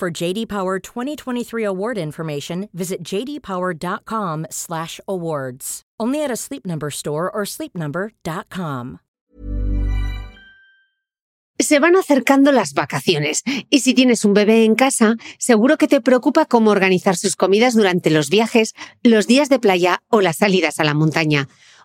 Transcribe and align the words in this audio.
For 0.00 0.10
JD 0.10 0.48
Power 0.48 0.80
2023 0.80 1.62
award 1.62 1.98
information, 1.98 2.70
visit 2.72 3.04
jdpower.com/awards. 3.04 5.82
Only 6.00 6.24
at 6.24 6.30
a 6.30 6.36
Sleep 6.36 6.64
Number 6.64 6.90
store 6.90 7.30
or 7.30 7.44
sleepnumber.com. 7.44 9.00
Se 11.58 11.78
van 11.78 11.96
acercando 11.96 12.52
las 12.52 12.72
vacaciones 12.72 13.42
y 13.68 13.80
si 13.80 13.92
tienes 13.92 14.24
un 14.24 14.32
bebé 14.32 14.64
en 14.64 14.74
casa, 14.74 15.16
seguro 15.38 15.76
que 15.76 15.86
te 15.86 16.00
preocupa 16.00 16.46
cómo 16.46 16.70
organizar 16.70 17.18
sus 17.18 17.36
comidas 17.36 17.74
durante 17.74 18.08
los 18.08 18.30
viajes, 18.30 18.72
los 19.02 19.26
días 19.26 19.50
de 19.50 19.58
playa 19.58 20.02
o 20.08 20.22
las 20.22 20.38
salidas 20.38 20.80
a 20.80 20.84
la 20.84 20.94
montaña. 20.94 21.46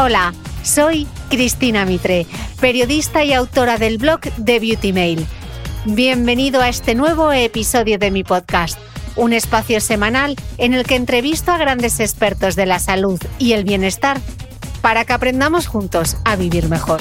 Hola, 0.00 0.32
soy 0.62 1.08
Cristina 1.28 1.84
Mitre, 1.84 2.24
periodista 2.60 3.24
y 3.24 3.32
autora 3.32 3.78
del 3.78 3.98
blog 3.98 4.20
The 4.20 4.60
Beauty 4.60 4.92
Mail. 4.92 5.26
Bienvenido 5.86 6.60
a 6.60 6.68
este 6.68 6.94
nuevo 6.94 7.32
episodio 7.32 7.98
de 7.98 8.12
mi 8.12 8.22
podcast, 8.22 8.78
un 9.16 9.32
espacio 9.32 9.80
semanal 9.80 10.36
en 10.56 10.72
el 10.74 10.84
que 10.84 10.94
entrevisto 10.94 11.50
a 11.50 11.58
grandes 11.58 11.98
expertos 11.98 12.54
de 12.54 12.66
la 12.66 12.78
salud 12.78 13.20
y 13.40 13.54
el 13.54 13.64
bienestar 13.64 14.20
para 14.82 15.04
que 15.04 15.14
aprendamos 15.14 15.66
juntos 15.66 16.16
a 16.24 16.36
vivir 16.36 16.68
mejor. 16.68 17.00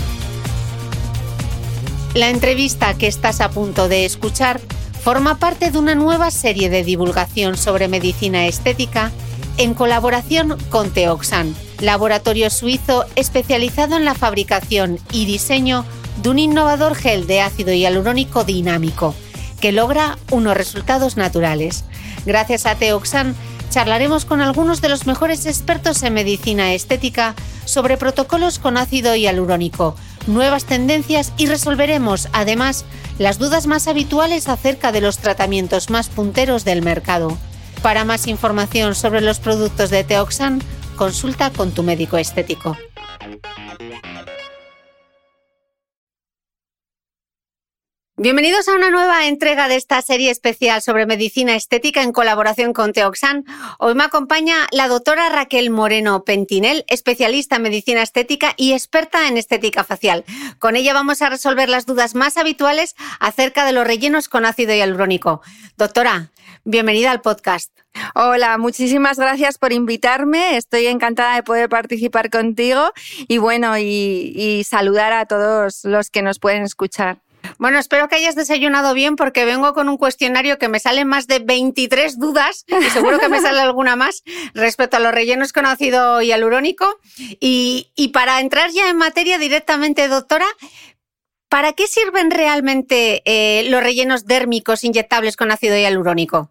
La 2.15 2.29
entrevista 2.29 2.95
que 2.95 3.05
estás 3.05 3.41
a 3.41 3.51
punto 3.51 3.89
de 3.89 4.05
escuchar 4.05 4.59
forma 5.03 5.37
parte 5.37 5.69
de 5.69 5.77
una 5.77 5.93
nueva 5.93 6.31
serie 6.31 6.71
de 6.71 6.83
divulgación 6.83 7.57
sobre 7.57 7.89
medicina 7.89 8.47
estética 8.47 9.11
en 9.59 9.75
colaboración 9.75 10.57
con 10.71 10.89
Teoxan 10.89 11.53
laboratorio 11.79 12.49
suizo 12.49 13.05
especializado 13.15 13.97
en 13.97 14.05
la 14.05 14.15
fabricación 14.15 14.99
y 15.11 15.25
diseño 15.25 15.85
de 16.21 16.29
un 16.29 16.39
innovador 16.39 16.95
gel 16.95 17.27
de 17.27 17.41
ácido 17.41 17.73
hialurónico 17.73 18.43
dinámico 18.43 19.13
que 19.61 19.71
logra 19.71 20.17
unos 20.31 20.55
resultados 20.55 21.17
naturales. 21.17 21.83
Gracias 22.25 22.65
a 22.65 22.75
Teoxan 22.75 23.35
charlaremos 23.69 24.25
con 24.25 24.41
algunos 24.41 24.81
de 24.81 24.89
los 24.89 25.05
mejores 25.07 25.45
expertos 25.45 26.01
en 26.03 26.13
medicina 26.13 26.73
estética 26.73 27.35
sobre 27.65 27.97
protocolos 27.97 28.59
con 28.59 28.77
ácido 28.77 29.15
hialurónico, 29.15 29.95
nuevas 30.25 30.65
tendencias 30.65 31.33
y 31.37 31.47
resolveremos 31.47 32.29
además 32.33 32.85
las 33.19 33.39
dudas 33.39 33.67
más 33.67 33.87
habituales 33.87 34.47
acerca 34.47 34.91
de 34.91 35.01
los 35.01 35.17
tratamientos 35.17 35.89
más 35.89 36.09
punteros 36.09 36.65
del 36.65 36.81
mercado. 36.81 37.37
Para 37.81 38.05
más 38.05 38.27
información 38.27 38.95
sobre 38.95 39.21
los 39.21 39.39
productos 39.39 39.89
de 39.89 40.03
Teoxan, 40.03 40.61
consulta 40.97 41.51
con 41.51 41.71
tu 41.71 41.83
médico 41.83 42.17
estético. 42.17 42.75
Bienvenidos 48.19 48.67
a 48.67 48.73
una 48.73 48.89
nueva 48.89 49.27
entrega 49.27 49.67
de 49.67 49.75
esta 49.75 50.01
serie 50.01 50.31
especial 50.31 50.81
sobre 50.81 51.05
medicina 51.05 51.55
estética 51.55 52.01
en 52.01 52.11
colaboración 52.11 52.73
con 52.73 52.91
Teoxan. 52.91 53.45
Hoy 53.77 53.93
me 53.93 54.05
acompaña 54.05 54.65
la 54.71 54.87
doctora 54.87 55.29
Raquel 55.29 55.69
Moreno 55.69 56.23
Pentinel, 56.23 56.83
especialista 56.87 57.57
en 57.57 57.61
medicina 57.61 58.01
estética 58.01 58.55
y 58.57 58.73
experta 58.73 59.27
en 59.27 59.37
estética 59.37 59.83
facial. 59.83 60.25
Con 60.57 60.75
ella 60.75 60.93
vamos 60.93 61.21
a 61.21 61.29
resolver 61.29 61.69
las 61.69 61.85
dudas 61.85 62.15
más 62.15 62.37
habituales 62.37 62.95
acerca 63.19 63.65
de 63.65 63.73
los 63.73 63.85
rellenos 63.85 64.29
con 64.29 64.45
ácido 64.45 64.73
hialurónico. 64.73 65.41
Doctora, 65.77 66.31
bienvenida 66.67 67.11
al 67.11 67.21
podcast. 67.21 67.71
Hola, 68.13 68.57
muchísimas 68.57 69.17
gracias 69.17 69.57
por 69.57 69.71
invitarme. 69.71 70.57
Estoy 70.57 70.87
encantada 70.87 71.35
de 71.35 71.43
poder 71.43 71.69
participar 71.69 72.29
contigo 72.29 72.91
y 73.29 73.37
bueno, 73.37 73.77
y, 73.77 74.63
saludar 74.67 75.13
a 75.13 75.25
todos 75.25 75.85
los 75.85 76.09
que 76.09 76.21
nos 76.21 76.39
pueden 76.39 76.63
escuchar. 76.63 77.21
Bueno, 77.57 77.79
espero 77.79 78.09
que 78.09 78.17
hayas 78.17 78.35
desayunado 78.35 78.93
bien 78.93 79.15
porque 79.15 79.45
vengo 79.45 79.73
con 79.73 79.87
un 79.87 79.95
cuestionario 79.95 80.57
que 80.57 80.67
me 80.67 80.79
salen 80.79 81.07
más 81.07 81.27
de 81.27 81.39
23 81.39 82.19
dudas 82.19 82.65
y 82.67 82.89
seguro 82.89 83.19
que 83.19 83.29
me 83.29 83.39
sale 83.39 83.61
alguna 83.61 83.95
más 83.95 84.23
respecto 84.53 84.97
a 84.97 84.99
los 84.99 85.13
rellenos 85.13 85.53
con 85.53 85.65
ácido 85.65 86.21
hialurónico. 86.21 86.99
Y, 87.39 88.11
para 88.13 88.41
entrar 88.41 88.71
ya 88.71 88.89
en 88.89 88.97
materia 88.97 89.37
directamente, 89.37 90.09
doctora, 90.09 90.47
¿para 91.47 91.71
qué 91.71 91.87
sirven 91.87 92.29
realmente 92.29 93.21
eh, 93.23 93.69
los 93.69 93.81
rellenos 93.81 94.25
dérmicos 94.25 94.83
inyectables 94.83 95.37
con 95.37 95.51
ácido 95.51 95.77
hialurónico? 95.77 96.49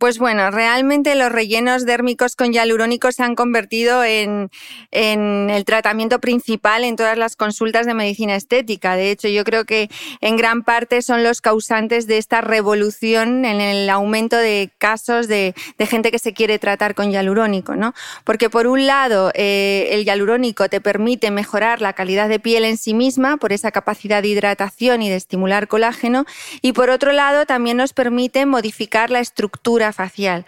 Pues 0.00 0.18
bueno, 0.18 0.50
realmente 0.50 1.14
los 1.14 1.30
rellenos 1.30 1.84
dérmicos 1.84 2.34
con 2.34 2.54
hialurónico 2.54 3.12
se 3.12 3.22
han 3.22 3.34
convertido 3.34 4.02
en, 4.02 4.48
el 4.92 5.64
tratamiento 5.66 6.20
principal 6.20 6.84
en 6.84 6.96
todas 6.96 7.18
las 7.18 7.36
consultas 7.36 7.84
de 7.84 7.92
medicina 7.92 8.34
estética. 8.34 8.96
De 8.96 9.10
hecho, 9.10 9.28
yo 9.28 9.44
creo 9.44 9.66
que 9.66 9.90
en 10.22 10.38
gran 10.38 10.62
parte 10.62 11.02
son 11.02 11.22
los 11.22 11.42
causantes 11.42 12.06
de 12.06 12.16
esta 12.16 12.40
revolución 12.40 13.44
en 13.44 13.60
el 13.60 13.90
aumento 13.90 14.38
de 14.38 14.70
casos 14.78 15.28
de, 15.28 15.54
gente 15.80 16.10
que 16.10 16.18
se 16.18 16.32
quiere 16.32 16.58
tratar 16.58 16.94
con 16.94 17.10
hialurónico, 17.10 17.76
¿no? 17.76 17.92
Porque 18.24 18.48
por 18.48 18.68
un 18.68 18.86
lado, 18.86 19.30
eh, 19.34 19.88
el 19.90 20.06
hialurónico 20.06 20.70
te 20.70 20.80
permite 20.80 21.30
mejorar 21.30 21.82
la 21.82 21.92
calidad 21.92 22.30
de 22.30 22.40
piel 22.40 22.64
en 22.64 22.78
sí 22.78 22.94
misma 22.94 23.36
por 23.36 23.52
esa 23.52 23.70
capacidad 23.70 24.22
de 24.22 24.28
hidratación 24.28 25.02
y 25.02 25.10
de 25.10 25.16
estimular 25.16 25.68
colágeno, 25.68 26.24
y 26.62 26.72
por 26.72 26.88
otro 26.88 27.12
lado, 27.12 27.44
también 27.44 27.76
nos 27.76 27.92
permite 27.92 28.46
modificar 28.46 29.10
la 29.10 29.20
estructura 29.20 29.89
facial. 29.92 30.44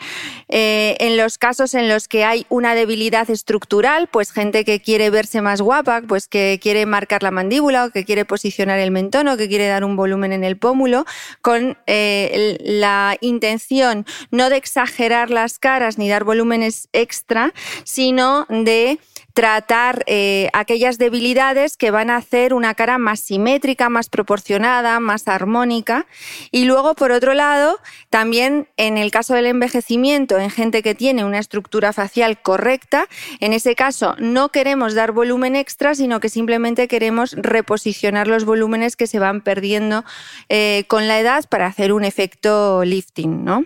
Eh, 0.48 0.96
en 1.00 1.16
los 1.16 1.38
casos 1.38 1.74
en 1.74 1.88
los 1.88 2.08
que 2.08 2.24
hay 2.24 2.46
una 2.48 2.74
debilidad 2.74 3.28
estructural, 3.30 4.08
pues 4.08 4.32
gente 4.32 4.64
que 4.64 4.80
quiere 4.80 5.10
verse 5.10 5.40
más 5.40 5.60
guapa, 5.60 6.02
pues 6.06 6.28
que 6.28 6.58
quiere 6.62 6.86
marcar 6.86 7.22
la 7.22 7.30
mandíbula 7.30 7.86
o 7.86 7.90
que 7.90 8.04
quiere 8.04 8.24
posicionar 8.24 8.78
el 8.78 8.90
mentón 8.90 9.28
o 9.28 9.36
que 9.36 9.48
quiere 9.48 9.66
dar 9.66 9.84
un 9.84 9.96
volumen 9.96 10.32
en 10.32 10.44
el 10.44 10.56
pómulo, 10.56 11.04
con 11.40 11.76
eh, 11.86 12.58
la 12.60 13.16
intención 13.20 14.06
no 14.30 14.50
de 14.50 14.56
exagerar 14.56 15.30
las 15.30 15.58
caras 15.58 15.98
ni 15.98 16.08
dar 16.08 16.24
volúmenes 16.24 16.88
extra, 16.92 17.52
sino 17.84 18.46
de 18.48 18.98
tratar 19.34 20.04
eh, 20.06 20.50
aquellas 20.52 20.98
debilidades 20.98 21.76
que 21.76 21.90
van 21.90 22.10
a 22.10 22.16
hacer 22.16 22.54
una 22.54 22.74
cara 22.74 22.98
más 22.98 23.20
simétrica, 23.20 23.88
más 23.88 24.08
proporcionada, 24.08 25.00
más 25.00 25.28
armónica. 25.28 26.06
Y 26.50 26.64
luego, 26.64 26.94
por 26.94 27.12
otro 27.12 27.34
lado, 27.34 27.78
también 28.10 28.68
en 28.76 28.98
el 28.98 29.10
caso 29.10 29.34
del 29.34 29.46
envejecimiento, 29.46 30.38
en 30.38 30.50
gente 30.50 30.82
que 30.82 30.94
tiene 30.94 31.24
una 31.24 31.38
estructura 31.38 31.92
facial 31.92 32.40
correcta, 32.40 33.06
en 33.40 33.52
ese 33.52 33.74
caso 33.74 34.14
no 34.18 34.50
queremos 34.50 34.94
dar 34.94 35.12
volumen 35.12 35.56
extra, 35.56 35.94
sino 35.94 36.20
que 36.20 36.28
simplemente 36.28 36.88
queremos 36.88 37.32
reposicionar 37.36 38.26
los 38.28 38.44
volúmenes 38.44 38.96
que 38.96 39.06
se 39.06 39.18
van 39.18 39.40
perdiendo 39.40 40.04
eh, 40.48 40.84
con 40.88 41.08
la 41.08 41.18
edad 41.18 41.44
para 41.48 41.66
hacer 41.66 41.92
un 41.92 42.04
efecto 42.04 42.84
lifting, 42.84 43.44
¿no? 43.44 43.64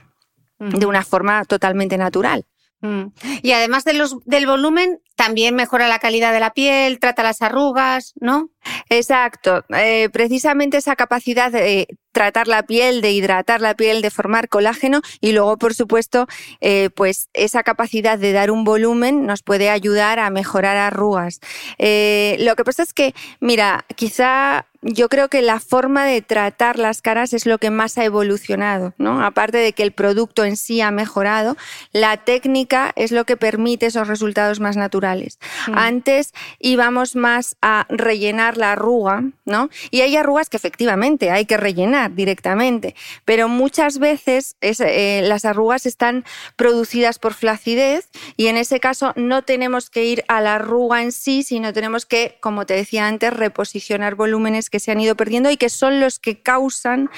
De 0.59 0.87
una 0.87 1.05
forma 1.05 1.45
totalmente 1.45 1.99
natural. 1.99 2.47
Mm. 2.81 3.07
Y 3.43 3.53
además 3.53 3.85
de 3.85 3.95
los, 3.95 4.25
del 4.25 4.47
volumen, 4.47 5.01
también 5.27 5.57
mejora 5.57 5.89
la 5.89 5.99
calidad 5.99 6.33
de 6.33 6.39
la 6.39 6.53
piel, 6.53 7.01
trata 7.01 7.25
las 7.25 7.43
arrugas, 7.43 8.15
¿no? 8.21 8.51
Exacto. 8.89 9.65
Eh, 9.77 10.09
precisamente 10.13 10.77
esa 10.77 10.95
capacidad 10.95 11.51
de 11.51 11.89
tratar 12.13 12.47
la 12.47 12.63
piel, 12.63 13.01
de 13.01 13.11
hidratar 13.11 13.61
la 13.61 13.75
piel, 13.75 14.03
de 14.03 14.11
formar 14.11 14.49
colágeno 14.49 15.01
y 15.21 15.33
luego, 15.33 15.57
por 15.59 15.75
supuesto, 15.75 16.29
eh, 16.61 16.91
pues 16.95 17.29
esa 17.35 17.65
capacidad 17.65 18.21
de 18.21 18.31
dar 18.31 18.53
un 18.53 18.63
volumen 18.63 19.27
nos 19.27 19.43
puede 19.43 19.69
ayudar 19.69 20.21
a 20.21 20.31
mejorar 20.31 20.77
arrugas. 20.77 21.41
Eh, 21.79 22.37
lo 22.39 22.55
que 22.55 22.63
pasa 22.63 22.85
es 22.85 22.93
que, 22.93 23.13
mira, 23.41 23.85
quizá 23.97 24.67
yo 24.83 25.09
creo 25.09 25.29
que 25.29 25.43
la 25.43 25.61
forma 25.61 26.05
de 26.05 26.23
tratar 26.23 26.79
las 26.79 27.03
caras 27.03 27.33
es 27.33 27.47
lo 27.47 27.59
que 27.59 27.71
más 27.71 27.99
ha 27.99 28.05
evolucionado, 28.05 28.95
¿no? 28.99 29.25
Aparte 29.25 29.59
de 29.59 29.73
que 29.73 29.83
el 29.83 29.93
producto 29.93 30.45
en 30.45 30.57
sí 30.57 30.81
ha 30.81 30.91
mejorado, 30.91 31.57
la 31.93 32.17
técnica 32.19 32.93
es 32.97 33.13
lo 33.13 33.25
que 33.25 33.37
permite 33.37 33.87
esos 33.87 34.09
resultados 34.09 34.61
más 34.61 34.77
naturales. 34.77 35.39
Antes 35.73 36.33
íbamos 36.59 37.17
más 37.17 37.57
a 37.63 37.87
rellenar 37.89 38.57
la 38.57 38.73
arruga, 38.73 39.25
¿no? 39.45 39.71
Y 39.91 40.03
hay 40.03 40.17
arrugas 40.17 40.49
que 40.49 40.57
efectivamente 40.57 41.31
hay 41.31 41.47
que 41.47 41.57
rellenar 41.57 42.15
directamente, 42.15 42.95
pero 43.25 43.49
muchas 43.49 43.99
veces 43.99 44.57
eh, 44.61 45.23
las 45.25 45.45
arrugas 45.45 45.87
están 45.87 46.25
producidas 46.57 47.19
por 47.19 47.35
flacidez 47.35 48.09
y 48.37 48.47
en 48.47 48.57
ese 48.57 48.81
caso 48.81 49.13
no 49.17 49.43
tenemos 49.43 49.91
que 49.91 50.05
ir 50.05 50.25
a 50.29 50.41
la 50.41 50.57
arruga 50.57 51.03
en 51.03 51.13
sí, 51.13 51.43
sino 51.43 51.73
tenemos 51.73 52.07
que, 52.07 52.37
como 52.41 52.67
te 52.67 52.75
decía 52.75 53.07
antes, 53.07 53.33
reposicionar 53.33 54.15
volúmenes 54.15 54.66
que 54.71 54.81
se 54.81 54.93
han 54.93 55.01
ido 55.01 55.17
perdiendo 55.17 55.51
y 55.51 55.57
que 55.57 55.69
son 55.69 56.01
los 56.01 56.19
que 56.19 56.41
causan 56.41 57.11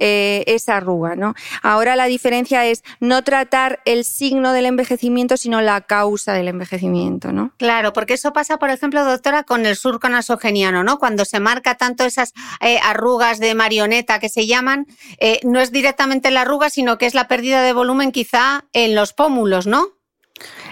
eh, 0.00 0.44
esa 0.46 0.76
arruga, 0.76 1.16
¿no? 1.16 1.34
Ahora 1.62 1.96
la 1.96 2.06
diferencia 2.06 2.64
es 2.66 2.82
no 3.00 3.22
tratar 3.22 3.80
el 3.84 4.04
signo 4.04 4.52
del 4.52 4.66
envejecimiento, 4.66 5.36
sino 5.36 5.60
la 5.60 5.80
causa 5.80 6.32
del 6.32 6.48
envejecimiento, 6.48 7.32
¿no? 7.32 7.52
Claro, 7.58 7.92
porque 7.92 8.14
eso 8.14 8.32
pasa, 8.32 8.58
por 8.58 8.70
ejemplo, 8.70 9.04
doctora, 9.04 9.42
con 9.42 9.66
el 9.66 9.76
surco 9.76 10.08
nasogeniano, 10.08 10.84
¿no? 10.84 10.98
Cuando 10.98 11.24
se 11.24 11.40
marca 11.40 11.76
tanto 11.76 12.04
esas 12.04 12.32
eh, 12.60 12.78
arrugas 12.82 13.38
de 13.38 13.54
marioneta 13.54 14.18
que 14.18 14.28
se 14.28 14.46
llaman, 14.46 14.86
eh, 15.18 15.40
no 15.44 15.60
es 15.60 15.72
directamente 15.72 16.30
la 16.30 16.42
arruga, 16.42 16.70
sino 16.70 16.98
que 16.98 17.06
es 17.06 17.14
la 17.14 17.28
pérdida 17.28 17.62
de 17.62 17.72
volumen 17.72 18.12
quizá 18.12 18.64
en 18.72 18.94
los 18.94 19.12
pómulos, 19.12 19.66
¿no? 19.66 19.96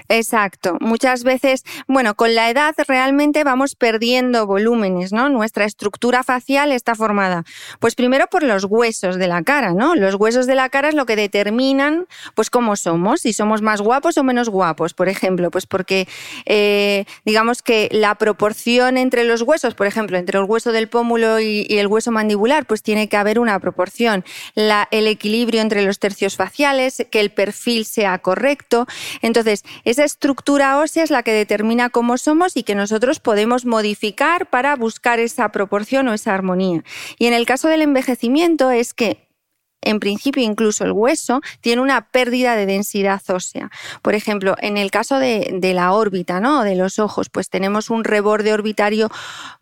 Exacto. 0.09 0.77
Muchas 0.81 1.25
veces, 1.25 1.65
bueno, 1.89 2.15
con 2.15 2.35
la 2.35 2.51
edad 2.51 2.75
realmente 2.87 3.43
vamos 3.43 3.75
perdiendo 3.75 4.47
volúmenes, 4.47 5.12
¿no? 5.12 5.31
Nuestra 5.31 5.65
estructura 5.65 6.23
facial 6.23 6.73
está 6.73 6.95
formada, 6.95 7.45
pues 7.79 7.95
primero 7.95 8.27
por 8.27 8.43
los 8.43 8.65
huesos 8.65 9.17
de 9.17 9.29
la 9.29 9.43
cara, 9.43 9.73
¿no? 9.73 9.95
Los 9.95 10.17
huesos 10.17 10.47
de 10.47 10.55
la 10.55 10.69
cara 10.69 10.91
es 10.91 10.95
lo 10.95 11.06
que 11.06 11.17
determinan, 11.17 12.06
pues, 12.35 12.51
cómo 12.51 12.77
somos, 12.77 13.23
si 13.23 13.33
somos 13.33 13.62
más 13.62 13.81
guapos 13.81 14.19
o 14.19 14.25
menos 14.25 14.51
guapos, 14.51 14.93
por 14.93 15.09
ejemplo, 15.09 15.51
pues 15.51 15.67
porque, 15.67 16.06
eh, 16.45 17.06
digamos 17.25 17.62
que 17.62 17.89
la 17.91 18.15
proporción 18.17 18.99
entre 18.99 19.25
los 19.25 19.41
huesos, 19.43 19.75
por 19.75 19.87
ejemplo, 19.87 20.19
entre 20.19 20.39
el 20.39 20.45
hueso 20.45 20.73
del 20.73 20.89
pómulo 20.89 21.41
y, 21.41 21.67
el 21.71 21.87
hueso 21.87 22.11
mandibular, 22.11 22.67
pues 22.67 22.83
tiene 22.83 23.09
que 23.09 23.17
haber 23.17 23.39
una 23.39 23.59
proporción. 23.59 24.25
el 24.91 25.06
equilibrio 25.06 25.61
entre 25.61 25.83
los 25.83 25.99
tercios 25.99 26.37
faciales, 26.37 27.06
que 27.11 27.21
el 27.21 27.31
perfil 27.31 27.85
sea 27.87 28.19
correcto. 28.19 28.87
Entonces, 29.23 29.65
esa 29.94 30.05
estructura 30.05 30.79
ósea 30.79 31.05
es 31.05 31.11
la 31.11 31.23
que 31.23 31.32
determina 31.32 31.88
cómo 31.88 32.19
somos 32.19 32.56
y 32.56 32.64
que 32.64 32.75
nosotros 32.75 33.20
podemos 33.20 33.64
modificar 33.64 34.50
para 34.50 34.75
buscar 34.75 35.20
esa 35.20 35.50
proporción 35.52 36.08
o 36.08 36.14
esa 36.14 36.35
armonía. 36.35 36.82
Y 37.17 37.26
en 37.26 37.32
el 37.32 37.46
caso 37.46 37.69
del 37.69 37.82
envejecimiento 37.82 38.73
es 38.73 38.93
que 38.93 39.24
en 39.84 40.00
principio 40.00 40.42
incluso 40.42 40.84
el 40.84 40.92
hueso, 40.92 41.40
tiene 41.60 41.82
una 41.82 42.08
pérdida 42.08 42.56
de 42.56 42.66
densidad 42.66 43.22
ósea. 43.28 43.70
Por 44.02 44.14
ejemplo, 44.14 44.56
en 44.60 44.76
el 44.76 44.90
caso 44.90 45.19
de, 45.19 45.60
la 45.75 45.92
órbita, 45.92 46.40
¿no? 46.40 46.62
De 46.62 46.76
los 46.76 46.98
ojos, 46.98 47.28
pues 47.31 47.48
tenemos 47.48 47.90
un 47.90 48.04
reborde 48.04 48.52
orbitario 48.52 49.10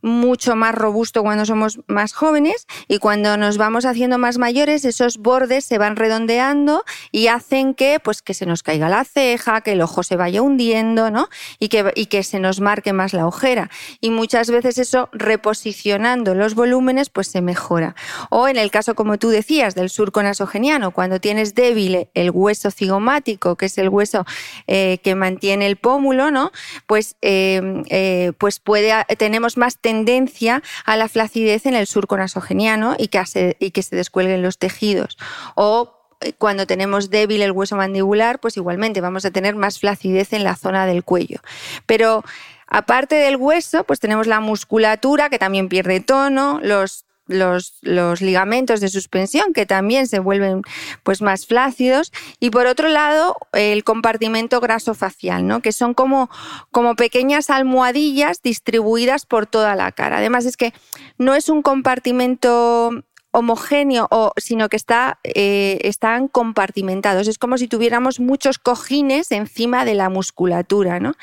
mucho 0.02 0.56
más 0.56 0.74
robusto 0.74 1.22
cuando 1.22 1.46
somos 1.46 1.80
más 1.86 2.12
jóvenes 2.12 2.66
y 2.88 2.98
cuando 2.98 3.36
nos 3.36 3.56
vamos 3.56 3.84
haciendo 3.84 4.18
más 4.18 4.38
mayores, 4.38 4.84
esos 4.84 5.18
bordes 5.18 5.64
se 5.64 5.78
van 5.78 5.96
redondeando 5.96 6.84
y 7.12 7.28
hacen 7.28 7.74
que, 7.74 7.98
pues, 8.00 8.20
que 8.20 8.34
se 8.34 8.46
nos 8.46 8.62
caiga 8.62 8.88
la 8.88 9.04
ceja, 9.04 9.60
que 9.60 9.72
el 9.72 9.80
ojo 9.80 10.02
se 10.02 10.16
vaya 10.16 10.42
hundiendo, 10.42 11.10
¿no? 11.10 11.28
Y 11.58 11.68
que, 11.68 11.92
y 11.94 12.06
que 12.06 12.22
se 12.22 12.38
nos 12.38 12.60
marque 12.60 12.92
más 12.92 13.12
la 13.12 13.26
ojera. 13.26 13.70
Y 14.00 14.10
muchas 14.10 14.50
veces 14.50 14.78
eso, 14.78 15.08
reposicionando 15.12 16.34
los 16.34 16.54
volúmenes, 16.54 17.10
pues 17.10 17.28
se 17.28 17.40
mejora. 17.40 17.94
O 18.30 18.48
en 18.48 18.56
el 18.56 18.70
caso, 18.70 18.94
como 18.94 19.18
tú 19.18 19.28
decías, 19.28 19.74
del 19.74 19.90
sur 19.90 20.11
nasogeniano, 20.20 20.90
cuando 20.90 21.20
tienes 21.20 21.54
débil 21.54 22.08
el 22.14 22.30
hueso 22.32 22.72
cigomático, 22.72 23.54
que 23.56 23.66
es 23.66 23.78
el 23.78 23.88
hueso 23.88 24.26
eh, 24.66 24.98
que 25.02 25.14
mantiene 25.14 25.66
el 25.66 25.76
pómulo, 25.76 26.32
¿no? 26.32 26.50
Pues, 26.86 27.16
em, 27.20 27.84
eh, 27.88 28.32
pues 28.38 28.58
puede, 28.58 28.92
tenemos 29.16 29.56
más 29.56 29.78
tendencia 29.78 30.62
a 30.84 30.96
la 30.96 31.08
flacidez 31.08 31.66
en 31.66 31.74
el 31.74 31.86
surco 31.86 32.16
nasogeniano 32.16 32.96
y 32.98 33.08
que, 33.08 33.56
y 33.58 33.70
que 33.70 33.82
se 33.82 33.94
descuelguen 33.96 34.42
los 34.42 34.58
tejidos. 34.58 35.16
O 35.54 36.02
eh, 36.20 36.32
cuando 36.38 36.66
tenemos 36.66 37.10
débil 37.10 37.42
el 37.42 37.52
hueso 37.52 37.76
mandibular, 37.76 38.40
pues 38.40 38.56
igualmente 38.56 39.00
vamos 39.00 39.24
a 39.24 39.30
tener 39.30 39.54
más 39.54 39.78
flacidez 39.78 40.32
en 40.32 40.44
la 40.44 40.56
zona 40.56 40.86
del 40.86 41.04
cuello. 41.04 41.40
Pero 41.86 42.24
aparte 42.66 43.14
del 43.16 43.36
hueso, 43.36 43.84
pues 43.84 44.00
tenemos 44.00 44.26
la 44.26 44.40
musculatura 44.40 45.30
que 45.30 45.38
también 45.38 45.68
pierde 45.68 46.00
tono, 46.00 46.60
los 46.62 47.04
los, 47.26 47.80
ligamentos 48.20 48.80
de 48.80 48.88
suspensión 48.88 49.52
que 49.52 49.66
también 49.66 50.06
se 50.06 50.18
vuelven 50.18 50.62
pues 51.02 51.22
más 51.22 51.46
flácidos 51.46 52.12
y 52.40 52.50
por 52.50 52.66
otro 52.66 52.88
lado 52.88 53.36
el 53.52 53.84
compartimento 53.84 54.60
graso 54.60 54.94
facial, 54.94 55.46
¿no? 55.46 55.60
que 55.60 55.72
son 55.72 55.94
como, 55.94 56.30
como 56.70 56.94
pequeñas 56.96 57.50
almohadillas 57.50 58.42
distribuidas 58.42 59.26
por 59.26 59.46
toda 59.46 59.76
la 59.76 59.92
cara. 59.92 60.18
Además 60.18 60.44
es 60.44 60.56
que 60.56 60.72
no 61.18 61.34
es 61.34 61.48
un 61.48 61.62
compartimento 61.62 63.04
homogéneo, 63.32 64.06
o, 64.10 64.32
sino 64.36 64.68
que 64.68 64.76
está, 64.76 65.18
eh, 65.24 65.78
están 65.82 66.28
compartimentados. 66.28 67.28
Es 67.28 67.38
como 67.38 67.58
si 67.58 67.66
tuviéramos 67.66 68.20
muchos 68.20 68.58
cojines 68.58 69.32
encima 69.32 69.84
de 69.84 69.94
la 69.94 70.08
musculatura. 70.10 71.00
¿no? 71.00 71.14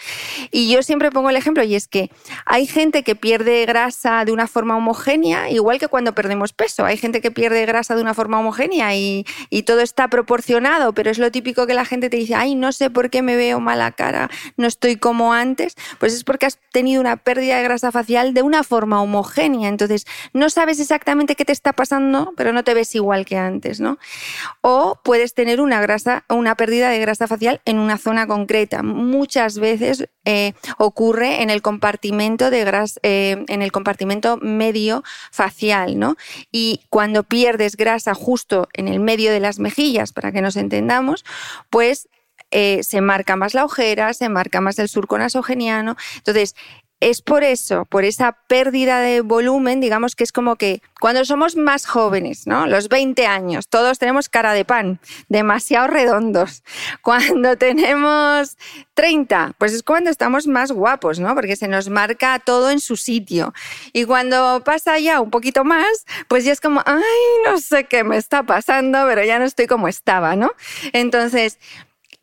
Y 0.52 0.72
yo 0.72 0.84
siempre 0.84 1.12
pongo 1.12 1.30
el 1.30 1.36
ejemplo, 1.36 1.64
y 1.64 1.76
es 1.76 1.88
que 1.88 2.10
hay 2.46 2.66
gente 2.66 3.04
que 3.04 3.16
pierde 3.16 3.66
grasa 3.66 4.26
de 4.26 4.32
una 4.32 4.48
forma 4.48 4.76
homogénea, 4.76 5.50
igual 5.50 5.80
que 5.80 5.88
cuando 5.88 6.14
perdemos 6.14 6.52
peso. 6.52 6.84
Hay 6.84 6.98
gente 6.98 7.22
que 7.22 7.32
pierde 7.32 7.66
grasa 7.66 7.96
de 7.96 8.02
una 8.02 8.14
forma 8.14 8.40
homogénea 8.40 8.96
y, 8.96 9.26
y 9.50 9.64
todo 9.64 9.82
está 9.82 10.08
proporcionado, 10.08 10.94
pero 10.94 11.12
es 11.12 11.20
lo 11.20 11.32
típico 11.32 11.68
que 11.68 11.74
la 11.76 11.86
gente 11.86 12.10
te 12.10 12.18
dice, 12.18 12.36
ay, 12.36 12.56
no 12.56 12.72
sé 12.72 12.90
por 12.90 13.10
qué 13.10 13.22
me 13.22 13.36
veo 13.36 13.60
mala 13.60 13.92
cara, 13.92 14.30
no 14.58 14.68
estoy 14.68 14.96
como 14.96 15.34
antes. 15.34 15.76
Pues 16.00 16.14
es 16.14 16.24
porque 16.24 16.48
has 16.48 16.58
tenido 16.72 17.02
una 17.02 17.18
pérdida 17.18 17.58
de 17.58 17.64
grasa 17.64 17.92
facial 17.92 18.34
de 18.34 18.42
una 18.42 18.64
forma 18.64 19.02
homogénea. 19.02 19.70
Entonces, 19.70 20.06
no 20.34 20.50
sabes 20.50 20.80
exactamente 20.80 21.36
qué 21.36 21.46
te 21.46 21.52
está 21.52 21.74
pasando 21.74 21.99
pero 22.36 22.54
no 22.54 22.64
te 22.64 22.74
ves 22.74 22.94
igual 22.96 23.26
que 23.26 23.38
antes, 23.38 23.80
¿no? 23.80 23.98
O 24.62 25.00
puedes 25.04 25.34
tener 25.34 25.62
una 25.62 25.82
grasa, 25.82 26.26
una 26.30 26.56
pérdida 26.56 26.90
de 26.90 27.00
grasa 27.00 27.28
facial 27.28 27.62
en 27.66 27.80
una 27.80 27.98
zona 27.98 28.28
concreta. 28.28 28.84
Muchas 28.84 29.60
veces 29.60 30.10
eh, 30.26 30.54
ocurre 30.78 31.42
en 31.42 31.50
el 31.50 31.62
compartimento 31.62 32.50
de 32.50 32.64
grasa, 32.64 33.00
eh, 33.04 33.44
en 33.48 33.62
el 33.62 33.72
compartimento 33.72 34.38
medio 34.38 35.04
facial, 35.32 36.00
¿no? 36.00 36.16
Y 36.52 36.82
cuando 36.90 37.24
pierdes 37.24 37.76
grasa 37.76 38.14
justo 38.14 38.68
en 38.74 38.88
el 38.88 39.00
medio 39.00 39.32
de 39.32 39.40
las 39.40 39.60
mejillas, 39.60 40.14
para 40.14 40.32
que 40.32 40.42
nos 40.42 40.56
entendamos, 40.56 41.26
pues 41.70 42.08
eh, 42.52 42.82
se 42.84 43.02
marca 43.02 43.36
más 43.36 43.54
la 43.54 43.66
ojera, 43.66 44.14
se 44.14 44.30
marca 44.30 44.62
más 44.62 44.80
el 44.80 44.90
surco 44.90 45.18
nasogeniano. 45.18 45.96
Entonces, 46.18 46.56
es 47.02 47.22
por 47.22 47.44
eso, 47.46 47.86
por 47.86 48.04
esa 48.04 48.34
pérdida 48.48 49.00
de 49.00 49.22
volumen, 49.22 49.80
digamos 49.80 50.16
que 50.16 50.26
es 50.26 50.34
como 50.34 50.58
que 50.58 50.82
cuando 51.00 51.24
somos 51.24 51.56
más 51.56 51.86
jóvenes, 51.86 52.46
¿no? 52.46 52.68
Los 52.68 52.90
20 52.90 53.26
años, 53.26 53.70
todos 53.70 54.00
tenemos 54.00 54.28
cara 54.28 54.54
de 54.54 54.66
pan, 54.66 55.00
demasiado 55.30 55.88
redondos. 55.88 56.64
Cuando 57.02 57.58
tenemos 57.58 58.58
30, 58.94 59.54
pues 59.58 59.74
es 59.74 59.84
cuando 59.84 60.10
estamos 60.10 60.48
más 60.48 60.72
guapos, 60.72 61.20
¿no? 61.20 61.34
Porque 61.34 61.56
se 61.56 61.68
nos 61.68 61.90
marca 61.90 62.40
todo 62.40 62.70
en 62.70 62.80
su 62.80 62.98
sitio. 62.98 63.54
Y 63.94 64.04
cuando 64.04 64.62
pasa 64.66 65.00
ya 65.00 65.22
un 65.22 65.30
poquito 65.30 65.64
más, 65.64 66.06
pues 66.28 66.44
ya 66.44 66.52
es 66.52 66.60
como, 66.60 66.82
ay, 66.86 67.02
no 67.46 67.60
sé 67.60 67.86
qué 67.86 68.04
me 68.04 68.18
está 68.18 68.44
pasando, 68.44 69.06
pero 69.08 69.24
ya 69.24 69.40
no 69.40 69.46
estoy 69.46 69.68
como 69.68 69.88
estaba, 69.88 70.36
¿no? 70.36 70.52
Entonces, 70.92 71.60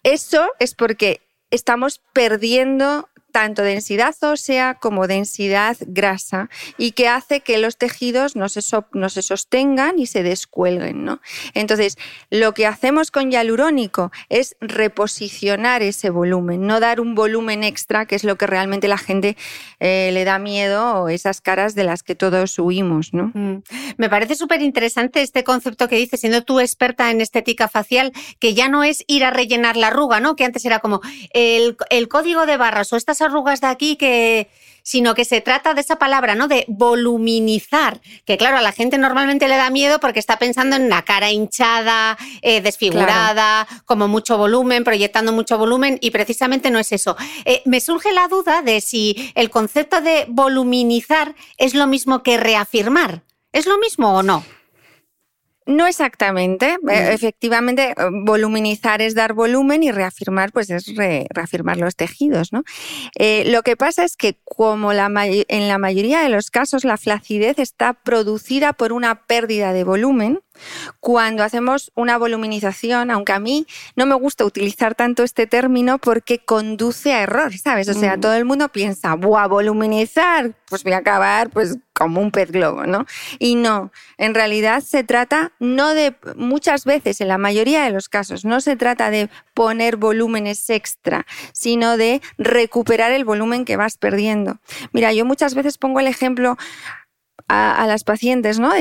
eso 0.02 0.50
es 0.59 0.75
porque 0.75 1.21
estamos 1.50 2.00
perdiendo 2.12 3.09
tanto 3.37 3.61
densidad 3.61 4.14
ósea 4.23 4.78
como 4.81 5.07
densidad 5.07 5.76
grasa 5.81 6.49
y 6.78 6.93
que 6.93 7.07
hace 7.07 7.40
que 7.40 7.59
los 7.59 7.76
tejidos 7.76 8.35
no 8.35 8.49
se, 8.49 8.61
no 8.95 9.11
se 9.11 9.21
sostengan 9.21 9.99
y 9.99 10.07
se 10.07 10.23
descuelguen. 10.23 11.05
¿no? 11.05 11.21
Entonces, 11.52 11.99
lo 12.31 12.55
que 12.55 12.66
hacemos 12.66 13.11
con 13.11 13.31
hialurónico 13.31 14.11
es 14.31 14.57
reposicionar 14.62 15.83
ese 15.83 16.09
volumen, 16.09 16.66
no 16.66 16.81
dar 16.81 16.99
un 16.99 17.14
volumen 17.14 17.62
extra, 17.62 18.07
que 18.07 18.14
es 18.14 18.25
lo 18.25 18.37
que 18.37 18.47
realmente 18.47 18.88
la 18.88 18.97
gente 18.97 19.37
eh, 19.81 20.12
le 20.14 20.25
da 20.25 20.38
miedo 20.38 21.02
o 21.02 21.09
esas 21.11 21.43
caras 21.43 21.75
de 21.75 21.85
las 21.85 22.02
que 22.02 22.14
todos 22.14 22.59
huimos. 22.59 23.12
¿no? 23.12 23.33
Mm. 23.35 23.64
Me 23.99 24.09
parece 24.09 24.35
súper 24.35 24.62
interesante 24.62 25.21
este 25.21 25.45
concepto 25.45 25.88
que 25.88 25.97
dices, 25.97 26.21
siendo 26.21 26.43
tú 26.43 26.59
experta 26.59 27.11
en 27.11 27.21
estética 27.21 27.69
facial, 27.69 28.14
que 28.38 28.55
ya 28.55 28.71
no 28.71 28.83
es 28.83 29.05
ir 29.07 29.26
a 29.26 29.31
rellenar 29.31 29.76
la 29.76 29.88
arruga, 29.88 30.21
¿no? 30.21 30.37
que 30.37 30.47
antes 30.47 30.64
era 30.64 30.78
como 30.78 31.02
el, 31.35 31.76
el 31.90 32.09
código 32.09 32.47
de 32.47 32.57
barras 32.57 32.90
o 32.95 32.97
estas 32.97 33.25
arrugas 33.26 33.61
de 33.61 33.66
aquí 33.66 33.97
que 33.97 34.49
sino 34.87 35.16
que 35.16 35.25
se 35.25 35.40
trata 35.40 35.75
de 35.75 35.80
esa 35.80 35.97
palabra, 35.97 36.37
¿no? 36.37 36.47
De 36.47 36.64
voluminizar, 36.68 38.00
que 38.25 38.38
claro, 38.38 38.59
a 38.59 38.62
la 38.62 38.71
gente 38.71 38.99
normalmente 38.99 39.49
le 39.49 39.56
da 39.56 39.68
miedo 39.68 39.99
porque 39.99 40.21
está 40.21 40.38
pensando 40.38 40.76
en 40.76 40.88
la 40.88 41.02
cara 41.02 41.33
hinchada, 41.33 42.16
eh, 42.40 42.61
desfigurada, 42.61 43.66
como 43.85 44.06
mucho 44.06 44.38
volumen, 44.38 44.85
proyectando 44.85 45.33
mucho 45.33 45.59
volumen, 45.59 45.99
y 46.00 46.12
precisamente 46.12 46.71
no 46.71 46.78
es 46.78 46.92
eso. 46.92 47.16
Eh, 47.45 47.62
me 47.64 47.80
surge 47.80 48.12
la 48.12 48.28
duda 48.28 48.62
de 48.62 48.80
si 48.80 49.33
el 49.35 49.50
concepto 49.50 50.00
de 50.00 50.25
voluminizar 50.28 51.35
es 51.59 51.75
lo 51.75 51.88
mismo 51.88 52.23
que 52.23 52.37
reafirmar. 52.37 53.25
¿Es 53.52 53.66
lo 53.66 53.78
mismo 53.78 54.14
o 54.14 54.23
no? 54.23 54.45
No 55.66 55.88
exactamente. 55.88 56.76
Eh, 56.88 57.12
efectivamente, 57.12 57.90
eh, 57.90 57.94
voluminizar 58.25 59.02
es 59.02 59.16
dar 59.16 59.32
volumen 59.32 59.82
y 59.82 59.90
reafirmar, 59.90 60.52
pues 60.52 60.70
es 60.70 60.94
reafirmar 61.30 61.76
los 61.76 61.96
tejidos. 61.96 62.52
¿no? 62.52 62.62
Eh, 63.18 63.44
lo 63.50 63.62
que 63.62 63.76
pasa 63.76 64.04
es 64.04 64.16
que, 64.16 64.38
como 64.44 64.92
la 64.92 65.11
en 65.26 65.68
la 65.68 65.78
mayoría 65.78 66.23
de 66.23 66.28
los 66.28 66.50
casos, 66.50 66.85
la 66.85 66.96
flacidez 66.96 67.58
está 67.58 67.94
producida 67.94 68.75
por 68.75 68.92
una 68.92 69.26
pérdida 69.26 69.73
de 69.73 69.82
volumen 69.82 70.40
cuando 71.01 71.43
hacemos 71.43 71.93
una 71.95 72.19
voluminización, 72.19 73.11
aunque 73.11 73.33
a 73.33 73.39
mí 73.39 73.67
no 73.95 74.07
me 74.07 74.15
gusta 74.15 74.45
utilizar 74.45 74.95
tanto 74.95 75.23
este 75.23 75.47
término 75.47 75.99
porque 75.99 76.39
conduce 76.39 77.13
a 77.13 77.23
error, 77.23 77.57
¿sabes? 77.57 77.89
O 77.89 77.95
sea, 77.95 78.17
mm. 78.17 78.21
todo 78.21 78.35
el 78.35 78.45
mundo 78.45 78.69
piensa, 78.69 79.15
¡buah, 79.15 79.47
voluminizar! 79.47 80.53
Pues 80.69 80.85
voy 80.85 80.93
a 80.93 80.99
acabar 80.99 81.51
pues 81.51 81.79
como 81.93 82.21
un 82.21 82.31
pez 82.31 82.51
globo, 82.53 82.85
¿no? 82.85 83.07
Y 83.39 83.55
no, 83.55 83.91
en 84.19 84.35
realidad 84.35 84.83
se 84.83 85.03
trata 85.03 85.53
no 85.59 85.95
de, 85.95 86.15
muchas 86.37 86.85
veces, 86.85 87.21
en 87.21 87.29
la 87.29 87.39
mayoría 87.39 87.85
de 87.85 87.91
los 87.91 88.09
casos, 88.09 88.45
no 88.45 88.61
se 88.61 88.77
trata 88.77 89.11
de 89.11 89.31
poner 89.55 89.97
volúmenes 89.97 90.69
extra, 90.69 91.27
sino 91.53 91.97
de 91.97 92.21
recuperar 92.37 93.13
el 93.13 93.25
volumen 93.25 93.65
que 93.65 93.77
vas 93.77 93.97
perdiendo. 93.97 94.59
Mira, 94.93 95.13
yo 95.13 95.25
muchas 95.25 95.55
veces 95.55 95.79
pongo 95.79 96.01
el 96.01 96.07
ejemplo 96.07 96.59
a, 97.49 97.87
las 97.87 98.05
pacientes, 98.05 98.59
¿no? 98.59 98.73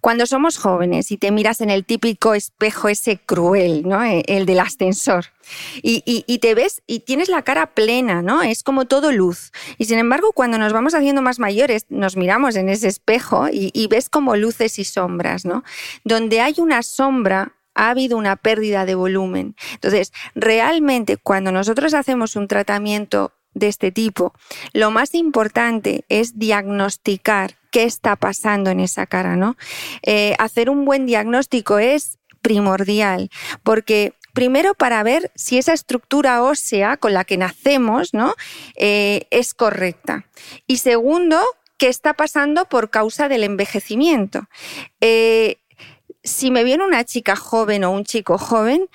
Cuando 0.00 0.26
somos 0.26 0.56
jóvenes 0.58 1.10
y 1.10 1.16
te 1.16 1.30
miras 1.30 1.60
en 1.60 1.70
el 1.70 1.84
típico 1.84 2.34
espejo 2.34 2.88
ese 2.88 3.18
cruel, 3.18 3.86
¿no? 3.86 4.02
E, 4.02 4.22
el 4.26 4.46
del 4.46 4.60
ascensor. 4.60 5.26
Y, 5.82 6.38
te 6.38 6.54
ves 6.54 6.82
y 6.86 7.00
tienes 7.00 7.28
la 7.28 7.42
cara 7.42 7.74
plena, 7.74 8.22
¿no? 8.22 8.42
Es 8.42 8.62
como 8.62 8.86
todo 8.86 9.12
luz. 9.12 9.50
Y 9.78 9.86
sin 9.86 9.98
embargo, 9.98 10.32
cuando 10.32 10.58
nos 10.58 10.72
vamos 10.72 10.94
haciendo 10.94 11.22
más 11.22 11.38
mayores, 11.38 11.86
nos 11.88 12.16
miramos 12.16 12.56
en 12.56 12.68
ese 12.68 12.88
espejo 12.88 13.48
y, 13.48 13.70
y 13.74 13.86
ves 13.88 14.08
como 14.08 14.36
luces 14.36 14.78
y 14.78 14.84
sombras, 14.84 15.44
¿no? 15.44 15.64
Donde 16.04 16.40
hay 16.40 16.54
una 16.58 16.82
sombra, 16.82 17.54
ha 17.74 17.90
habido 17.90 18.16
una 18.18 18.36
pérdida 18.36 18.84
de 18.86 18.94
volumen. 18.94 19.56
Entonces, 19.74 20.12
realmente 20.34 21.16
cuando 21.16 21.52
nosotros 21.52 21.94
hacemos 21.94 22.36
un 22.36 22.48
tratamiento 22.48 23.32
de 23.54 23.68
este 23.68 23.92
tipo, 23.92 24.32
lo 24.72 24.90
más 24.90 25.14
importante 25.14 26.04
es 26.08 26.38
diagnosticar 26.38 27.56
qué 27.70 27.84
está 27.84 28.16
pasando 28.16 28.70
en 28.70 28.80
esa 28.80 29.06
cara, 29.06 29.36
¿no? 29.36 29.56
Eh, 30.02 30.34
hacer 30.38 30.70
un 30.70 30.84
buen 30.84 31.06
diagnóstico 31.06 31.78
es 31.78 32.18
primordial, 32.42 33.30
porque 33.62 34.14
primero 34.32 34.74
para 34.74 35.02
ver 35.02 35.30
si 35.34 35.58
esa 35.58 35.72
estructura 35.72 36.42
ósea 36.42 36.96
con 36.96 37.14
la 37.14 37.24
que 37.24 37.36
nacemos, 37.36 38.14
¿no? 38.14 38.34
Eh, 38.76 39.26
es 39.30 39.54
correcta. 39.54 40.26
Y 40.66 40.78
segundo, 40.78 41.40
qué 41.78 41.88
está 41.88 42.14
pasando 42.14 42.66
por 42.66 42.90
causa 42.90 43.28
del 43.28 43.44
envejecimiento. 43.44 44.48
Eh, 45.00 45.61
si 46.24 46.50
me 46.50 46.64
viene 46.64 46.84
una 46.84 47.04
chica 47.04 47.36
joven 47.36 47.84
o 47.84 47.90
un 47.90 48.04
chico 48.04 48.38
joven, 48.38 48.88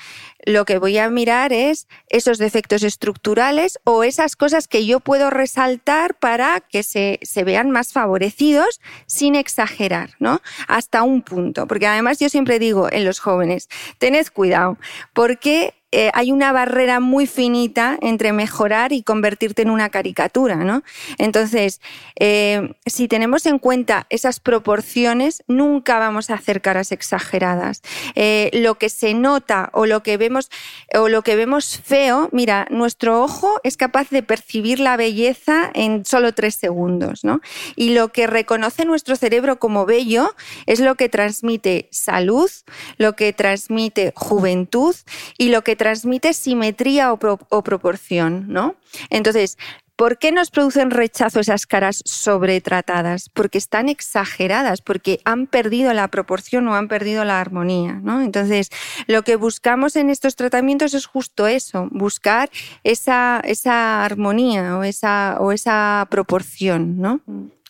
lo 0.46 0.64
que 0.64 0.78
voy 0.78 0.98
a 0.98 1.10
mirar 1.10 1.52
es 1.52 1.88
esos 2.08 2.38
defectos 2.38 2.84
estructurales 2.84 3.80
o 3.84 4.04
esas 4.04 4.38
cosas 4.38 4.68
que 4.68 4.86
yo 4.86 5.02
puedo 5.02 5.30
resaltar 5.30 6.16
para 6.16 6.62
que 6.62 6.84
se, 6.84 7.20
se, 7.22 7.44
vean 7.44 7.70
más 7.70 7.92
favorecidos 7.92 8.80
sin 9.08 9.36
exagerar, 9.36 10.12
¿no? 10.20 10.42
Hasta 10.70 11.04
un 11.04 11.22
punto. 11.22 11.68
Porque 11.68 11.88
además 11.88 12.20
yo 12.20 12.30
siempre 12.30 12.60
digo 12.60 12.88
en 12.92 13.04
los 13.04 13.20
jóvenes, 13.20 13.68
tened 13.98 14.28
cuidado, 14.28 14.78
porque 15.14 15.74
eh, 15.94 16.12
hay 16.14 16.34
una 16.34 16.52
barrera 16.52 17.00
muy 17.00 17.28
finita 17.28 17.98
entre 18.02 18.34
mejorar 18.34 18.92
y 18.92 19.04
convertirte 19.04 19.62
en 19.62 19.70
una 19.70 19.90
caricatura, 19.90 20.58
¿no? 20.58 20.84
Entonces, 21.18 21.80
eh, 22.20 22.74
si 22.86 23.08
tenemos 23.08 23.46
en 23.46 23.58
cuenta 23.58 24.06
esas 24.10 24.42
proporciones, 24.42 25.44
nunca 25.48 25.98
vamos 25.98 26.30
a 26.30 26.34
hacer 26.34 26.62
caras 26.62 26.92
exageradas. 26.92 27.84
Eh, 28.16 28.50
lo 28.52 28.76
que 28.76 28.90
se 28.90 29.14
nota 29.14 29.70
o 29.72 29.86
lo 29.86 30.04
que 30.04 30.18
vemos 30.18 30.50
o 30.94 31.08
lo 31.08 31.22
que 31.22 31.38
vemos 31.38 31.80
feo, 31.86 32.28
mira, 32.34 32.68
nuestro 32.70 33.24
ojo 33.24 33.62
es 33.64 33.78
capaz 33.78 34.10
de 34.10 34.24
percibir 34.24 34.82
la 34.82 34.98
belleza 34.98 35.72
en 35.74 36.04
solo 36.04 36.34
tres 36.34 36.56
segundos, 36.56 37.24
¿no? 37.24 37.40
Y 37.78 37.94
lo 37.94 38.10
que 38.10 38.28
reconoce 38.28 38.84
nuestro 38.84 39.16
cerebro 39.16 39.58
como 39.58 39.86
bello 39.86 40.36
es 40.66 40.82
lo 40.82 40.96
que 40.96 41.08
transmite 41.08 41.88
salud, 41.92 42.52
lo 42.98 43.14
que 43.14 43.32
transmite 43.32 44.12
juventud 44.18 44.94
y 45.38 45.48
lo 45.48 45.64
que 45.64 45.77
transmite 45.78 46.34
simetría 46.34 47.14
o, 47.14 47.64
proporción, 47.64 48.46
¿no? 48.48 48.76
Entonces, 49.10 49.58
¿Por 49.98 50.20
qué 50.20 50.32
nos 50.32 50.52
producen 50.52 50.92
rechazo 50.92 51.40
esas 51.40 51.66
caras 51.66 52.04
sobretratadas? 52.06 53.30
Porque 53.30 53.58
están 53.58 53.90
exageradas, 53.90 54.82
porque 54.82 55.22
han 55.26 55.48
perdido 55.48 55.92
la 55.92 56.08
proporción 56.10 56.68
o 56.68 56.76
han 56.76 56.88
perdido 56.88 57.26
la 57.26 57.42
armonía. 57.42 57.94
¿no? 57.94 58.22
Entonces, 58.22 58.70
lo 59.08 59.24
que 59.24 59.38
buscamos 59.38 59.96
en 59.96 60.12
estos 60.12 60.36
tratamientos 60.36 60.94
es 60.94 61.08
justo 61.08 61.48
eso, 61.48 61.88
buscar 61.90 62.52
esa, 62.84 63.42
esa 63.44 64.06
armonía 64.06 64.78
o 64.78 64.84
esa, 64.84 65.38
o 65.40 65.52
esa 65.52 66.06
proporción. 66.12 67.02
¿no? 67.02 67.22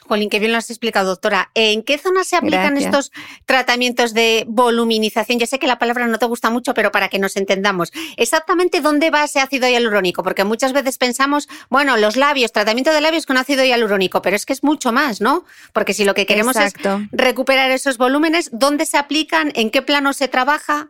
Jolín, 0.07 0.29
qué 0.29 0.39
bien 0.39 0.51
lo 0.51 0.57
has 0.57 0.69
explicado, 0.69 1.09
doctora. 1.09 1.51
¿En 1.53 1.83
qué 1.83 1.97
zonas 1.97 2.27
se 2.27 2.35
aplican 2.35 2.77
estos 2.77 3.11
tratamientos 3.45 4.13
de 4.13 4.45
voluminización? 4.47 5.39
Yo 5.39 5.45
sé 5.45 5.59
que 5.59 5.67
la 5.67 5.79
palabra 5.79 6.07
no 6.07 6.17
te 6.17 6.25
gusta 6.25 6.49
mucho, 6.49 6.73
pero 6.73 6.91
para 6.91 7.09
que 7.09 7.19
nos 7.19 7.35
entendamos, 7.35 7.91
exactamente 8.15 8.81
dónde 8.81 9.09
va 9.09 9.23
ese 9.25 9.39
ácido 9.39 9.67
hialurónico, 9.67 10.23
porque 10.23 10.43
muchas 10.43 10.73
veces 10.73 10.97
pensamos, 10.97 11.47
bueno, 11.69 11.97
los 11.97 12.15
labios, 12.15 12.51
tratamiento 12.51 12.91
de 12.91 13.01
labios 13.01 13.25
con 13.25 13.37
ácido 13.37 13.63
hialurónico, 13.63 14.21
pero 14.21 14.35
es 14.35 14.45
que 14.45 14.53
es 14.53 14.63
mucho 14.63 14.91
más, 14.91 15.21
¿no? 15.21 15.45
Porque 15.73 15.93
si 15.93 16.05
lo 16.05 16.13
que 16.13 16.25
queremos 16.25 16.55
es 16.55 16.73
recuperar 17.11 17.71
esos 17.71 17.97
volúmenes, 17.97 18.49
¿dónde 18.53 18.85
se 18.85 18.97
aplican? 18.97 19.51
¿En 19.55 19.69
qué 19.69 19.81
plano 19.81 20.13
se 20.13 20.27
trabaja? 20.27 20.89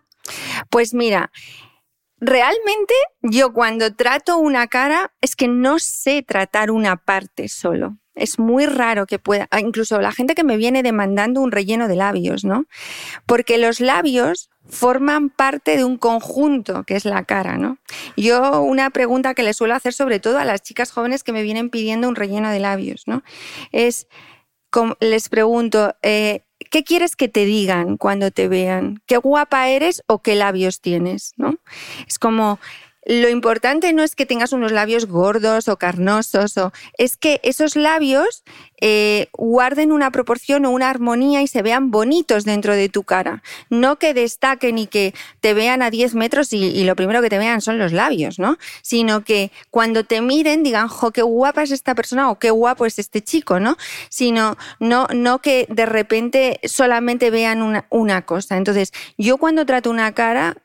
Pues 0.69 0.93
mira, 0.93 1.31
Realmente 2.19 2.93
yo 3.21 3.53
cuando 3.53 3.93
trato 3.93 4.37
una 4.37 4.67
cara 4.67 5.13
es 5.21 5.35
que 5.35 5.47
no 5.47 5.79
sé 5.79 6.23
tratar 6.23 6.71
una 6.71 6.97
parte 6.97 7.47
solo 7.47 7.97
es 8.17 8.39
muy 8.39 8.65
raro 8.65 9.05
que 9.05 9.19
pueda, 9.19 9.47
ah, 9.51 9.59
incluso 9.59 10.01
la 10.01 10.11
gente 10.11 10.35
que 10.35 10.43
me 10.43 10.57
viene 10.57 10.83
demandando 10.83 11.41
un 11.41 11.51
relleno 11.51 11.87
de 11.87 11.95
labios, 11.95 12.43
¿no? 12.43 12.65
Porque 13.25 13.57
los 13.57 13.79
labios 13.79 14.49
forman 14.69 15.29
parte 15.29 15.77
de 15.77 15.85
un 15.85 15.97
conjunto 15.97 16.83
que 16.83 16.95
es 16.95 17.05
la 17.05 17.23
cara, 17.23 17.57
¿no? 17.57 17.77
Yo 18.17 18.61
una 18.61 18.89
pregunta 18.89 19.33
que 19.33 19.43
le 19.43 19.53
suelo 19.53 19.75
hacer 19.75 19.93
sobre 19.93 20.19
todo 20.19 20.39
a 20.39 20.45
las 20.45 20.61
chicas 20.61 20.91
jóvenes 20.91 21.23
que 21.23 21.31
me 21.31 21.43
vienen 21.43 21.69
pidiendo 21.69 22.09
un 22.09 22.15
relleno 22.15 22.49
de 22.49 22.59
labios, 22.59 23.03
¿no? 23.05 23.23
Es, 23.71 24.07
les 24.99 25.29
pregunto, 25.29 25.95
eh, 26.01 26.46
¿qué 26.69 26.83
quieres 26.83 27.15
que 27.15 27.27
te 27.27 27.45
digan 27.45 27.97
cuando 27.97 28.31
te 28.31 28.47
vean? 28.47 29.01
¿Qué 29.05 29.17
guapa 29.17 29.69
eres 29.69 30.03
o 30.07 30.21
qué 30.21 30.35
labios 30.35 30.81
tienes? 30.81 31.33
¿no? 31.37 31.55
Es 32.07 32.19
como, 32.19 32.59
lo 33.07 33.29
importante 33.29 33.93
no 33.93 34.03
es 34.03 34.15
que 34.15 34.25
tengas 34.25 34.51
unos 34.51 34.73
labios 34.73 35.05
gordos 35.05 35.69
o 35.69 35.77
carnosos, 35.77 36.57
o, 36.57 36.73
es 36.97 37.15
que 37.15 37.39
esos 37.41 37.77
labios 37.77 38.43
eh, 38.79 39.27
guarden 39.33 39.91
una 39.91 40.11
proporción 40.11 40.65
o 40.65 40.71
una 40.71 40.89
armonía 40.89 41.41
y 41.41 41.47
se 41.47 41.61
vean 41.61 41.91
bonitos 41.91 42.45
dentro 42.45 42.75
de 42.75 42.89
tu 42.89 43.03
cara. 43.03 43.41
No 43.69 43.97
que 43.97 44.13
destaquen 44.13 44.77
y 44.77 44.87
que 44.87 45.13
te 45.41 45.53
vean 45.53 45.81
a 45.81 45.89
10 45.89 46.15
metros 46.15 46.53
y, 46.53 46.83
lo 46.83 46.95
primero 46.95 47.21
que 47.21 47.29
te 47.29 47.37
vean 47.37 47.61
son 47.61 47.79
los 47.79 47.91
labios, 47.91 48.39
¿no? 48.39 48.57
Sino 48.81 49.23
que 49.23 49.51
cuando 49.71 50.03
te 50.03 50.21
miren 50.21 50.63
digan, 50.63 50.87
jo, 50.87 51.11
qué 51.11 51.21
guapa 51.21 51.63
es 51.63 51.71
esta 51.71 51.95
persona 51.95 52.29
o 52.29 52.39
qué 52.39 52.51
guapo 52.51 52.85
es 52.85 52.99
este 52.99 53.21
chico, 53.21 53.59
¿no? 53.59 53.77
Sino 54.09 54.57
no, 54.79 55.07
no 55.13 55.39
que 55.39 55.65
de 55.69 55.85
repente 55.85 56.59
solamente 56.63 57.29
vean 57.31 57.61
una, 57.61 57.85
una 57.89 58.21
cosa. 58.23 58.57
Entonces, 58.57 58.93
yo 59.17 59.37
cuando 59.37 59.65
trato 59.65 59.89
una 59.89 60.13
cara 60.13 60.55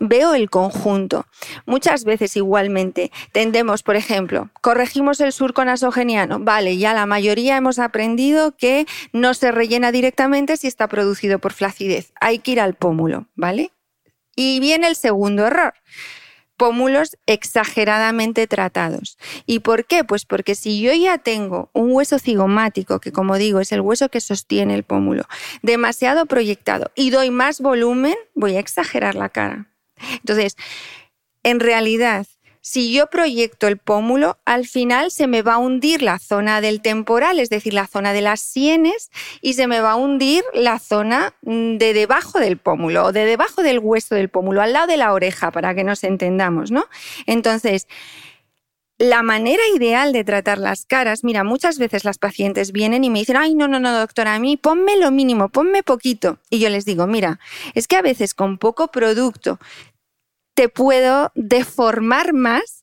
veo 0.00 0.34
el 0.34 0.48
conjunto. 0.50 1.26
Muchas 1.64 2.04
veces 2.04 2.36
igualmente 2.36 3.10
tendemos, 3.32 3.82
por 3.82 3.96
ejemplo, 3.96 4.50
corregimos 4.60 5.20
el 5.20 5.32
surco 5.32 5.64
nasogeniano. 5.64 6.38
Vale, 6.40 6.76
ya 6.78 6.94
la 6.94 7.06
mayoría 7.06 7.45
hemos 7.54 7.78
aprendido 7.78 8.56
que 8.56 8.86
no 9.12 9.34
se 9.34 9.52
rellena 9.52 9.92
directamente 9.92 10.56
si 10.56 10.66
está 10.66 10.88
producido 10.88 11.38
por 11.38 11.52
flacidez. 11.52 12.12
Hay 12.20 12.40
que 12.40 12.52
ir 12.52 12.60
al 12.60 12.74
pómulo, 12.74 13.28
¿vale? 13.36 13.70
Y 14.34 14.58
viene 14.58 14.88
el 14.88 14.96
segundo 14.96 15.46
error 15.46 15.74
pómulos 16.56 17.16
exageradamente 17.26 18.46
tratados. 18.46 19.18
¿Y 19.46 19.60
por 19.60 19.84
qué? 19.84 20.04
Pues 20.04 20.24
porque 20.24 20.54
si 20.54 20.80
yo 20.80 20.92
ya 20.92 21.18
tengo 21.18 21.70
un 21.72 21.92
hueso 21.92 22.18
cigomático, 22.18 23.00
que 23.00 23.12
como 23.12 23.36
digo 23.36 23.60
es 23.60 23.72
el 23.72 23.80
hueso 23.80 24.08
que 24.08 24.20
sostiene 24.20 24.74
el 24.74 24.82
pómulo, 24.82 25.24
demasiado 25.62 26.26
proyectado 26.26 26.90
y 26.94 27.10
doy 27.10 27.30
más 27.30 27.60
volumen, 27.60 28.16
voy 28.34 28.56
a 28.56 28.60
exagerar 28.60 29.14
la 29.14 29.28
cara. 29.28 29.70
Entonces, 30.12 30.56
en 31.42 31.60
realidad, 31.60 32.26
si 32.68 32.92
yo 32.92 33.06
proyecto 33.06 33.68
el 33.68 33.78
pómulo, 33.78 34.38
al 34.44 34.66
final 34.66 35.12
se 35.12 35.28
me 35.28 35.42
va 35.42 35.54
a 35.54 35.58
hundir 35.58 36.02
la 36.02 36.18
zona 36.18 36.60
del 36.60 36.82
temporal, 36.82 37.38
es 37.38 37.48
decir, 37.48 37.72
la 37.72 37.86
zona 37.86 38.12
de 38.12 38.22
las 38.22 38.40
sienes, 38.40 39.12
y 39.40 39.52
se 39.52 39.68
me 39.68 39.78
va 39.78 39.92
a 39.92 39.94
hundir 39.94 40.42
la 40.52 40.80
zona 40.80 41.32
mm, 41.42 41.76
de 41.76 41.94
debajo 41.94 42.40
del 42.40 42.58
pómulo 42.58 43.04
o 43.04 43.12
de 43.12 43.24
debajo 43.24 43.62
del 43.62 43.78
hueso 43.78 44.16
del 44.16 44.30
pómulo, 44.30 44.62
al 44.62 44.72
lado 44.72 44.88
de 44.88 44.96
la 44.96 45.12
oreja, 45.12 45.52
para 45.52 45.76
que 45.76 45.84
nos 45.84 46.02
entendamos, 46.02 46.72
¿no? 46.72 46.86
Entonces, 47.26 47.86
la 48.98 49.22
manera 49.22 49.62
ideal 49.76 50.12
de 50.12 50.24
tratar 50.24 50.58
las 50.58 50.86
caras, 50.86 51.22
mira, 51.22 51.44
muchas 51.44 51.78
veces 51.78 52.04
las 52.04 52.18
pacientes 52.18 52.72
vienen 52.72 53.04
y 53.04 53.10
me 53.10 53.20
dicen, 53.20 53.36
ay, 53.36 53.54
no, 53.54 53.68
no, 53.68 53.78
no, 53.78 53.96
doctora, 53.96 54.34
a 54.34 54.40
mí 54.40 54.56
ponme 54.56 54.96
lo 54.96 55.12
mínimo, 55.12 55.50
ponme 55.50 55.84
poquito. 55.84 56.40
Y 56.50 56.58
yo 56.58 56.68
les 56.68 56.84
digo, 56.84 57.06
mira, 57.06 57.38
es 57.74 57.86
que 57.86 57.94
a 57.94 58.02
veces 58.02 58.34
con 58.34 58.58
poco 58.58 58.88
producto 58.88 59.60
te 60.56 60.70
puedo 60.70 61.30
deformar 61.34 62.32
más 62.32 62.82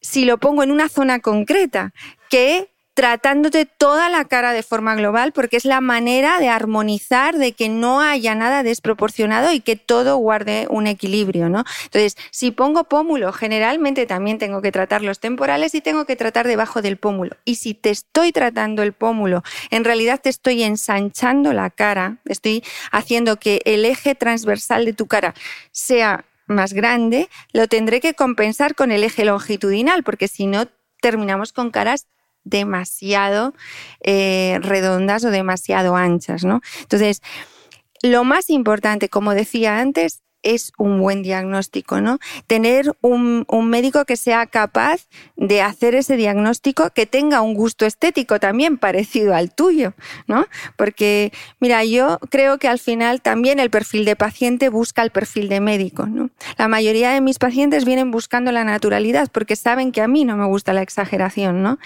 si 0.00 0.26
lo 0.26 0.38
pongo 0.38 0.62
en 0.62 0.70
una 0.70 0.90
zona 0.90 1.20
concreta 1.20 1.92
que 2.28 2.68
tratándote 2.92 3.64
toda 3.64 4.08
la 4.08 4.24
cara 4.24 4.52
de 4.52 4.64
forma 4.64 4.96
global, 4.96 5.32
porque 5.32 5.56
es 5.56 5.64
la 5.64 5.80
manera 5.80 6.40
de 6.40 6.48
armonizar, 6.48 7.38
de 7.38 7.52
que 7.52 7.68
no 7.68 8.00
haya 8.00 8.34
nada 8.34 8.64
desproporcionado 8.64 9.52
y 9.52 9.60
que 9.60 9.76
todo 9.76 10.16
guarde 10.16 10.66
un 10.68 10.88
equilibrio, 10.88 11.48
¿no? 11.48 11.62
Entonces, 11.84 12.16
si 12.32 12.50
pongo 12.50 12.84
pómulo, 12.84 13.32
generalmente 13.32 14.04
también 14.04 14.38
tengo 14.38 14.60
que 14.62 14.72
tratar 14.72 15.02
los 15.02 15.20
temporales 15.20 15.76
y 15.76 15.80
tengo 15.80 16.06
que 16.06 16.16
tratar 16.16 16.48
debajo 16.48 16.82
del 16.82 16.96
pómulo. 16.96 17.36
Y 17.44 17.54
si 17.54 17.72
te 17.72 17.90
estoy 17.90 18.32
tratando 18.32 18.82
el 18.82 18.92
pómulo, 18.92 19.44
en 19.70 19.84
realidad 19.84 20.20
te 20.20 20.28
estoy 20.28 20.64
ensanchando 20.64 21.52
la 21.52 21.70
cara, 21.70 22.16
estoy 22.24 22.64
haciendo 22.90 23.36
que 23.36 23.62
el 23.64 23.84
eje 23.84 24.16
transversal 24.16 24.84
de 24.84 24.92
tu 24.92 25.06
cara 25.06 25.34
sea 25.70 26.24
más 26.48 26.72
grande, 26.72 27.28
lo 27.52 27.68
tendré 27.68 28.00
que 28.00 28.14
compensar 28.14 28.74
con 28.74 28.90
el 28.90 29.04
eje 29.04 29.24
longitudinal, 29.24 30.02
porque 30.02 30.28
si 30.28 30.46
no, 30.46 30.66
terminamos 31.00 31.52
con 31.52 31.70
caras 31.70 32.06
demasiado 32.44 33.54
eh, 34.02 34.58
redondas 34.62 35.24
o 35.24 35.30
demasiado 35.30 35.96
anchas, 35.96 36.44
¿no? 36.44 36.60
Entonces, 36.80 37.22
lo 38.02 38.24
más 38.24 38.50
importante, 38.50 39.08
como 39.08 39.34
decía 39.34 39.78
antes, 39.80 40.22
es 40.42 40.72
un 40.78 41.00
buen 41.00 41.22
diagnóstico, 41.22 42.00
¿no? 42.00 42.18
Tener 42.46 42.92
un, 43.00 43.46
médico 43.68 44.04
que 44.04 44.16
sea 44.16 44.46
capaz 44.46 45.08
de 45.36 45.62
hacer 45.62 45.94
ese 45.94 46.16
diagnóstico, 46.16 46.90
que 46.90 47.06
tenga 47.06 47.42
un 47.42 47.54
gusto 47.54 47.84
estético 47.86 48.40
también 48.40 48.78
parecido 48.78 49.34
al 49.34 49.54
tuyo, 49.54 49.94
¿no? 50.26 50.46
Porque, 50.76 51.32
mira, 51.60 51.84
yo 51.84 52.18
creo 52.30 52.58
que 52.58 52.68
al 52.68 52.78
final 52.78 53.20
también 53.20 53.58
el 53.58 53.70
perfil 53.70 54.04
de 54.04 54.16
paciente 54.16 54.68
busca 54.68 55.02
el 55.02 55.10
perfil 55.10 55.48
de 55.48 55.60
médico, 55.60 56.06
¿no? 56.06 56.30
La 56.56 56.68
mayoría 56.68 57.10
de 57.10 57.20
mis 57.20 57.38
pacientes 57.38 57.84
vienen 57.84 58.10
buscando 58.10 58.52
la 58.52 58.64
naturalidad 58.64 59.28
porque 59.30 59.56
saben 59.56 59.92
que 59.92 60.00
a 60.00 60.08
mí 60.08 60.24
no 60.24 60.36
me 60.36 60.46
gusta 60.46 60.72
la 60.72 60.82
exageración, 60.82 61.62
¿no? 61.62 61.78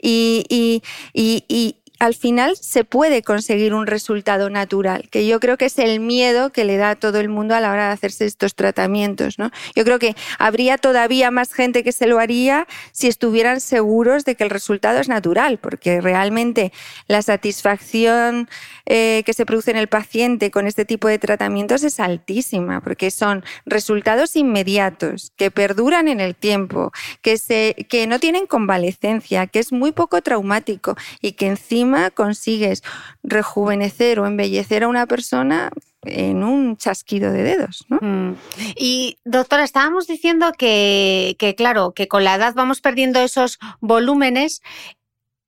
y, 0.00 0.44
y, 0.48 1.44
y 1.48 1.76
al 1.98 2.14
final 2.14 2.56
se 2.56 2.84
puede 2.84 3.22
conseguir 3.22 3.74
un 3.74 3.86
resultado 3.86 4.50
natural, 4.50 5.08
que 5.10 5.26
yo 5.26 5.40
creo 5.40 5.56
que 5.56 5.66
es 5.66 5.78
el 5.78 6.00
miedo 6.00 6.50
que 6.50 6.64
le 6.64 6.76
da 6.76 6.90
a 6.90 6.96
todo 6.96 7.18
el 7.18 7.28
mundo 7.28 7.54
a 7.54 7.60
la 7.60 7.72
hora 7.72 7.88
de 7.88 7.92
hacerse 7.92 8.24
estos 8.24 8.54
tratamientos. 8.54 9.38
¿no? 9.38 9.50
Yo 9.74 9.84
creo 9.84 9.98
que 9.98 10.14
habría 10.38 10.78
todavía 10.78 11.30
más 11.30 11.52
gente 11.52 11.82
que 11.82 11.92
se 11.92 12.06
lo 12.06 12.18
haría 12.18 12.66
si 12.92 13.08
estuvieran 13.08 13.60
seguros 13.60 14.24
de 14.24 14.36
que 14.36 14.44
el 14.44 14.50
resultado 14.50 15.00
es 15.00 15.08
natural, 15.08 15.58
porque 15.58 16.00
realmente 16.00 16.72
la 17.08 17.22
satisfacción 17.22 18.48
eh, 18.86 19.22
que 19.26 19.34
se 19.34 19.44
produce 19.44 19.70
en 19.70 19.76
el 19.76 19.88
paciente 19.88 20.50
con 20.50 20.66
este 20.66 20.84
tipo 20.84 21.08
de 21.08 21.18
tratamientos 21.18 21.82
es 21.82 22.00
altísima, 22.00 22.80
porque 22.80 23.10
son 23.10 23.44
resultados 23.66 24.36
inmediatos, 24.36 25.32
que 25.36 25.50
perduran 25.50 26.08
en 26.08 26.20
el 26.20 26.36
tiempo, 26.36 26.92
que, 27.22 27.38
se, 27.38 27.74
que 27.88 28.06
no 28.06 28.20
tienen 28.20 28.46
convalecencia, 28.46 29.46
que 29.46 29.58
es 29.58 29.72
muy 29.72 29.92
poco 29.92 30.22
traumático 30.22 30.96
y 31.20 31.32
que 31.32 31.46
encima 31.48 31.87
consigues 32.14 32.82
rejuvenecer 33.22 34.20
o 34.20 34.26
embellecer 34.26 34.84
a 34.84 34.88
una 34.88 35.06
persona 35.06 35.70
en 36.02 36.44
un 36.44 36.76
chasquido 36.76 37.32
de 37.32 37.42
dedos. 37.42 37.84
Mm. 37.88 38.32
Y 38.76 39.18
doctora, 39.24 39.64
estábamos 39.64 40.06
diciendo 40.06 40.52
que, 40.56 41.36
claro, 41.56 41.92
que 41.92 42.08
con 42.08 42.24
la 42.24 42.36
edad 42.36 42.54
vamos 42.54 42.80
perdiendo 42.80 43.20
esos 43.20 43.58
volúmenes. 43.80 44.62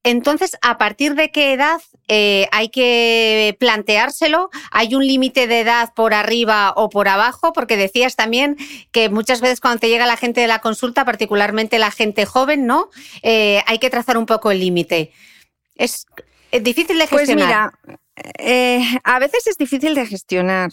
Entonces, 0.02 0.56
¿a 0.62 0.78
partir 0.78 1.14
de 1.14 1.30
qué 1.30 1.52
edad 1.52 1.80
eh, 2.08 2.48
hay 2.52 2.70
que 2.70 3.54
planteárselo? 3.60 4.48
¿Hay 4.70 4.94
un 4.94 5.06
límite 5.06 5.46
de 5.46 5.60
edad 5.60 5.92
por 5.94 6.14
arriba 6.14 6.72
o 6.74 6.88
por 6.88 7.06
abajo? 7.06 7.52
Porque 7.52 7.76
decías 7.76 8.16
también 8.16 8.56
que 8.92 9.10
muchas 9.10 9.42
veces 9.42 9.60
cuando 9.60 9.80
te 9.80 9.90
llega 9.90 10.06
la 10.06 10.16
gente 10.16 10.40
de 10.40 10.46
la 10.46 10.60
consulta, 10.60 11.04
particularmente 11.04 11.78
la 11.78 11.90
gente 11.90 12.24
joven, 12.24 12.66
¿no? 12.66 12.88
Eh, 13.22 13.62
hay 13.66 13.78
que 13.78 13.90
trazar 13.90 14.16
un 14.16 14.24
poco 14.24 14.50
el 14.50 14.60
límite. 14.60 15.12
Es, 15.76 16.06
difícil 16.52 16.98
de 16.98 17.06
gestionar. 17.06 17.72
Pues 17.82 17.96
mira, 17.96 18.00
eh, 18.38 18.82
a 19.04 19.18
veces 19.18 19.46
es 19.46 19.56
difícil 19.56 19.94
de 19.94 20.06
gestionar, 20.06 20.70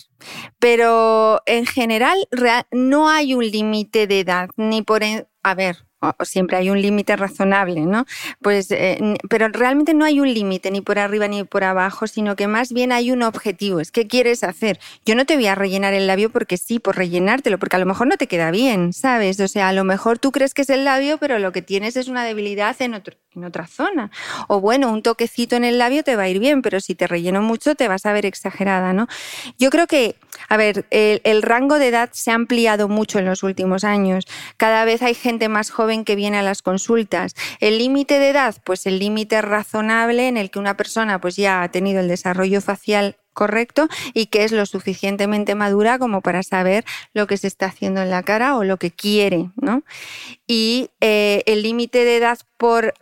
pero 0.59 1.41
en 1.45 1.65
general 1.65 2.17
no 2.71 3.09
hay 3.09 3.33
un 3.33 3.45
límite 3.45 4.07
de 4.07 4.19
edad, 4.21 4.49
ni 4.57 4.81
por... 4.81 5.01
A 5.43 5.55
ver, 5.55 5.86
siempre 6.23 6.57
hay 6.57 6.69
un 6.69 6.81
límite 6.81 7.15
razonable, 7.15 7.81
¿no? 7.81 8.05
Pues, 8.41 8.71
eh, 8.71 9.15
pero 9.29 9.47
realmente 9.49 9.93
no 9.93 10.05
hay 10.05 10.19
un 10.19 10.33
límite 10.33 10.71
ni 10.71 10.81
por 10.81 10.99
arriba 10.99 11.27
ni 11.27 11.43
por 11.43 11.63
abajo, 11.63 12.07
sino 12.07 12.35
que 12.35 12.47
más 12.47 12.71
bien 12.71 12.91
hay 12.91 13.11
un 13.11 13.23
objetivo. 13.23 13.79
Es 13.79 13.91
qué 13.91 14.07
quieres 14.07 14.43
hacer. 14.43 14.79
Yo 15.05 15.15
no 15.15 15.25
te 15.25 15.35
voy 15.35 15.47
a 15.47 15.55
rellenar 15.55 15.93
el 15.93 16.07
labio 16.07 16.29
porque 16.31 16.57
sí, 16.57 16.79
por 16.79 16.97
rellenártelo, 16.97 17.57
porque 17.57 17.75
a 17.75 17.79
lo 17.79 17.85
mejor 17.85 18.07
no 18.07 18.17
te 18.17 18.27
queda 18.27 18.51
bien, 18.51 18.93
¿sabes? 18.93 19.39
O 19.39 19.47
sea, 19.47 19.69
a 19.69 19.73
lo 19.73 19.83
mejor 19.83 20.19
tú 20.19 20.31
crees 20.31 20.53
que 20.53 20.61
es 20.61 20.69
el 20.69 20.85
labio, 20.85 21.17
pero 21.17 21.39
lo 21.39 21.51
que 21.51 21.61
tienes 21.61 21.95
es 21.97 22.07
una 22.07 22.23
debilidad 22.23 22.75
en, 22.81 22.93
en 22.93 23.43
otra 23.43 23.67
zona. 23.67 24.11
O 24.47 24.61
bueno, 24.61 24.91
un 24.91 25.01
toquecito 25.01 25.55
en 25.55 25.63
el 25.63 25.77
labio 25.77 26.03
te 26.03 26.15
va 26.15 26.23
a 26.23 26.29
ir 26.29 26.39
bien, 26.39 26.61
pero 26.61 26.79
si 26.79 26.95
te 26.95 27.07
relleno 27.07 27.41
mucho 27.41 27.75
te 27.75 27.87
vas 27.87 28.05
a 28.05 28.13
ver 28.13 28.25
exagerada, 28.25 28.93
¿no? 28.93 29.07
Yo 29.57 29.69
creo 29.69 29.87
que, 29.87 30.15
a 30.49 30.57
ver, 30.57 30.85
el, 30.89 31.21
el 31.23 31.41
rango 31.41 31.79
de 31.79 31.87
edad 31.87 32.09
se 32.13 32.31
ha 32.31 32.35
ampliado 32.35 32.87
mucho 32.87 33.19
en 33.19 33.25
los 33.25 33.43
últimos 33.43 33.83
años. 33.83 34.25
Cada 34.57 34.85
vez 34.85 35.01
hay 35.01 35.13
gente 35.13 35.49
más 35.49 35.69
joven 35.69 36.05
que 36.05 36.15
viene 36.15 36.37
a 36.37 36.43
las 36.43 36.61
consultas. 36.61 37.35
El 37.59 37.77
límite 37.77 38.19
de 38.19 38.29
edad, 38.29 38.55
pues 38.63 38.85
el 38.85 38.99
límite 38.99 39.41
razonable 39.41 40.27
en 40.27 40.37
el 40.37 40.51
que 40.51 40.59
una 40.59 40.77
persona 40.77 41.19
pues 41.19 41.35
ya 41.35 41.63
ha 41.63 41.71
tenido 41.71 41.99
el 41.99 42.07
desarrollo 42.07 42.61
facial 42.61 43.17
correcto 43.37 43.87
y 44.15 44.25
que 44.25 44.43
es 44.43 44.51
lo 44.51 44.65
suficientemente 44.65 45.53
madura 45.53 45.99
como 45.99 46.21
para 46.21 46.41
saber 46.41 46.83
lo 47.13 47.27
que 47.27 47.37
se 47.37 47.45
está 47.45 47.67
haciendo 47.67 48.01
en 48.01 48.09
la 48.09 48.23
cara 48.23 48.57
o 48.57 48.63
lo 48.63 48.77
que 48.77 48.89
quiere, 48.89 49.51
¿no? 49.55 49.83
Y 50.47 50.89
eh, 51.01 51.43
el 51.45 51.61
límite 51.61 52.03
de 52.03 52.17
edad 52.17 52.39
por, 52.57 52.95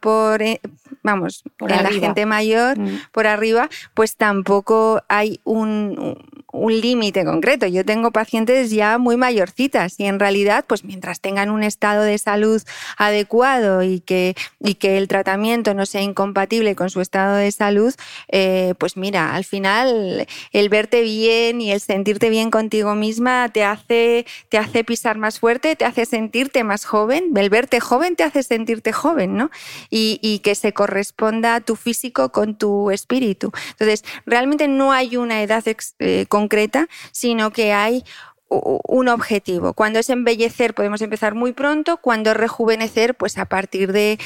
por 0.00 0.40
eh, 0.40 0.60
vamos, 1.02 1.44
por 1.58 1.70
la 1.70 1.90
gente 1.90 2.24
mayor, 2.24 2.78
mm. 2.78 3.00
por 3.12 3.26
arriba, 3.26 3.68
pues 3.92 4.16
tampoco 4.16 5.02
hay 5.08 5.40
un, 5.44 6.16
un 6.52 6.80
límite 6.80 7.24
concreto. 7.24 7.66
Yo 7.66 7.84
tengo 7.84 8.12
pacientes 8.12 8.70
ya 8.70 8.98
muy 8.98 9.16
mayorcitas 9.16 9.98
y 9.98 10.04
en 10.04 10.20
realidad, 10.20 10.64
pues 10.66 10.84
mientras 10.84 11.20
tengan 11.20 11.50
un 11.50 11.62
estado 11.62 12.02
de 12.02 12.18
salud 12.18 12.62
adecuado 12.96 13.82
y 13.82 14.00
que, 14.00 14.36
y 14.60 14.74
que 14.74 14.98
el 14.98 15.08
tratamiento 15.08 15.74
no 15.74 15.86
sea 15.86 16.02
incompatible 16.02 16.76
con 16.76 16.90
su 16.90 17.00
estado 17.00 17.36
de 17.36 17.50
salud, 17.50 17.94
eh, 18.28 18.74
pues 18.78 18.96
mira, 18.96 19.34
al 19.34 19.44
final 19.44 20.26
el 20.52 20.68
verte 20.68 21.00
bien 21.02 21.60
y 21.60 21.72
el 21.72 21.80
sentirte 21.80 22.30
bien 22.30 22.50
contigo 22.50 22.94
misma 22.94 23.48
te 23.48 23.64
hace, 23.64 24.26
te 24.48 24.58
hace 24.58 24.84
pisar 24.84 25.18
más 25.18 25.40
fuerte, 25.40 25.74
te 25.74 25.84
hace 25.84 26.04
sentirte 26.06 26.64
más 26.64 26.84
joven. 26.84 27.36
El 27.36 27.50
verte 27.50 27.80
joven 27.80 28.14
te 28.14 28.24
hace 28.24 28.42
sentirte 28.42 28.92
joven, 28.92 29.36
¿no? 29.36 29.50
Y, 29.90 30.18
y 30.22 30.40
que 30.40 30.54
se 30.54 30.72
corresponda 30.72 31.60
tu 31.60 31.76
físico 31.76 32.30
con 32.30 32.56
tu 32.56 32.90
espíritu. 32.90 33.52
Entonces, 33.70 34.04
realmente 34.26 34.68
no 34.68 34.92
hay 34.92 35.16
una 35.16 35.42
edad 35.42 35.64
eh, 35.98 36.26
concreta, 36.42 36.88
sino 37.12 37.52
que 37.52 37.72
hay 37.72 38.04
un 38.48 39.08
objetivo. 39.08 39.72
Cuando 39.72 39.98
es 39.98 40.10
embellecer 40.10 40.74
podemos 40.74 41.00
empezar 41.00 41.34
muy 41.34 41.52
pronto, 41.52 41.96
cuando 41.96 42.30
es 42.30 42.36
rejuvenecer, 42.36 43.14
pues 43.14 43.38
a 43.38 43.46
partir 43.46 43.92
de 43.92 44.18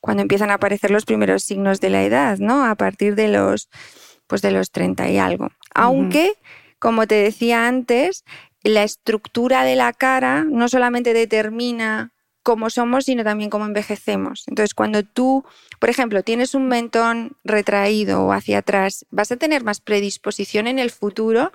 cuando 0.00 0.22
empiezan 0.22 0.50
a 0.50 0.54
aparecer 0.54 0.90
los 0.90 1.04
primeros 1.04 1.42
signos 1.42 1.80
de 1.80 1.90
la 1.90 2.02
edad, 2.04 2.38
¿no? 2.38 2.64
A 2.64 2.74
partir 2.76 3.14
de 3.16 3.28
los 3.28 3.68
pues 4.26 4.42
de 4.42 4.50
los 4.50 4.70
30 4.70 5.10
y 5.10 5.18
algo. 5.18 5.50
Aunque, 5.74 6.34
como 6.78 7.06
te 7.06 7.16
decía 7.16 7.68
antes, 7.68 8.24
la 8.62 8.82
estructura 8.82 9.64
de 9.64 9.76
la 9.76 9.92
cara 9.92 10.44
no 10.44 10.68
solamente 10.68 11.12
determina 11.12 12.12
cómo 12.46 12.70
somos, 12.70 13.06
sino 13.06 13.24
también 13.24 13.50
cómo 13.50 13.64
envejecemos. 13.64 14.44
Entonces, 14.46 14.72
cuando 14.72 15.02
tú, 15.02 15.44
por 15.80 15.90
ejemplo, 15.90 16.22
tienes 16.22 16.54
un 16.54 16.68
mentón 16.68 17.32
retraído 17.42 18.22
o 18.22 18.32
hacia 18.32 18.58
atrás, 18.58 19.04
vas 19.10 19.32
a 19.32 19.36
tener 19.36 19.64
más 19.64 19.80
predisposición 19.80 20.68
en 20.68 20.78
el 20.78 20.92
futuro 20.92 21.50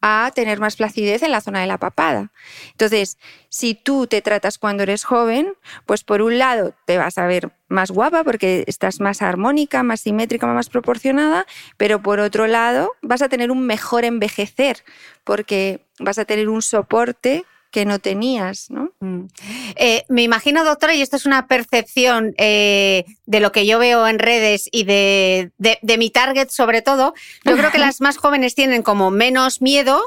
a 0.00 0.32
tener 0.34 0.58
más 0.58 0.74
placidez 0.74 1.22
en 1.22 1.30
la 1.30 1.42
zona 1.42 1.60
de 1.60 1.68
la 1.68 1.78
papada. 1.78 2.32
Entonces, 2.72 3.18
si 3.50 3.76
tú 3.76 4.08
te 4.08 4.20
tratas 4.20 4.58
cuando 4.58 4.82
eres 4.82 5.04
joven, 5.04 5.54
pues 5.86 6.02
por 6.02 6.22
un 6.22 6.38
lado 6.38 6.74
te 6.86 6.98
vas 6.98 7.18
a 7.18 7.26
ver 7.26 7.52
más 7.68 7.92
guapa 7.92 8.24
porque 8.24 8.64
estás 8.66 8.98
más 8.98 9.22
armónica, 9.22 9.84
más 9.84 10.00
simétrica, 10.00 10.48
más 10.48 10.68
proporcionada, 10.68 11.46
pero 11.76 12.02
por 12.02 12.18
otro 12.18 12.48
lado 12.48 12.90
vas 13.00 13.22
a 13.22 13.28
tener 13.28 13.52
un 13.52 13.64
mejor 13.64 14.04
envejecer 14.04 14.78
porque 15.22 15.86
vas 16.00 16.18
a 16.18 16.24
tener 16.24 16.48
un 16.48 16.62
soporte 16.62 17.44
que 17.70 17.86
no 17.86 17.98
tenías, 17.98 18.70
¿no? 18.70 18.91
Mm. 19.02 19.26
Eh, 19.74 20.04
me 20.08 20.22
imagino, 20.22 20.64
doctora, 20.64 20.94
y 20.94 21.02
esto 21.02 21.16
es 21.16 21.26
una 21.26 21.48
percepción 21.48 22.34
eh, 22.38 23.04
de 23.26 23.40
lo 23.40 23.50
que 23.50 23.66
yo 23.66 23.80
veo 23.80 24.06
en 24.06 24.20
redes 24.20 24.68
y 24.70 24.84
de, 24.84 25.50
de 25.58 25.98
mi 25.98 26.08
target 26.10 26.50
sobre 26.50 26.82
todo, 26.82 27.12
yo 27.44 27.56
creo 27.56 27.72
que 27.72 27.78
las 27.80 28.00
más 28.00 28.16
jóvenes 28.16 28.54
tienen 28.54 28.84
como 28.84 29.10
menos 29.10 29.60
miedo 29.60 30.00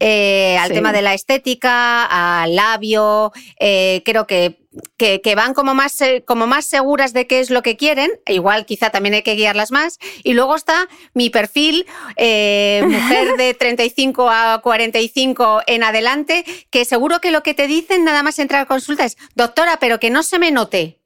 eh, 0.00 0.58
al 0.58 0.72
tema 0.72 0.92
de 0.92 1.02
la 1.02 1.14
estética, 1.14 2.04
al 2.04 2.56
labio, 2.56 3.32
eh, 3.60 4.02
creo 4.04 4.26
que, 4.26 4.58
que, 4.96 5.34
van 5.36 5.54
como 5.54 5.74
más, 5.74 6.00
eh, 6.00 6.24
como 6.26 6.46
más 6.46 6.66
seguras 6.66 7.12
de 7.12 7.26
qué 7.26 7.40
es 7.40 7.50
lo 7.50 7.62
que 7.62 7.76
quieren, 7.76 8.10
igual 8.26 8.66
quizá 8.66 8.90
también 8.90 9.14
hay 9.14 9.22
que 9.22 9.36
guiarlas 9.36 9.70
más, 9.70 9.98
y 10.22 10.34
luego 10.34 10.56
está 10.56 10.88
mi 11.14 11.30
perfil, 11.30 11.86
mujer 12.16 13.36
de 13.38 13.56
35 13.58 14.28
a 14.30 14.60
45 14.62 15.62
en 15.66 15.84
adelante, 15.84 16.44
que 16.70 16.84
seguro 16.84 17.20
que 17.20 17.30
lo 17.30 17.42
que 17.42 17.54
te 17.54 17.66
dicen 17.66 18.04
nada 18.04 18.22
más 18.22 18.38
entrar 18.38 18.62
a 18.62 18.66
consulta 18.66 19.04
es, 19.04 19.16
doctora, 19.34 19.78
pero 19.80 20.00
que 20.00 20.10
no 20.10 20.22
se 20.22 20.38
me 20.38 20.50
note, 20.50 21.00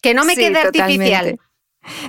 que 0.00 0.14
no 0.14 0.24
me 0.24 0.36
quede 0.36 0.58
artificial. 0.58 1.38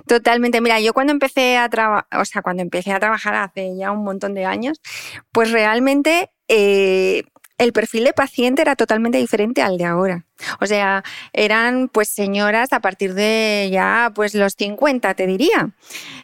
Totalmente. 0.08 0.62
Mira, 0.62 0.80
yo 0.80 0.94
cuando 0.94 1.14
empecé 1.14 1.58
a 1.58 1.70
trabajar, 1.70 2.08
o 2.20 2.26
sea, 2.26 2.42
cuando 2.42 2.62
empecé 2.62 2.92
a 2.92 3.00
trabajar 3.00 3.36
hace 3.36 3.76
ya 3.78 3.92
un 3.92 4.04
montón 4.04 4.34
de 4.34 4.46
años, 4.46 4.82
pues 5.32 5.52
realmente 5.52 6.30
eh, 6.48 7.24
el 7.58 7.72
perfil 7.74 8.06
de 8.06 8.14
paciente 8.14 8.62
era 8.62 8.76
totalmente 8.76 9.18
diferente 9.18 9.62
al 9.62 9.78
de 9.78 9.86
ahora. 9.86 10.26
O 10.60 10.66
sea, 10.66 11.04
eran 11.32 11.88
pues 11.88 12.10
señoras 12.10 12.74
a 12.74 12.80
partir 12.80 13.14
de 13.14 13.70
ya 13.72 14.12
pues 14.14 14.34
los 14.34 14.54
50, 14.54 15.14
te 15.14 15.28
diría, 15.28 15.70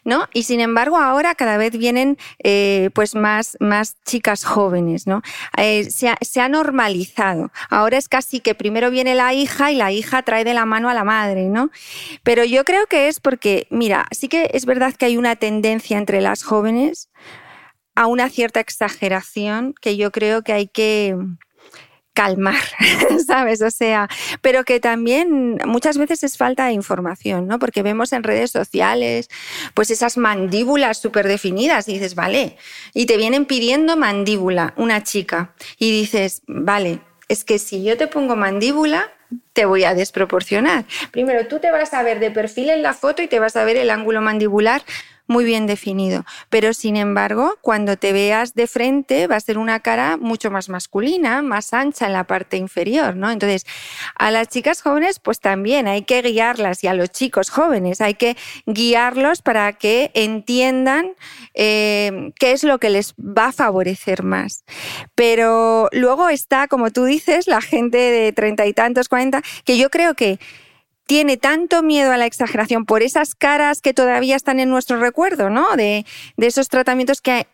¿no? 0.04 0.28
Y 0.32 0.42
sin 0.42 0.60
embargo 0.60 0.98
ahora 0.98 1.34
cada 1.34 1.56
vez 1.56 1.76
vienen 1.78 2.18
eh, 2.42 2.90
pues 2.94 3.14
más, 3.14 3.56
más 3.60 3.96
chicas 4.04 4.44
jóvenes, 4.44 5.06
¿no? 5.06 5.22
Eh, 5.56 5.84
se, 5.90 6.08
ha, 6.08 6.18
se, 6.20 6.40
ha, 6.40 6.48
normalizado. 6.48 7.50
Ahora 7.70 7.96
es 7.96 8.08
casi 8.08 8.40
que 8.40 8.54
primero 8.54 8.90
viene 8.90 9.14
la 9.14 9.32
hija 9.32 9.70
y 9.70 9.76
la 9.76 9.92
hija 9.92 10.22
trae 10.22 10.44
de 10.44 10.54
la 10.54 10.66
mano 10.66 10.88
a 10.90 10.94
la 10.94 11.04
madre, 11.04 11.48
¿no? 11.48 11.70
Pero 12.22 12.44
yo 12.44 12.64
creo 12.64 12.86
que 12.86 13.08
es 13.08 13.20
porque, 13.20 13.66
mira, 13.70 14.06
sí 14.10 14.28
que 14.28 14.50
es 14.52 14.66
verdad 14.66 14.94
que 14.94 15.06
hay 15.06 15.16
una 15.16 15.36
tendencia 15.36 15.96
entre 15.96 16.20
las 16.20 16.42
jóvenes 16.42 17.08
a 18.00 18.06
una 18.06 18.30
cierta 18.30 18.60
exageración 18.60 19.74
que 19.78 19.98
yo 19.98 20.10
creo 20.10 20.40
que 20.40 20.54
hay 20.54 20.68
que 20.68 21.14
calmar, 22.14 22.62
¿sabes? 23.26 23.60
O 23.60 23.70
sea, 23.70 24.08
pero 24.40 24.64
que 24.64 24.80
también 24.80 25.58
muchas 25.66 25.98
veces 25.98 26.22
es 26.22 26.38
falta 26.38 26.64
de 26.64 26.72
información, 26.72 27.46
¿no? 27.46 27.58
Porque 27.58 27.82
vemos 27.82 28.14
en 28.14 28.22
redes 28.22 28.52
sociales 28.52 29.28
pues 29.74 29.90
esas 29.90 30.16
mandíbulas 30.16 30.96
súper 30.96 31.28
definidas 31.28 31.88
y 31.88 31.92
dices, 31.92 32.14
vale, 32.14 32.56
y 32.94 33.04
te 33.04 33.18
vienen 33.18 33.44
pidiendo 33.44 33.98
mandíbula, 33.98 34.72
una 34.78 35.02
chica, 35.02 35.52
y 35.78 35.90
dices, 35.90 36.40
vale, 36.46 37.00
es 37.28 37.44
que 37.44 37.58
si 37.58 37.84
yo 37.84 37.98
te 37.98 38.06
pongo 38.06 38.34
mandíbula, 38.34 39.10
te 39.52 39.66
voy 39.66 39.84
a 39.84 39.92
desproporcionar. 39.92 40.86
Primero, 41.10 41.46
tú 41.48 41.58
te 41.58 41.70
vas 41.70 41.92
a 41.92 42.02
ver 42.02 42.18
de 42.18 42.30
perfil 42.30 42.70
en 42.70 42.80
la 42.80 42.94
foto 42.94 43.20
y 43.20 43.28
te 43.28 43.38
vas 43.40 43.56
a 43.56 43.64
ver 43.64 43.76
el 43.76 43.90
ángulo 43.90 44.22
mandibular 44.22 44.82
muy 45.30 45.44
bien 45.44 45.68
definido. 45.68 46.24
Pero 46.48 46.74
sin 46.74 46.96
embargo, 46.96 47.56
cuando 47.60 47.96
te 47.96 48.12
veas 48.12 48.54
de 48.54 48.66
frente 48.66 49.28
va 49.28 49.36
a 49.36 49.40
ser 49.40 49.58
una 49.58 49.78
cara 49.78 50.16
mucho 50.16 50.50
más 50.50 50.68
masculina, 50.68 51.40
más 51.40 51.72
ancha 51.72 52.06
en 52.06 52.14
la 52.14 52.24
parte 52.24 52.56
inferior, 52.56 53.14
¿no? 53.14 53.30
Entonces, 53.30 53.64
a 54.18 54.32
las 54.32 54.48
chicas 54.48 54.82
jóvenes, 54.82 55.20
pues 55.20 55.38
también 55.38 55.86
hay 55.86 56.02
que 56.02 56.20
guiarlas 56.20 56.82
y 56.82 56.88
a 56.88 56.94
los 56.94 57.10
chicos 57.10 57.48
jóvenes 57.48 58.00
hay 58.00 58.14
que 58.14 58.36
guiarlos 58.66 59.40
para 59.40 59.72
que 59.72 60.10
entiendan 60.14 61.12
eh, 61.54 62.32
qué 62.40 62.50
es 62.50 62.64
lo 62.64 62.80
que 62.80 62.90
les 62.90 63.14
va 63.14 63.46
a 63.46 63.52
favorecer 63.52 64.24
más. 64.24 64.64
Pero 65.14 65.88
luego 65.92 66.28
está, 66.28 66.66
como 66.66 66.90
tú 66.90 67.04
dices, 67.04 67.46
la 67.46 67.60
gente 67.60 67.98
de 67.98 68.32
treinta 68.32 68.66
y 68.66 68.72
tantos, 68.72 69.08
cuarenta, 69.08 69.42
que 69.64 69.78
yo 69.78 69.90
creo 69.90 70.14
que 70.14 70.40
tiene 71.10 71.36
tanto 71.36 71.82
miedo 71.82 72.12
a 72.12 72.16
la 72.18 72.26
exageración 72.26 72.84
por 72.84 73.02
esas 73.02 73.34
caras 73.34 73.82
que 73.82 73.92
todavía 73.92 74.36
están 74.36 74.60
en 74.60 74.70
nuestro 74.70 75.00
recuerdo, 75.00 75.50
¿no? 75.50 75.74
De, 75.74 76.06
esos 76.36 76.68
tratamientos 76.68 77.20
que, 77.20 77.48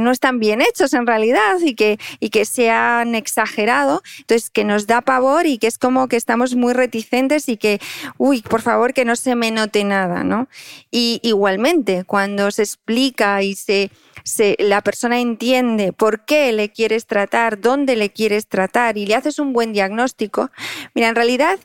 no 0.00 0.10
están 0.10 0.38
bien 0.38 0.60
hechos 0.60 0.92
en 0.92 1.06
realidad 1.06 1.60
y 1.64 1.76
que, 1.76 1.98
y 2.20 2.28
que 2.28 2.44
se 2.44 2.68
han 2.68 3.14
exagerado, 3.14 4.02
entonces 4.18 4.50
que 4.50 4.64
nos 4.64 4.86
da 4.86 5.00
pavor 5.00 5.46
y 5.46 5.56
que 5.56 5.66
es 5.66 5.78
como 5.78 6.08
que 6.08 6.16
estamos 6.16 6.56
muy 6.56 6.74
reticentes 6.74 7.48
y 7.48 7.56
que, 7.56 7.80
uy, 8.18 8.42
por 8.42 8.60
favor, 8.60 8.92
que 8.92 9.06
no 9.06 9.16
se 9.16 9.34
me 9.34 9.50
note 9.50 9.82
nada, 9.84 10.22
¿no? 10.22 10.48
Y 10.90 11.20
igualmente, 11.22 12.04
cuando 12.04 12.50
se 12.50 12.64
explica 12.64 13.42
y 13.42 13.54
se, 13.54 13.90
se, 14.24 14.56
la 14.58 14.82
persona 14.82 15.20
entiende 15.20 15.94
por 15.94 16.26
qué 16.26 16.52
le 16.52 16.68
quieres 16.68 17.06
tratar, 17.06 17.62
dónde 17.62 17.96
le 17.96 18.10
quieres 18.10 18.46
tratar 18.46 18.98
y 18.98 19.06
le 19.06 19.14
haces 19.14 19.38
un 19.38 19.54
buen 19.54 19.72
diagnóstico, 19.72 20.50
mira, 20.94 21.08
en 21.08 21.14
realidad 21.14 21.58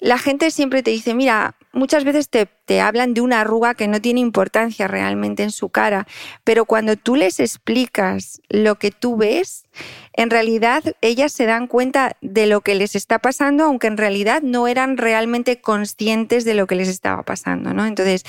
la 0.00 0.18
gente 0.18 0.50
siempre 0.50 0.82
te 0.82 0.90
dice, 0.90 1.14
mira, 1.14 1.56
muchas 1.72 2.04
veces 2.04 2.28
te, 2.28 2.80
hablan 2.80 3.14
de 3.14 3.20
una 3.20 3.40
arruga 3.40 3.74
que 3.74 3.88
no 3.88 4.00
tiene 4.00 4.20
importancia 4.20 4.86
realmente 4.86 5.42
en 5.42 5.50
su 5.50 5.70
cara, 5.70 6.06
pero 6.44 6.66
cuando 6.66 6.96
tú 6.96 7.16
les 7.16 7.40
explicas 7.40 8.40
lo 8.48 8.76
que 8.76 8.90
tú 8.90 9.16
ves, 9.16 9.64
en 10.12 10.30
realidad 10.30 10.82
ellas 11.00 11.32
se 11.32 11.46
dan 11.46 11.66
cuenta 11.66 12.16
de 12.20 12.46
lo 12.46 12.60
que 12.60 12.74
les 12.74 12.94
está 12.94 13.18
pasando, 13.18 13.64
aunque 13.64 13.86
en 13.86 13.96
realidad 13.96 14.42
no 14.42 14.68
eran 14.68 14.96
realmente 14.96 15.60
conscientes 15.60 16.44
de 16.44 16.54
lo 16.54 16.66
que 16.66 16.76
les 16.76 16.88
estaba 16.88 17.22
pasando, 17.22 17.74
¿no? 17.74 17.86
Entonces, 17.86 18.24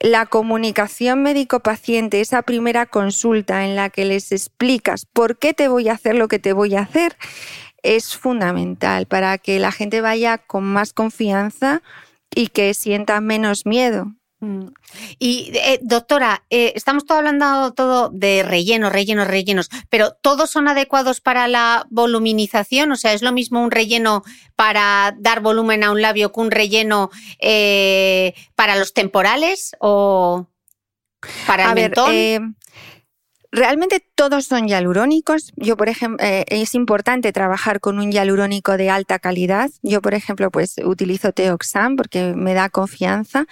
la 0.00 0.26
comunicación 0.26 1.22
médico-paciente, 1.22 2.20
esa 2.20 2.42
primera 2.42 2.86
consulta 2.86 3.64
en 3.64 3.74
la 3.74 3.90
que 3.90 4.04
les 4.04 4.30
explicas 4.30 5.06
por 5.06 5.38
qué 5.38 5.54
te 5.54 5.68
voy 5.68 5.88
a 5.88 5.94
hacer 5.94 6.14
lo 6.14 6.28
que 6.28 6.38
te 6.38 6.52
voy 6.52 6.76
a 6.76 6.82
hacer, 6.82 7.16
es 7.82 8.16
fundamental 8.16 9.06
para 9.06 9.38
que 9.38 9.58
la 9.58 9.72
gente 9.72 10.00
vaya 10.00 10.38
con 10.38 10.64
más 10.64 10.92
confianza 10.92 11.82
y 12.34 12.48
que 12.48 12.74
sienta 12.74 13.20
menos 13.20 13.66
miedo. 13.66 14.12
Mm. 14.40 14.68
Y 15.18 15.50
eh, 15.54 15.80
doctora, 15.82 16.44
eh, 16.48 16.72
estamos 16.76 17.04
todo 17.04 17.18
hablando 17.18 17.72
todo 17.72 18.08
de 18.10 18.44
rellenos, 18.44 18.92
rellenos, 18.92 19.26
rellenos, 19.26 19.68
pero 19.90 20.12
¿todos 20.12 20.50
son 20.50 20.68
adecuados 20.68 21.20
para 21.20 21.48
la 21.48 21.86
voluminización? 21.90 22.92
O 22.92 22.96
sea, 22.96 23.14
¿es 23.14 23.22
lo 23.22 23.32
mismo 23.32 23.62
un 23.62 23.72
relleno 23.72 24.22
para 24.54 25.16
dar 25.18 25.40
volumen 25.40 25.82
a 25.82 25.90
un 25.90 26.02
labio 26.02 26.32
que 26.32 26.40
un 26.40 26.52
relleno 26.52 27.10
eh, 27.40 28.34
para 28.54 28.76
los 28.76 28.94
temporales 28.94 29.72
o 29.80 30.46
para 31.46 31.70
el 31.70 31.74
mentón? 31.74 32.56
Realmente 33.50 34.04
todos 34.14 34.44
son 34.44 34.68
hialurónicos. 34.68 35.52
Yo, 35.56 35.78
por 35.78 35.88
ejemplo, 35.88 36.24
eh, 36.24 36.44
es 36.48 36.74
importante 36.74 37.32
trabajar 37.32 37.80
con 37.80 37.98
un 37.98 38.12
hialurónico 38.12 38.76
de 38.76 38.90
alta 38.90 39.18
calidad. 39.18 39.70
Yo, 39.82 40.02
por 40.02 40.12
ejemplo, 40.12 40.50
pues 40.50 40.76
utilizo 40.84 41.32
Teoxam 41.32 41.96
porque 41.96 42.34
me 42.34 42.52
da 42.52 42.68
confianza. 42.68 43.46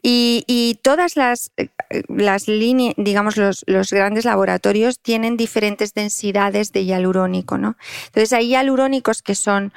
Y, 0.00 0.78
todas 0.82 1.16
las, 1.16 1.50
eh, 1.56 1.70
las 2.08 2.46
líneas, 2.46 2.94
digamos, 2.96 3.36
los, 3.36 3.64
los, 3.66 3.90
grandes 3.90 4.24
laboratorios 4.24 5.00
tienen 5.00 5.36
diferentes 5.36 5.92
densidades 5.92 6.70
de 6.72 6.84
hialurónico, 6.84 7.58
¿no? 7.58 7.76
Entonces 8.06 8.32
hay 8.32 8.48
hialurónicos 8.48 9.22
que 9.22 9.34
son 9.34 9.72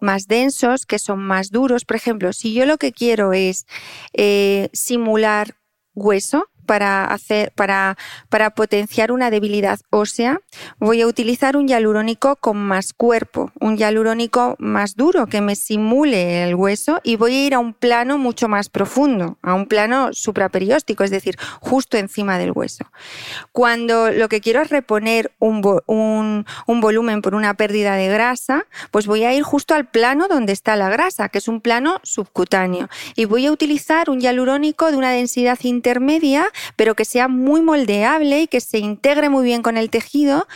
más 0.00 0.28
densos, 0.28 0.86
que 0.86 0.98
son 0.98 1.18
más 1.18 1.50
duros. 1.50 1.84
Por 1.84 1.96
ejemplo, 1.96 2.32
si 2.32 2.54
yo 2.54 2.64
lo 2.64 2.78
que 2.78 2.92
quiero 2.92 3.34
es 3.34 3.66
eh, 4.14 4.70
simular 4.72 5.56
hueso, 5.94 6.48
para, 6.70 7.04
hacer, 7.04 7.50
para, 7.56 7.98
para 8.28 8.50
potenciar 8.50 9.10
una 9.10 9.28
debilidad 9.32 9.80
ósea, 9.90 10.40
voy 10.78 11.00
a 11.00 11.08
utilizar 11.08 11.56
un 11.56 11.66
hialurónico 11.66 12.36
con 12.36 12.58
más 12.58 12.92
cuerpo, 12.92 13.50
un 13.58 13.76
hialurónico 13.76 14.54
más 14.60 14.94
duro 14.94 15.26
que 15.26 15.40
me 15.40 15.56
simule 15.56 16.44
el 16.44 16.54
hueso 16.54 17.00
y 17.02 17.16
voy 17.16 17.34
a 17.34 17.46
ir 17.46 17.54
a 17.54 17.58
un 17.58 17.74
plano 17.74 18.18
mucho 18.18 18.46
más 18.46 18.68
profundo, 18.68 19.36
a 19.42 19.54
un 19.54 19.66
plano 19.66 20.10
supraperióstico, 20.12 21.02
es 21.02 21.10
decir, 21.10 21.36
justo 21.60 21.96
encima 21.96 22.38
del 22.38 22.52
hueso. 22.52 22.84
Cuando 23.50 24.12
lo 24.12 24.28
que 24.28 24.40
quiero 24.40 24.62
es 24.62 24.70
reponer 24.70 25.32
un, 25.40 25.62
un, 25.86 26.46
un 26.68 26.80
volumen 26.80 27.20
por 27.20 27.34
una 27.34 27.54
pérdida 27.54 27.96
de 27.96 28.06
grasa, 28.06 28.66
pues 28.92 29.08
voy 29.08 29.24
a 29.24 29.34
ir 29.34 29.42
justo 29.42 29.74
al 29.74 29.88
plano 29.88 30.28
donde 30.28 30.52
está 30.52 30.76
la 30.76 30.88
grasa, 30.88 31.30
que 31.30 31.38
es 31.38 31.48
un 31.48 31.62
plano 31.62 31.98
subcutáneo, 32.04 32.88
y 33.16 33.24
voy 33.24 33.46
a 33.46 33.50
utilizar 33.50 34.08
un 34.08 34.20
hialurónico 34.20 34.92
de 34.92 34.96
una 34.96 35.10
densidad 35.10 35.58
intermedia 35.62 36.46
pero 36.76 36.94
que 36.94 37.04
sea 37.04 37.28
muy 37.28 37.62
moldeable 37.62 38.42
y 38.42 38.46
que 38.46 38.60
se 38.60 38.78
integre 38.78 39.28
muy 39.28 39.44
bien 39.44 39.62
con 39.62 39.76
el 39.76 39.90
tejido 39.90 40.46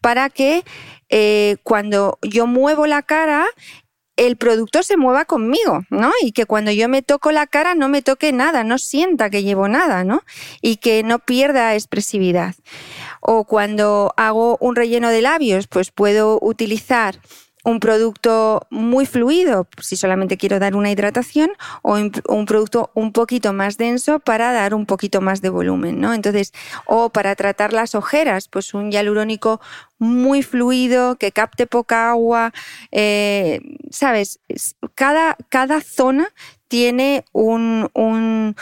para 0.00 0.30
que 0.30 0.64
eh, 1.08 1.56
cuando 1.62 2.18
yo 2.22 2.46
muevo 2.46 2.86
la 2.86 3.02
cara, 3.02 3.46
el 4.16 4.36
producto 4.36 4.82
se 4.82 4.96
mueva 4.96 5.24
conmigo, 5.24 5.84
¿no? 5.90 6.10
Y 6.22 6.32
que 6.32 6.46
cuando 6.46 6.70
yo 6.70 6.88
me 6.88 7.02
toco 7.02 7.32
la 7.32 7.46
cara 7.46 7.74
no 7.74 7.88
me 7.88 8.02
toque 8.02 8.32
nada, 8.32 8.62
no 8.62 8.78
sienta 8.78 9.30
que 9.30 9.42
llevo 9.42 9.68
nada, 9.68 10.04
¿no? 10.04 10.22
Y 10.60 10.76
que 10.76 11.02
no 11.02 11.18
pierda 11.18 11.74
expresividad. 11.74 12.54
O 13.20 13.44
cuando 13.44 14.12
hago 14.16 14.58
un 14.60 14.76
relleno 14.76 15.08
de 15.08 15.22
labios, 15.22 15.66
pues 15.66 15.90
puedo 15.90 16.38
utilizar 16.42 17.20
un 17.64 17.80
producto 17.80 18.66
muy 18.70 19.06
fluido, 19.06 19.68
si 19.80 19.96
solamente 19.96 20.36
quiero 20.36 20.58
dar 20.58 20.74
una 20.74 20.90
hidratación, 20.90 21.52
o 21.82 21.96
un 22.28 22.46
producto 22.46 22.90
un 22.94 23.12
poquito 23.12 23.52
más 23.52 23.78
denso 23.78 24.18
para 24.18 24.52
dar 24.52 24.74
un 24.74 24.86
poquito 24.86 25.20
más 25.20 25.42
de 25.42 25.48
volumen, 25.48 26.00
¿no? 26.00 26.12
Entonces, 26.12 26.52
o 26.86 27.10
para 27.10 27.36
tratar 27.36 27.72
las 27.72 27.94
ojeras, 27.94 28.48
pues 28.48 28.74
un 28.74 28.90
hialurónico 28.90 29.60
muy 29.98 30.42
fluido, 30.42 31.16
que 31.16 31.30
capte 31.30 31.66
poca 31.66 32.10
agua, 32.10 32.52
eh, 32.90 33.60
¿sabes? 33.90 34.40
Cada, 34.94 35.36
cada 35.48 35.80
zona 35.80 36.28
tiene 36.66 37.24
un, 37.32 37.90
un 37.94 38.56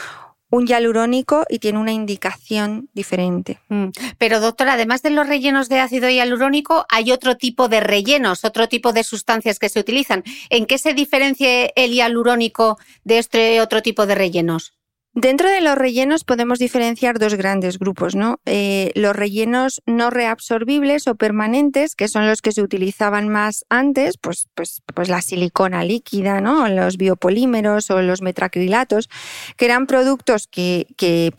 un 0.51 0.67
hialurónico 0.67 1.45
y 1.49 1.59
tiene 1.59 1.79
una 1.79 1.91
indicación 1.91 2.89
diferente. 2.93 3.59
Mm. 3.69 3.87
Pero 4.19 4.39
doctora, 4.39 4.73
además 4.73 5.01
de 5.01 5.09
los 5.09 5.27
rellenos 5.27 5.69
de 5.69 5.79
ácido 5.79 6.09
hialurónico, 6.09 6.85
hay 6.89 7.11
otro 7.11 7.37
tipo 7.37 7.67
de 7.69 7.79
rellenos, 7.79 8.45
otro 8.45 8.69
tipo 8.69 8.93
de 8.93 9.03
sustancias 9.03 9.57
que 9.57 9.69
se 9.69 9.79
utilizan. 9.79 10.23
¿En 10.49 10.65
qué 10.65 10.77
se 10.77 10.93
diferencia 10.93 11.65
el 11.75 11.93
hialurónico 11.93 12.77
de 13.03 13.17
este 13.17 13.61
otro 13.61 13.81
tipo 13.81 14.05
de 14.05 14.15
rellenos? 14.15 14.73
Dentro 15.13 15.49
de 15.49 15.59
los 15.59 15.77
rellenos 15.77 16.23
podemos 16.23 16.57
diferenciar 16.57 17.19
dos 17.19 17.35
grandes 17.35 17.77
grupos, 17.79 18.15
¿no? 18.15 18.39
Eh, 18.45 18.93
los 18.95 19.13
rellenos 19.13 19.81
no 19.85 20.09
reabsorbibles 20.09 21.05
o 21.07 21.15
permanentes, 21.15 21.95
que 21.95 22.07
son 22.07 22.27
los 22.27 22.41
que 22.41 22.53
se 22.53 22.61
utilizaban 22.61 23.27
más 23.27 23.65
antes, 23.67 24.17
pues, 24.17 24.47
pues, 24.55 24.81
pues 24.95 25.09
la 25.09 25.21
silicona 25.21 25.83
líquida, 25.83 26.39
¿no? 26.39 26.69
Los 26.69 26.95
biopolímeros 26.95 27.91
o 27.91 28.01
los 28.01 28.21
metacrilatos, 28.21 29.09
que 29.57 29.65
eran 29.65 29.85
productos 29.85 30.47
que, 30.47 30.87
que, 30.95 31.33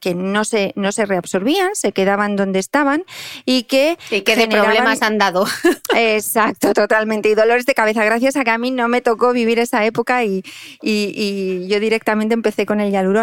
que, 0.00 0.14
no, 0.14 0.46
se, 0.46 0.72
no 0.74 0.90
se 0.90 1.04
reabsorbían, 1.04 1.74
se 1.74 1.92
quedaban 1.92 2.34
donde 2.34 2.60
estaban 2.60 3.04
y 3.44 3.64
que... 3.64 3.98
Y 4.10 4.22
que 4.22 4.36
de 4.36 4.48
problemas 4.48 5.02
han 5.02 5.18
dado. 5.18 5.44
Exacto, 5.94 6.72
totalmente. 6.72 7.28
Y 7.28 7.34
dolores 7.34 7.66
de 7.66 7.74
cabeza, 7.74 8.02
gracias 8.06 8.36
a 8.36 8.44
que 8.44 8.50
a 8.50 8.56
mí 8.56 8.70
no 8.70 8.88
me 8.88 9.02
tocó 9.02 9.34
vivir 9.34 9.58
esa 9.58 9.84
época 9.84 10.24
y, 10.24 10.42
y, 10.80 11.12
y 11.14 11.68
yo 11.68 11.78
directamente 11.78 12.32
empecé 12.32 12.64
con 12.64 12.80
el 12.80 12.90
hialurónico 12.90 13.17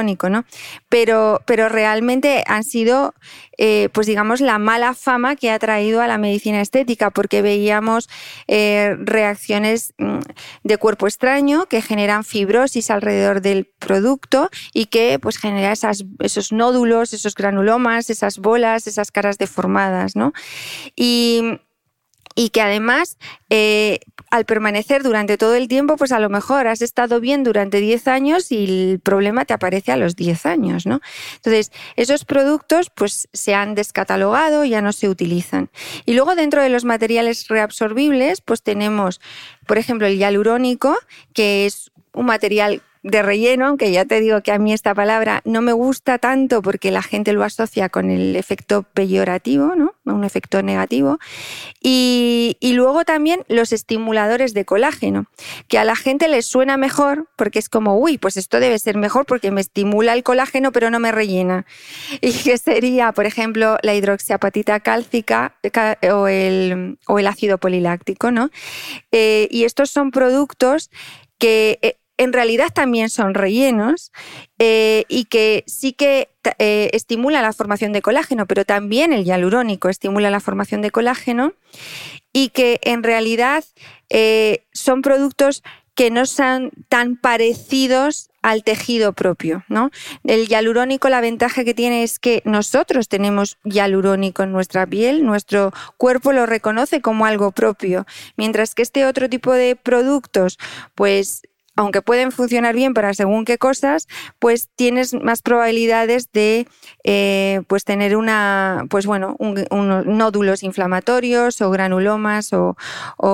Pero, 0.89 1.41
pero 1.45 1.69
realmente 1.69 2.43
han 2.47 2.63
sido, 2.63 3.13
eh, 3.57 3.89
pues 3.93 4.07
digamos, 4.07 4.41
la 4.41 4.59
mala 4.59 4.93
fama 4.93 5.35
que 5.35 5.51
ha 5.51 5.59
traído 5.59 6.01
a 6.01 6.07
la 6.07 6.17
medicina 6.17 6.61
estética, 6.61 7.09
porque 7.11 7.41
veíamos 7.41 8.09
eh, 8.47 8.95
reacciones 8.99 9.93
mm, 9.97 10.19
de 10.63 10.77
cuerpo 10.77 11.07
extraño 11.07 11.65
que 11.65 11.81
generan 11.81 12.23
fibrosis 12.23 12.89
alrededor 12.89 13.41
del 13.41 13.65
producto 13.79 14.49
y 14.73 14.87
que 14.87 15.19
pues 15.21 15.37
genera 15.37 15.73
esos 15.73 16.51
nódulos, 16.51 17.13
esos 17.13 17.35
granulomas, 17.35 18.09
esas 18.09 18.39
bolas, 18.39 18.87
esas 18.87 19.11
caras 19.11 19.37
deformadas, 19.37 20.15
¿no? 20.15 20.33
Y, 20.95 21.59
y 22.35 22.49
que 22.49 22.61
además 22.61 23.17
eh, 23.49 23.99
al 24.29 24.45
permanecer 24.45 25.01
durante 25.01 25.37
todo 25.37 25.55
el 25.55 25.69
tiempo, 25.69 25.95
pues 25.95 26.11
a 26.11 26.19
lo 26.19 26.29
mejor 26.29 26.67
has 26.67 26.81
estado 26.81 27.21
bien 27.21 27.43
durante 27.43 27.79
10 27.79 28.07
años 28.09 28.51
y 28.51 28.65
el 28.65 28.99
problema 28.99 29.45
te 29.45 29.53
aparece 29.53 29.93
a 29.93 29.97
los 29.97 30.15
10 30.17 30.45
años, 30.45 30.85
¿no? 30.85 30.99
Entonces, 31.35 31.71
esos 31.95 32.25
productos 32.25 32.89
pues 32.89 33.29
se 33.31 33.55
han 33.55 33.75
descatalogado, 33.75 34.65
ya 34.65 34.81
no 34.81 34.91
se 34.91 35.07
utilizan. 35.07 35.69
Y 36.05 36.13
luego 36.13 36.35
dentro 36.35 36.61
de 36.61 36.69
los 36.69 36.83
materiales 36.83 37.47
reabsorbibles, 37.47 38.41
pues 38.41 38.61
tenemos, 38.61 39.21
por 39.65 39.77
ejemplo, 39.77 40.07
el 40.07 40.17
hialurónico, 40.17 40.97
que 41.33 41.65
es 41.65 41.91
un 42.13 42.25
material 42.25 42.81
de 43.05 43.21
relleno, 43.21 43.67
aunque 43.67 43.91
ya 43.91 44.03
te 44.05 44.19
digo 44.19 44.41
que 44.41 44.51
a 44.51 44.57
mí 44.57 44.73
esta 44.73 44.95
palabra 44.95 45.41
no 45.45 45.61
me 45.61 45.73
gusta 45.73 46.17
tanto 46.17 46.63
porque 46.63 46.89
la 46.89 47.03
gente 47.03 47.33
lo 47.33 47.43
asocia 47.43 47.87
con 47.87 48.09
el 48.09 48.35
efecto 48.35 48.81
peyorativo, 48.81 49.75
¿no? 49.75 49.93
un 50.05 50.23
efecto 50.23 50.63
negativo. 50.63 51.19
Y, 51.79 52.57
luego 52.61 53.05
también 53.05 53.43
los 53.47 53.71
estimuladores 53.73 54.55
de 54.55 54.65
colágeno, 54.65 55.27
que 55.67 55.77
a 55.77 55.85
la 55.85 55.95
gente 55.95 56.27
les 56.27 56.47
suena 56.47 56.77
mejor 56.77 57.27
porque 57.35 57.59
es 57.59 57.69
como, 57.69 57.97
uy, 57.99 58.17
pues 58.17 58.37
esto 58.37 58.59
debe 58.59 58.79
ser 58.79 58.97
mejor 58.97 59.27
porque 59.27 59.51
me 59.51 59.61
estimula 59.61 60.13
el 60.13 60.23
colágeno 60.23 60.71
pero 60.71 60.89
no 60.89 60.99
me 60.99 61.11
rellena. 61.11 61.65
Y 62.21 62.33
que 62.33 62.57
sería, 62.57 63.11
por 63.11 63.27
ejemplo, 63.27 63.77
la 63.83 63.93
hidroxiapatita 63.93 64.79
cálcica 64.79 65.55
o 66.11 66.27
el, 66.27 66.97
o 67.05 67.19
el 67.19 67.27
ácido 67.27 67.59
poliláctico, 67.59 68.31
¿no? 68.31 68.49
Eh, 69.11 69.47
y 69.51 69.65
estos 69.65 69.91
son 69.91 70.09
productos 70.09 70.89
que 71.37 71.79
eh, 71.81 71.97
en 72.17 72.33
realidad 72.33 72.69
también 72.73 73.09
son 73.09 73.33
rellenos 73.33 74.11
eh, 74.59 75.03
y 75.09 75.25
que 75.25 75.63
sí 75.67 75.93
que 75.93 76.29
eh, 76.59 76.89
estimula 76.93 77.41
la 77.41 77.53
formación 77.53 77.91
de 77.91 78.01
colágeno, 78.01 78.45
pero 78.45 78.65
también 78.65 79.13
el 79.13 79.25
hialurónico 79.25 79.89
estimula 79.89 80.29
la 80.29 80.39
formación 80.39 80.81
de 80.81 80.91
colágeno 80.91 81.53
y 82.31 82.49
que 82.49 82.79
en 82.83 83.03
realidad 83.03 83.63
eh, 84.09 84.63
son 84.73 85.01
productos 85.01 85.63
que 85.95 86.11
no 86.11 86.25
son 86.25 86.71
tan 86.89 87.15
parecidos 87.15 88.29
al 88.41 88.63
tejido 88.63 89.13
propio. 89.13 89.63
¿no? 89.69 89.89
El 90.25 90.47
hialurónico, 90.47 91.09
la 91.09 91.21
ventaja 91.21 91.63
que 91.63 91.73
tiene 91.73 92.03
es 92.03 92.19
que 92.19 92.41
nosotros 92.45 93.07
tenemos 93.07 93.57
hialurónico 93.63 94.43
en 94.43 94.51
nuestra 94.51 94.85
piel, 94.85 95.25
nuestro 95.25 95.71
cuerpo 95.97 96.33
lo 96.33 96.45
reconoce 96.45 97.01
como 97.01 97.25
algo 97.25 97.51
propio, 97.51 98.05
mientras 98.35 98.75
que 98.75 98.83
este 98.83 99.05
otro 99.05 99.29
tipo 99.29 99.53
de 99.53 99.75
productos, 99.77 100.59
pues 100.93 101.43
aunque 101.75 102.01
pueden 102.01 102.31
funcionar 102.31 102.75
bien 102.75 102.93
para 102.93 103.13
según 103.13 103.45
qué 103.45 103.57
cosas, 103.57 104.07
pues 104.39 104.69
tienes 104.75 105.13
más 105.13 105.41
probabilidades 105.41 106.31
de 106.31 106.67
eh, 107.03 107.61
pues 107.67 107.83
tener 107.83 108.15
una, 108.15 108.85
pues 108.89 109.05
bueno, 109.05 109.35
unos 109.39 110.05
nódulos 110.05 110.63
inflamatorios 110.63 111.61
o 111.61 111.69
granulomas 111.69 112.51
o, 112.53 112.75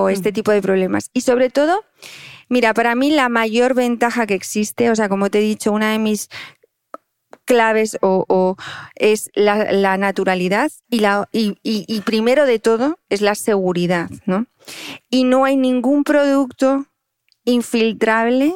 este 0.10 0.32
tipo 0.32 0.52
de 0.52 0.62
problemas. 0.62 1.10
Y 1.14 1.22
sobre 1.22 1.50
todo, 1.50 1.84
mira, 2.50 2.74
para 2.74 2.96
mí 2.96 3.12
la 3.12 3.30
mayor 3.30 3.76
ventaja 3.76 4.26
que 4.26 4.34
existe, 4.34 4.90
o 4.90 4.96
sea, 4.96 5.10
como 5.10 5.30
te 5.30 5.40
he 5.40 5.42
dicho, 5.42 5.72
una 5.72 5.92
de 5.92 6.00
mis 6.00 6.30
claves 7.46 7.98
o, 8.02 8.56
es 8.96 9.30
la, 9.36 9.98
naturalidad 9.98 10.72
y, 10.90 11.00
la, 11.00 11.28
y 11.32 12.02
primero 12.02 12.46
de 12.46 12.60
todo 12.60 12.98
es 13.10 13.22
la 13.22 13.36
seguridad, 13.36 14.10
¿no? 14.26 14.48
Y 15.10 15.24
no 15.26 15.46
hay 15.46 15.58
ningún 15.58 16.04
producto 16.04 16.86
infiltrable 17.46 18.56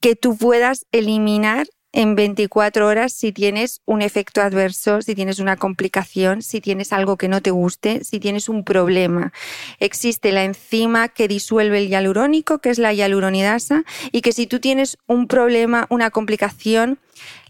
que 0.00 0.16
tú 0.16 0.36
puedas 0.36 0.86
eliminar 0.92 1.66
en 1.94 2.16
24 2.16 2.88
horas 2.88 3.12
si 3.12 3.32
tienes 3.32 3.80
un 3.86 4.02
efecto 4.02 4.42
adverso, 4.42 5.00
si 5.00 5.14
tienes 5.14 5.38
una 5.38 5.56
complicación, 5.56 6.42
si 6.42 6.60
tienes 6.60 6.92
algo 6.92 7.16
que 7.16 7.28
no 7.28 7.40
te 7.40 7.52
guste, 7.52 8.02
si 8.02 8.18
tienes 8.18 8.48
un 8.48 8.64
problema. 8.64 9.32
Existe 9.78 10.32
la 10.32 10.44
enzima 10.44 11.08
que 11.08 11.28
disuelve 11.28 11.78
el 11.78 11.88
hialurónico, 11.88 12.58
que 12.58 12.70
es 12.70 12.78
la 12.78 12.92
hialuronidasa, 12.92 13.84
y 14.10 14.22
que 14.22 14.32
si 14.32 14.46
tú 14.48 14.58
tienes 14.58 14.98
un 15.06 15.28
problema, 15.28 15.86
una 15.88 16.10
complicación, 16.10 16.98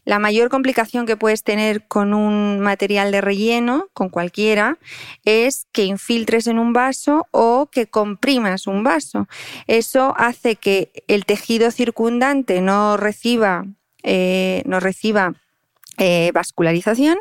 la 0.05 0.19
mayor 0.19 0.49
complicación 0.49 1.07
que 1.07 1.17
puedes 1.17 1.43
tener 1.43 1.87
con 1.87 2.15
un 2.15 2.61
material 2.61 3.11
de 3.11 3.21
relleno, 3.21 3.89
con 3.93 4.09
cualquiera, 4.09 4.79
es 5.25 5.67
que 5.73 5.85
infiltres 5.85 6.47
en 6.47 6.59
un 6.59 6.73
vaso 6.73 7.27
o 7.31 7.69
que 7.71 7.87
comprimas 7.87 8.67
un 8.67 8.85
vaso. 8.85 9.29
Eso 9.67 10.15
hace 10.17 10.57
que 10.57 11.05
el 11.09 11.25
tejido 11.25 11.71
circundante 11.71 12.61
no 12.61 12.97
reciba, 12.97 13.65
eh, 14.03 14.63
no 14.67 14.81
reciba 14.81 15.35
eh, 15.97 16.33
vascularización 16.35 17.19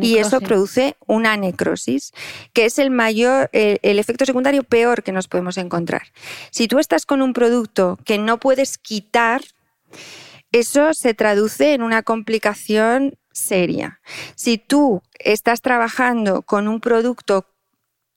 y 0.00 0.16
eso 0.16 0.40
produce 0.40 0.96
una 1.06 1.36
necrosis, 1.36 2.12
que 2.54 2.64
es 2.64 2.78
el 2.78 2.90
mayor, 2.90 3.50
el, 3.52 3.98
efecto 3.98 4.24
secundario 4.24 4.62
peor 4.64 5.02
que 5.02 5.12
nos 5.12 5.28
podemos 5.28 5.58
encontrar. 5.58 6.04
Si 6.50 6.66
tú 6.66 6.78
estás 6.78 7.04
con 7.04 7.20
un 7.20 7.34
producto 7.34 7.98
que 8.06 8.16
no 8.16 8.40
puedes 8.40 8.78
quitar, 8.78 9.42
eso 10.54 10.94
se 10.94 11.14
traduce 11.14 11.74
en 11.74 11.82
una 11.82 12.04
complicación 12.04 13.18
seria. 13.32 14.00
Si 14.36 14.56
tú 14.56 15.02
estás 15.18 15.60
trabajando 15.62 16.42
con 16.42 16.68
un 16.68 16.80
producto 16.80 17.46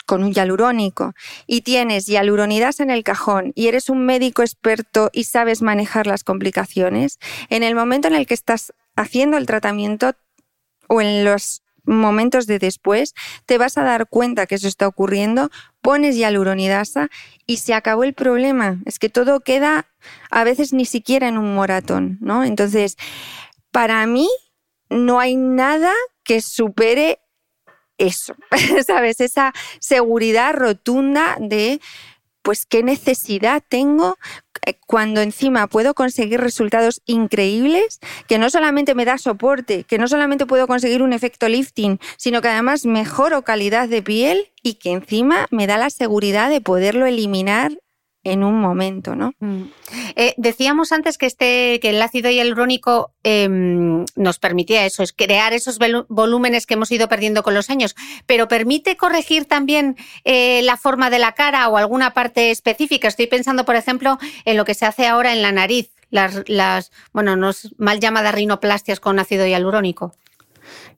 con 0.06 0.24
un 0.24 0.34
hialurónico 0.34 1.16
y 1.48 1.62
tienes 1.62 2.06
hialuronidas 2.06 2.80
en 2.80 2.92
el 2.92 3.04
cajón 3.04 3.52
y 3.56 3.68
eres 3.68 3.90
un 3.90 4.06
médico 4.06 4.44
experto 4.44 5.10
y 5.12 5.24
sabes 5.24 5.64
manejar 5.64 6.06
las 6.06 6.24
complicaciones, 6.24 7.18
en 7.50 7.64
el 7.64 7.74
momento 7.74 8.08
en 8.08 8.14
el 8.14 8.28
que 8.28 8.36
estás 8.36 8.72
haciendo 8.96 9.36
el 9.36 9.48
tratamiento 9.48 10.14
o 10.88 11.02
en 11.02 11.26
los 11.26 11.64
momentos 11.88 12.46
de 12.46 12.60
después, 12.60 13.14
te 13.46 13.58
vas 13.58 13.78
a 13.78 13.84
dar 13.84 14.08
cuenta 14.08 14.46
que 14.46 14.56
eso 14.56 14.68
está 14.68 14.88
ocurriendo, 14.88 15.50
pones 15.82 16.16
hialuronidasa 16.16 17.10
y 17.46 17.58
se 17.58 17.74
acabó 17.74 18.04
el 18.04 18.14
problema. 18.14 18.80
Es 18.86 19.00
que 19.00 19.10
todo 19.10 19.40
queda 19.40 19.88
a 20.30 20.44
veces 20.44 20.74
ni 20.74 20.86
siquiera 20.86 21.28
en 21.28 21.38
un 21.38 21.56
moratón, 21.56 22.18
¿no? 22.22 22.44
Entonces, 22.44 22.98
para 23.72 24.06
mí 24.06 24.30
no 24.90 25.20
hay 25.20 25.36
nada 25.36 25.94
que 26.24 26.42
supere 26.42 27.20
eso, 27.98 28.36
¿sabes? 28.86 29.22
Esa 29.22 29.54
seguridad 29.80 30.54
rotunda 30.54 31.38
de 31.40 31.82
pues 32.42 32.66
qué 32.66 32.82
necesidad 32.82 33.62
tengo 33.68 34.18
cuando 34.86 35.22
encima 35.22 35.68
puedo 35.68 35.94
conseguir 35.94 36.40
resultados 36.40 37.02
increíbles, 37.06 38.00
que 38.28 38.38
no 38.38 38.50
solamente 38.50 38.96
me 38.96 39.06
da 39.06 39.18
soporte, 39.18 39.84
que 39.84 39.98
no 39.98 40.08
solamente 40.08 40.46
puedo 40.46 40.68
conseguir 40.68 41.02
un 41.02 41.14
efecto 41.14 41.48
lifting, 41.48 42.00
sino 42.18 42.42
que 42.42 42.50
además 42.50 42.86
mejoro 42.86 43.44
calidad 43.44 43.90
de 43.90 44.02
piel 44.02 44.52
y 44.64 44.76
que 44.76 44.92
encima 44.92 45.48
me 45.52 45.68
da 45.68 45.78
la 45.78 45.90
seguridad 45.90 46.50
de 46.50 46.62
poderlo 46.62 47.06
eliminar 47.06 47.72
en 48.28 48.44
un 48.44 48.60
momento, 48.60 49.16
¿no? 49.16 49.34
Mm. 49.40 49.64
Eh, 50.16 50.34
decíamos 50.38 50.92
antes 50.92 51.18
que 51.18 51.26
este, 51.26 51.80
que 51.82 51.90
el 51.90 52.02
ácido 52.02 52.30
hialurónico 52.30 53.12
em, 53.24 54.06
nos 54.16 54.40
permitía 54.40 54.86
eso, 54.86 55.04
es 55.04 55.14
crear 55.14 55.54
esos 55.54 55.80
volúmenes 56.08 56.66
que 56.66 56.74
hemos 56.74 56.92
ido 56.92 57.08
perdiendo 57.08 57.44
con 57.44 57.54
los 57.54 57.70
años, 57.70 57.96
pero 58.26 58.48
permite 58.48 58.98
corregir 58.98 59.46
también 59.46 59.96
eh, 60.24 60.62
la 60.64 60.78
forma 60.78 61.10
de 61.10 61.20
la 61.20 61.34
cara 61.34 61.68
o 61.70 61.78
alguna 61.78 62.14
parte 62.14 62.52
específica. 62.52 63.08
Estoy 63.08 63.28
pensando, 63.28 63.66
por 63.66 63.76
ejemplo, 63.76 64.18
en 64.46 64.58
lo 64.58 64.66
que 64.66 64.74
se 64.74 64.86
hace 64.86 65.08
ahora 65.08 65.34
en 65.34 65.42
la 65.42 65.52
nariz, 65.52 65.92
las, 66.10 66.44
las 66.48 66.92
bueno, 67.14 67.36
nos 67.36 67.74
mal 67.78 68.00
llamadas 68.00 68.36
rinoplastias 68.36 69.00
con 69.00 69.20
ácido 69.20 69.46
hialurónico. 69.46 70.14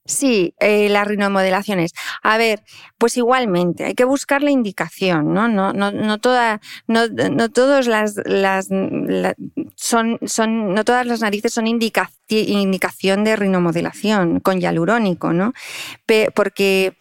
Sí, 0.06 0.56
eh, 0.60 0.90
las 0.90 1.08
rinomodelaciones. 1.08 1.94
A 2.24 2.38
ver, 2.38 2.64
pues 2.98 3.16
igualmente, 3.18 3.86
hay 3.86 3.94
que 3.94 4.06
buscar 4.06 4.42
la 4.42 4.50
indicación, 4.50 5.34
¿no? 5.34 5.48
No, 5.48 5.72
no, 5.72 5.92
no, 5.92 6.18
toda, 6.18 6.62
no, 6.88 7.08
no 7.08 7.50
todas 7.50 7.86
las, 7.86 8.16
las 8.26 8.70
son, 9.76 10.18
son, 10.26 10.74
no 10.74 10.84
todas 10.84 11.06
las 11.06 11.22
narices 11.22 11.54
son 11.54 11.68
indicación 11.68 13.24
de 13.24 13.36
rinomodelación 13.36 14.40
con 14.40 14.60
hialurónico, 14.60 15.32
¿no? 15.34 15.54
porque 16.34 16.98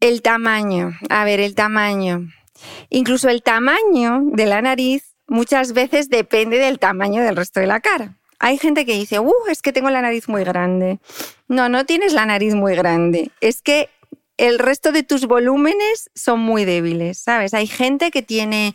el 0.00 0.22
tamaño, 0.22 0.92
a 1.08 1.24
ver, 1.24 1.40
el 1.40 1.54
tamaño. 1.54 2.28
Incluso 2.90 3.28
el 3.28 3.42
tamaño 3.42 4.22
de 4.24 4.46
la 4.46 4.60
nariz 4.62 5.14
muchas 5.28 5.72
veces 5.72 6.08
depende 6.08 6.58
del 6.58 6.78
tamaño 6.78 7.22
del 7.22 7.36
resto 7.36 7.60
de 7.60 7.66
la 7.66 7.80
cara. 7.80 8.17
Hay 8.38 8.58
gente 8.58 8.86
que 8.86 8.94
dice, 8.94 9.18
uh, 9.18 9.32
es 9.50 9.62
que 9.62 9.72
tengo 9.72 9.90
la 9.90 10.02
nariz 10.02 10.28
muy 10.28 10.44
grande. 10.44 11.00
No, 11.48 11.68
no 11.68 11.84
tienes 11.84 12.12
la 12.12 12.26
nariz 12.26 12.54
muy 12.54 12.76
grande. 12.76 13.30
Es 13.40 13.62
que 13.62 13.90
el 14.36 14.58
resto 14.58 14.92
de 14.92 15.02
tus 15.02 15.26
volúmenes 15.26 16.10
son 16.14 16.40
muy 16.40 16.64
débiles, 16.64 17.18
¿sabes? 17.18 17.54
Hay 17.54 17.66
gente 17.66 18.10
que 18.10 18.22
tiene 18.22 18.74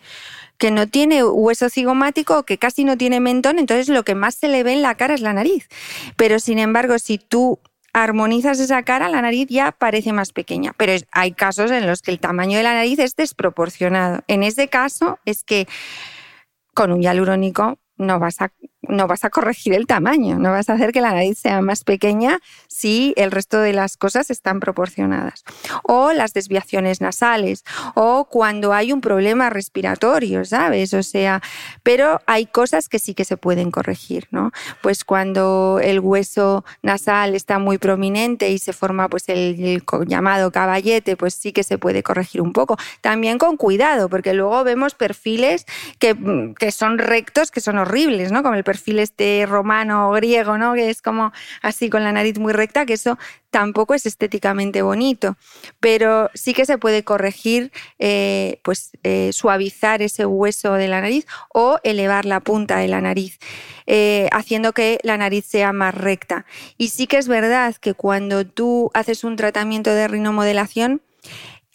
que 0.58 0.71
no 0.71 0.88
tiene 0.88 1.23
hueso 1.23 1.69
cigomático, 1.69 2.43
que 2.43 2.58
casi 2.58 2.86
no 2.86 2.97
tiene 2.97 3.19
mentón, 3.19 3.60
entonces 3.60 3.89
lo 3.89 4.04
que 4.04 4.15
más 4.15 4.36
se 4.36 4.47
le 4.47 4.63
ve 4.63 4.73
en 4.73 4.82
la 4.82 4.95
cara 4.95 5.13
es 5.13 5.21
la 5.21 5.34
nariz. 5.34 5.67
Pero 6.15 6.39
sin 6.39 6.60
embargo, 6.60 6.99
si 6.99 7.17
tú 7.17 7.60
armonizas 7.91 8.60
esa 8.60 8.84
cara, 8.84 9.10
la 9.10 9.21
nariz 9.21 9.47
ya 9.49 9.71
parece 9.71 10.13
más 10.13 10.32
pequeña. 10.32 10.73
Pero 10.78 10.93
hay 11.12 11.32
casos 11.34 11.71
en 11.71 11.86
los 11.86 12.02
que 12.02 12.12
el 12.12 12.19
tamaño 12.19 12.58
de 12.58 12.63
la 12.63 12.73
nariz 12.73 12.99
es 12.99 13.15
desproporcionado. 13.15 14.21
En 14.28 14.43
ese 14.43 14.67
caso 14.67 15.19
es 15.26 15.43
que 15.43 15.67
con 16.73 16.91
un 16.91 17.02
hialurónico 17.02 17.78
no 17.97 18.19
vas 18.19 18.41
a 18.41 18.52
no 18.88 19.08
vas 19.08 19.24
a 19.24 19.30
corregir 19.30 19.74
el 19.74 19.88
tamaño, 19.88 20.38
no 20.39 20.52
vas 20.52 20.69
a 20.69 20.74
hacer 20.74 20.91
que 20.91 21.02
la 21.02 21.13
nariz 21.13 21.39
sea 21.39 21.62
más 21.62 21.84
pequeña 21.84 22.39
si 22.67 23.13
el 23.17 23.32
resto 23.32 23.60
de 23.60 23.74
las 23.74 23.98
cosas 23.98 24.30
están 24.30 24.60
proporcionadas. 24.60 25.43
O 25.84 26.13
las 26.13 26.34
desviaciones 26.34 27.02
nasales, 27.02 27.63
o 27.96 28.26
cuando 28.26 28.74
hay 28.74 28.91
un 28.91 29.02
problema 29.02 29.50
respiratorio, 29.50 30.46
¿sabes? 30.46 30.93
O 30.93 31.04
sea, 31.04 31.41
pero 31.84 32.22
hay 32.26 32.46
cosas 32.46 32.89
que 32.89 33.00
sí 33.00 33.13
que 33.13 33.26
se 33.26 33.38
pueden 33.38 33.72
corregir, 33.72 34.28
¿no? 34.32 34.52
Pues 34.82 35.04
cuando 35.04 35.80
el 35.82 36.00
hueso 36.00 36.65
nasal 36.82 37.36
está 37.36 37.60
muy 37.60 37.78
prominente 37.78 38.50
y 38.50 38.60
se 38.60 38.74
forma 38.74 39.10
pues 39.10 39.30
el, 39.30 39.84
llamado 40.08 40.52
caballete, 40.52 41.15
pues 41.15 41.34
sí 41.34 41.52
que 41.54 41.63
se 41.63 41.78
puede 41.78 42.04
corregir 42.04 42.41
un 42.41 42.54
poco. 42.54 42.78
También 43.02 43.38
con 43.38 43.58
cuidado, 43.58 44.10
porque 44.10 44.34
luego 44.34 44.63
vemos 44.63 44.96
perfiles 44.96 45.65
que, 46.00 46.54
que 46.58 46.72
son 46.72 46.98
rectos, 46.98 47.52
que 47.52 47.62
son 47.62 47.78
horribles, 47.78 48.32
¿no? 48.32 48.43
Como 48.43 48.56
el 48.56 48.63
perfil 48.74 48.98
este 48.98 49.46
romano 49.46 50.10
o 50.10 50.14
griego, 50.14 50.58
¿no? 50.58 50.74
Que 50.74 50.90
es 50.90 51.04
como 51.04 51.32
así 51.62 51.92
con 51.92 52.04
la 52.04 52.12
nariz 52.12 52.40
muy 52.40 52.54
recta, 52.54 52.88
que 52.88 52.94
eso 52.94 53.20
tampoco 53.52 53.94
es 53.94 54.08
estéticamente 54.08 54.82
bonito, 54.82 55.38
pero 55.80 56.32
sí 56.34 56.56
que 56.56 56.66
se 56.66 56.80
puede 56.80 57.04
corregir, 57.04 57.72
eh, 58.00 58.60
pues 58.64 58.90
eh, 59.04 59.30
suavizar 59.32 60.02
ese 60.02 60.26
hueso 60.26 60.74
de 60.74 60.88
la 60.88 61.02
nariz 61.02 61.28
o 61.54 61.78
elevar 61.84 62.26
la 62.26 62.40
punta 62.40 62.78
de 62.78 62.88
la 62.88 63.00
nariz, 63.00 63.38
eh, 63.86 64.28
haciendo 64.32 64.74
que 64.74 64.98
la 65.04 65.18
nariz 65.18 65.46
sea 65.46 65.72
más 65.72 65.94
recta. 65.94 66.46
Y 66.80 66.88
sí 66.88 67.06
que 67.06 67.18
es 67.20 67.28
verdad 67.28 67.76
que 67.76 67.94
cuando 67.94 68.44
tú 68.44 68.90
haces 68.96 69.24
un 69.24 69.36
tratamiento 69.36 69.92
de 69.92 70.08
rinomodelación, 70.08 71.04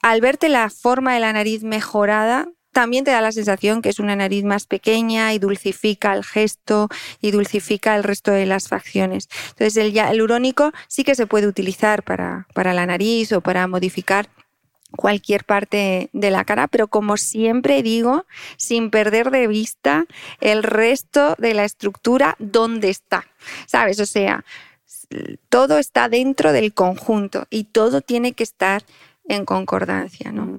al 0.03 0.21
verte 0.21 0.49
la 0.49 0.69
forma 0.69 1.15
de 1.15 1.21
la 1.21 1.33
nariz 1.33 1.63
mejorada, 1.63 2.49
también 2.72 3.04
te 3.04 3.11
da 3.11 3.20
la 3.20 3.33
sensación 3.33 3.83
que 3.83 3.88
es 3.88 3.98
una 3.98 4.16
nariz 4.16 4.44
más 4.44 4.66
pequeña 4.66 5.33
y 5.33 5.38
dulcifica 5.38 6.14
el 6.14 6.24
gesto 6.24 6.88
y 7.20 7.31
dulcifica 7.31 7.96
el 7.96 8.04
resto 8.04 8.31
de 8.31 8.46
las 8.46 8.68
facciones. 8.68 9.28
Entonces 9.50 9.76
el 9.76 9.92
hialurónico 9.92 10.72
sí 10.87 11.04
que 11.04 11.14
se 11.14 11.26
puede 11.26 11.46
utilizar 11.46 12.02
para, 12.02 12.46
para 12.54 12.74
la 12.74 12.87
nariz 12.87 13.33
o 13.33 13.40
para 13.40 13.66
modificar 13.66 14.28
cualquier 14.96 15.44
parte 15.44 16.09
de 16.12 16.31
la 16.31 16.44
cara, 16.44 16.66
pero 16.66 16.88
como 16.88 17.16
siempre 17.16 17.83
digo, 17.83 18.26
sin 18.57 18.90
perder 18.90 19.31
de 19.31 19.46
vista 19.46 20.07
el 20.40 20.62
resto 20.62 21.35
de 21.38 21.54
la 21.54 21.64
estructura 21.64 22.37
donde 22.38 22.88
está, 22.88 23.26
¿sabes? 23.66 24.00
O 24.00 24.07
sea, 24.07 24.44
todo 25.48 25.78
está 25.78 26.09
dentro 26.09 26.52
del 26.52 26.72
conjunto 26.72 27.46
y 27.50 27.64
todo 27.64 28.00
tiene 28.00 28.33
que 28.33 28.44
estar 28.44 28.83
en 29.26 29.44
concordancia, 29.44 30.33
¿no? 30.33 30.59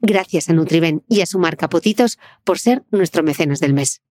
Gracias 0.00 0.48
a 0.48 0.52
Nutriben 0.52 1.04
y 1.08 1.22
a 1.22 1.26
su 1.26 1.38
marca 1.38 1.68
Potitos 1.68 2.18
por 2.44 2.58
ser 2.58 2.84
nuestro 2.90 3.22
mecenas 3.22 3.60
del 3.60 3.74
mes. 3.74 4.02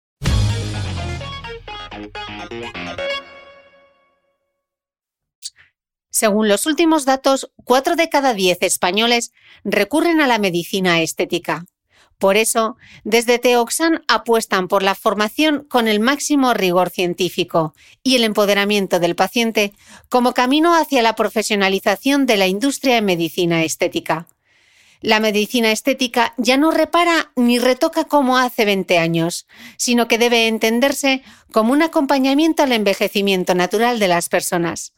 Según 6.09 6.47
los 6.47 6.65
últimos 6.65 7.05
datos, 7.05 7.51
4 7.63 7.95
de 7.95 8.09
cada 8.09 8.33
10 8.33 8.57
españoles 8.61 9.31
recurren 9.63 10.19
a 10.19 10.25
la 10.25 10.39
medicina 10.39 10.99
estética. 11.01 11.65
Por 12.17 12.37
eso, 12.37 12.75
desde 13.03 13.37
Teoxan 13.37 14.01
apuestan 14.07 14.67
por 14.67 14.81
la 14.81 14.95
formación 14.95 15.63
con 15.69 15.87
el 15.87 15.99
máximo 15.99 16.55
rigor 16.55 16.89
científico 16.89 17.75
y 18.01 18.15
el 18.15 18.23
empoderamiento 18.23 18.99
del 18.99 19.15
paciente 19.15 19.73
como 20.09 20.33
camino 20.33 20.73
hacia 20.73 21.03
la 21.03 21.13
profesionalización 21.13 22.25
de 22.25 22.37
la 22.37 22.47
industria 22.47 22.95
de 22.95 23.03
medicina 23.03 23.63
estética. 23.63 24.27
La 25.01 25.19
medicina 25.19 25.71
estética 25.71 26.33
ya 26.37 26.57
no 26.57 26.71
repara 26.71 27.31
ni 27.35 27.59
retoca 27.59 28.05
como 28.05 28.37
hace 28.37 28.65
20 28.65 28.97
años, 28.97 29.47
sino 29.77 30.07
que 30.07 30.17
debe 30.17 30.47
entenderse 30.47 31.21
como 31.51 31.73
un 31.73 31.83
acompañamiento 31.83 32.63
al 32.63 32.71
envejecimiento 32.71 33.53
natural 33.55 33.99
de 33.99 34.07
las 34.07 34.29
personas. 34.29 34.93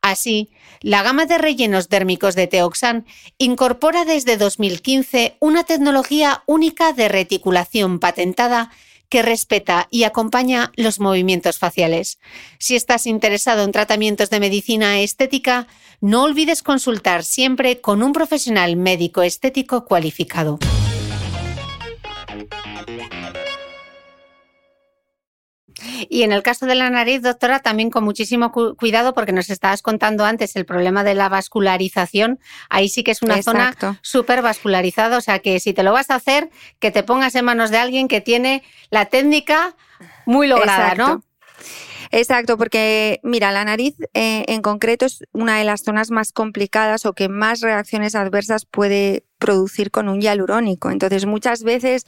Así, 0.00 0.50
la 0.80 1.02
gama 1.02 1.26
de 1.26 1.38
rellenos 1.38 1.88
dérmicos 1.88 2.34
de 2.34 2.48
Teoxan 2.48 3.06
incorpora 3.38 4.04
desde 4.04 4.36
2015 4.36 5.36
una 5.38 5.62
tecnología 5.62 6.42
única 6.46 6.92
de 6.92 7.08
reticulación 7.08 8.00
patentada 8.00 8.70
que 9.08 9.22
respeta 9.22 9.88
y 9.90 10.04
acompaña 10.04 10.72
los 10.74 10.98
movimientos 10.98 11.58
faciales. 11.58 12.18
Si 12.58 12.74
estás 12.74 13.06
interesado 13.06 13.62
en 13.62 13.70
tratamientos 13.70 14.30
de 14.30 14.40
medicina 14.40 15.00
estética, 15.00 15.68
no 16.02 16.24
olvides 16.24 16.64
consultar 16.64 17.22
siempre 17.22 17.80
con 17.80 18.02
un 18.02 18.12
profesional 18.12 18.76
médico 18.76 19.22
estético 19.22 19.84
cualificado. 19.84 20.58
Y 26.08 26.24
en 26.24 26.32
el 26.32 26.42
caso 26.42 26.66
de 26.66 26.74
la 26.74 26.90
nariz, 26.90 27.22
doctora, 27.22 27.60
también 27.60 27.88
con 27.88 28.02
muchísimo 28.02 28.50
cuidado 28.52 29.14
porque 29.14 29.32
nos 29.32 29.48
estabas 29.48 29.80
contando 29.80 30.24
antes 30.24 30.56
el 30.56 30.66
problema 30.66 31.04
de 31.04 31.14
la 31.14 31.28
vascularización. 31.28 32.40
Ahí 32.68 32.88
sí 32.88 33.04
que 33.04 33.12
es 33.12 33.22
una 33.22 33.40
zona 33.40 33.72
súper 34.02 34.42
vascularizada, 34.42 35.16
o 35.16 35.20
sea 35.20 35.38
que 35.38 35.60
si 35.60 35.72
te 35.72 35.84
lo 35.84 35.92
vas 35.92 36.10
a 36.10 36.16
hacer, 36.16 36.50
que 36.80 36.90
te 36.90 37.04
pongas 37.04 37.36
en 37.36 37.44
manos 37.44 37.70
de 37.70 37.78
alguien 37.78 38.08
que 38.08 38.20
tiene 38.20 38.64
la 38.90 39.06
técnica 39.06 39.76
muy 40.26 40.48
lograda, 40.48 40.96
¿no? 40.96 41.22
Exacto, 42.12 42.58
porque 42.58 43.20
mira, 43.22 43.52
la 43.52 43.64
nariz 43.64 43.96
eh, 44.12 44.44
en 44.46 44.60
concreto 44.60 45.06
es 45.06 45.24
una 45.32 45.58
de 45.58 45.64
las 45.64 45.82
zonas 45.82 46.10
más 46.10 46.32
complicadas 46.32 47.06
o 47.06 47.14
que 47.14 47.30
más 47.30 47.60
reacciones 47.60 48.14
adversas 48.14 48.66
puede 48.66 49.24
producir 49.38 49.90
con 49.90 50.08
un 50.10 50.20
hialurónico. 50.20 50.90
Entonces, 50.90 51.26
muchas 51.26 51.62
veces 51.62 52.04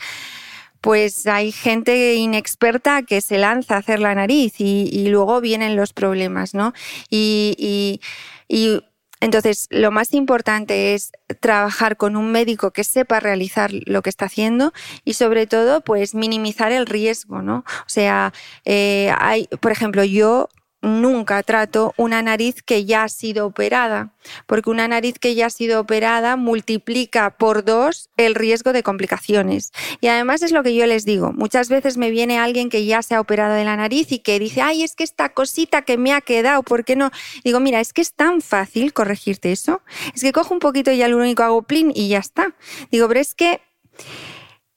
pues 0.82 1.26
hay 1.26 1.50
gente 1.50 2.14
inexperta 2.16 3.02
que 3.02 3.22
se 3.22 3.38
lanza 3.38 3.76
a 3.76 3.78
hacer 3.78 4.00
la 4.00 4.14
nariz 4.14 4.56
y, 4.58 5.08
luego 5.08 5.40
vienen 5.40 5.76
los 5.76 5.94
problemas, 5.94 6.52
¿no? 6.52 6.74
y, 7.08 8.00
y 8.46 8.82
entonces, 9.24 9.68
lo 9.70 9.90
más 9.90 10.12
importante 10.12 10.92
es 10.92 11.10
trabajar 11.40 11.96
con 11.96 12.14
un 12.14 12.30
médico 12.30 12.72
que 12.72 12.84
sepa 12.84 13.20
realizar 13.20 13.70
lo 13.72 14.02
que 14.02 14.10
está 14.10 14.26
haciendo 14.26 14.74
y 15.02 15.14
sobre 15.14 15.46
todo, 15.46 15.80
pues 15.80 16.14
minimizar 16.14 16.72
el 16.72 16.84
riesgo, 16.84 17.40
¿no? 17.40 17.64
O 17.66 17.88
sea, 17.88 18.34
eh, 18.66 19.14
hay, 19.16 19.46
por 19.62 19.72
ejemplo, 19.72 20.04
yo 20.04 20.50
nunca 20.84 21.42
trato 21.42 21.94
una 21.96 22.22
nariz 22.22 22.62
que 22.62 22.84
ya 22.84 23.04
ha 23.04 23.08
sido 23.08 23.46
operada, 23.46 24.12
porque 24.46 24.70
una 24.70 24.88
nariz 24.88 25.18
que 25.18 25.34
ya 25.34 25.46
ha 25.46 25.50
sido 25.50 25.80
operada 25.80 26.36
multiplica 26.36 27.30
por 27.30 27.64
dos 27.64 28.10
el 28.16 28.34
riesgo 28.34 28.72
de 28.72 28.82
complicaciones. 28.82 29.72
Y 30.00 30.08
además 30.08 30.42
es 30.42 30.52
lo 30.52 30.62
que 30.62 30.74
yo 30.74 30.86
les 30.86 31.04
digo, 31.04 31.32
muchas 31.32 31.68
veces 31.68 31.96
me 31.96 32.10
viene 32.10 32.38
alguien 32.38 32.70
que 32.70 32.84
ya 32.84 33.02
se 33.02 33.14
ha 33.14 33.20
operado 33.20 33.54
de 33.54 33.64
la 33.64 33.76
nariz 33.76 34.12
y 34.12 34.18
que 34.18 34.38
dice, 34.38 34.60
ay, 34.60 34.82
es 34.82 34.94
que 34.94 35.04
esta 35.04 35.30
cosita 35.30 35.82
que 35.82 35.96
me 35.96 36.12
ha 36.12 36.20
quedado, 36.20 36.62
¿por 36.62 36.84
qué 36.84 36.96
no? 36.96 37.10
Digo, 37.44 37.60
mira, 37.60 37.80
es 37.80 37.92
que 37.92 38.02
es 38.02 38.12
tan 38.12 38.40
fácil 38.40 38.92
corregirte 38.92 39.52
eso, 39.52 39.82
es 40.14 40.22
que 40.22 40.32
cojo 40.32 40.54
un 40.54 40.60
poquito 40.60 40.90
lo 41.08 41.18
único 41.18 41.42
hago 41.42 41.62
plin 41.62 41.92
y 41.94 42.08
ya 42.08 42.18
está. 42.18 42.54
Digo, 42.90 43.08
pero 43.08 43.20
es 43.20 43.34
que 43.34 43.60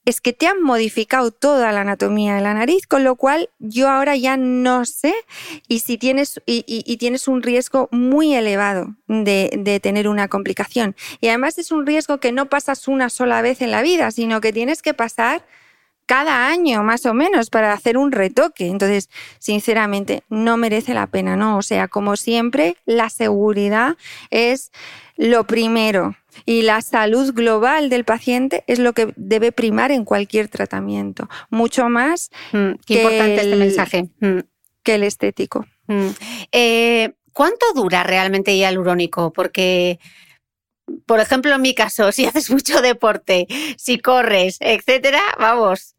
es 0.08 0.22
que 0.22 0.32
te 0.32 0.48
han 0.48 0.64
modificado 0.64 1.32
toda 1.32 1.74
la 1.74 1.82
anatomía 1.82 2.36
de 2.36 2.42
la 2.42 2.54
nariz, 2.54 2.88
con 2.88 3.04
lo 3.04 3.18
cual 3.18 3.50
yo 3.60 3.90
ahora 3.90 4.16
ya 4.16 4.38
no 4.38 4.86
sé 4.86 5.14
y 5.68 5.80
si 5.80 5.98
tienes, 5.98 6.42
y, 6.46 6.96
tienes 6.96 7.28
un 7.28 7.44
riesgo 7.44 7.90
muy 7.92 8.34
elevado 8.34 8.96
de, 9.10 9.52
de, 9.58 9.82
tener 9.82 10.08
una 10.08 10.30
complicación. 10.30 10.96
Y 11.20 11.28
además 11.28 11.58
es 11.58 11.74
un 11.74 11.86
riesgo 11.86 12.22
que 12.22 12.32
no 12.32 12.46
pasas 12.46 12.88
una 12.88 13.10
sola 13.10 13.42
vez 13.42 13.62
en 13.62 13.70
la 13.70 13.82
vida, 13.82 14.10
sino 14.12 14.40
que 14.40 14.54
tienes 14.54 14.82
que 14.82 14.94
pasar 14.94 15.44
cada 16.06 16.48
año 16.48 16.84
más 16.84 17.06
o 17.06 17.14
menos 17.14 17.50
para 17.50 17.74
hacer 17.74 17.98
un 17.98 18.14
retoque. 18.14 18.68
Entonces, 18.68 19.10
sinceramente, 19.40 20.24
no 20.30 20.56
merece 20.56 20.94
la 20.94 21.08
pena, 21.08 21.36
¿no? 21.36 21.58
O 21.58 21.62
sea, 21.62 21.90
como 21.90 22.16
siempre, 22.16 22.78
la 22.86 23.10
seguridad 23.10 23.98
es 24.32 24.72
lo 25.18 25.46
primero 25.46 26.16
y 26.46 26.62
la 26.62 26.82
salud 26.82 27.34
global 27.34 27.90
del 27.90 28.06
paciente 28.06 28.64
es 28.68 28.80
lo 28.80 28.94
que 28.94 29.14
debe 29.16 29.52
primar 29.52 29.92
en 29.92 30.06
cualquier 30.06 30.48
tratamiento, 30.48 31.28
mucho 31.50 31.90
más 31.90 32.30
mm, 32.54 32.74
que 32.86 32.94
importante 32.96 33.36
este 33.36 33.42
el, 33.42 33.54
este 33.54 33.66
mensaje. 33.66 34.10
Mm. 34.20 34.40
que 34.84 34.96
el 34.96 35.04
estético. 35.04 35.66
Mm. 35.88 36.08
Eh, 36.52 37.14
¿Cuánto 37.34 37.66
dura 37.76 38.04
realmente 38.04 38.52
el 38.52 38.60
hialurónico? 38.60 39.32
Porque 39.34 40.00
por 41.06 41.20
ejemplo, 41.20 41.54
en 41.54 41.62
mi 41.62 41.74
caso, 41.74 42.12
si 42.12 42.26
haces 42.26 42.50
mucho 42.50 42.82
deporte, 42.82 43.48
si 43.78 44.00
corres, 44.00 44.58
etcétera, 44.60 45.22
vamos, 45.40 45.96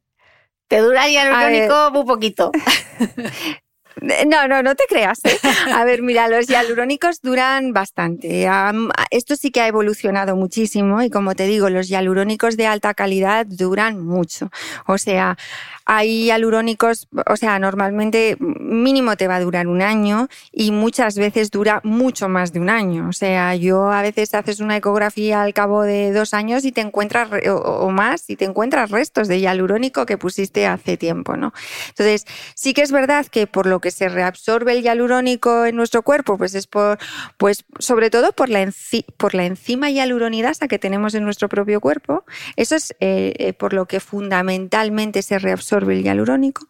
te 0.68 0.78
dura 0.78 1.06
el 1.06 1.12
hialurónico 1.12 1.90
muy 1.92 2.04
poquito. 2.04 2.52
No, 4.26 4.48
no, 4.48 4.62
no 4.62 4.74
te 4.74 4.84
creas. 4.88 5.20
¿eh? 5.24 5.38
A 5.74 5.84
ver, 5.84 6.02
mira, 6.02 6.28
los 6.28 6.46
hialurónicos 6.46 7.20
duran 7.22 7.72
bastante. 7.72 8.48
Esto 9.10 9.36
sí 9.36 9.50
que 9.50 9.60
ha 9.60 9.66
evolucionado 9.66 10.36
muchísimo 10.36 11.02
y 11.02 11.10
como 11.10 11.34
te 11.34 11.46
digo, 11.46 11.68
los 11.70 11.88
hialurónicos 11.88 12.56
de 12.56 12.66
alta 12.66 12.94
calidad 12.94 13.46
duran 13.46 14.04
mucho. 14.04 14.50
O 14.86 14.98
sea, 14.98 15.36
hay 15.90 16.26
hialurónicos, 16.26 17.08
o 17.26 17.36
sea, 17.38 17.58
normalmente 17.58 18.36
mínimo 18.38 19.16
te 19.16 19.26
va 19.26 19.36
a 19.36 19.40
durar 19.40 19.68
un 19.68 19.80
año 19.80 20.28
y 20.52 20.70
muchas 20.70 21.16
veces 21.16 21.50
dura 21.50 21.80
mucho 21.82 22.28
más 22.28 22.52
de 22.52 22.60
un 22.60 22.68
año. 22.68 23.08
O 23.08 23.14
sea, 23.14 23.54
yo 23.54 23.90
a 23.90 24.02
veces 24.02 24.34
haces 24.34 24.60
una 24.60 24.76
ecografía 24.76 25.42
al 25.42 25.54
cabo 25.54 25.84
de 25.84 26.12
dos 26.12 26.34
años 26.34 26.66
y 26.66 26.72
te 26.72 26.82
encuentras, 26.82 27.30
o 27.48 27.88
más, 27.90 28.28
y 28.28 28.36
te 28.36 28.44
encuentras 28.44 28.90
restos 28.90 29.28
de 29.28 29.40
hialurónico 29.40 30.04
que 30.04 30.18
pusiste 30.18 30.66
hace 30.66 30.98
tiempo, 30.98 31.38
¿no? 31.38 31.54
Entonces, 31.88 32.26
sí 32.54 32.74
que 32.74 32.82
es 32.82 32.92
verdad 32.92 33.24
que 33.24 33.46
por 33.46 33.64
lo 33.64 33.80
que 33.80 33.90
se 33.90 34.10
reabsorbe 34.10 34.72
el 34.72 34.82
hialurónico 34.82 35.64
en 35.64 35.74
nuestro 35.74 36.02
cuerpo, 36.02 36.36
pues 36.36 36.54
es 36.54 36.66
por, 36.66 36.98
pues 37.38 37.64
sobre 37.78 38.10
todo 38.10 38.32
por 38.32 38.50
la, 38.50 38.70
por 39.16 39.34
la 39.34 39.46
enzima 39.46 39.88
hialuronidasa 39.88 40.68
que 40.68 40.78
tenemos 40.78 41.14
en 41.14 41.24
nuestro 41.24 41.48
propio 41.48 41.80
cuerpo. 41.80 42.26
Eso 42.56 42.76
es 42.76 42.94
eh, 43.00 43.32
eh, 43.38 43.54
por 43.54 43.72
lo 43.72 43.86
que 43.86 44.00
fundamentalmente 44.00 45.22
se 45.22 45.38
reabsorbe 45.38 45.77
el 45.84 46.02
hialurónico, 46.02 46.66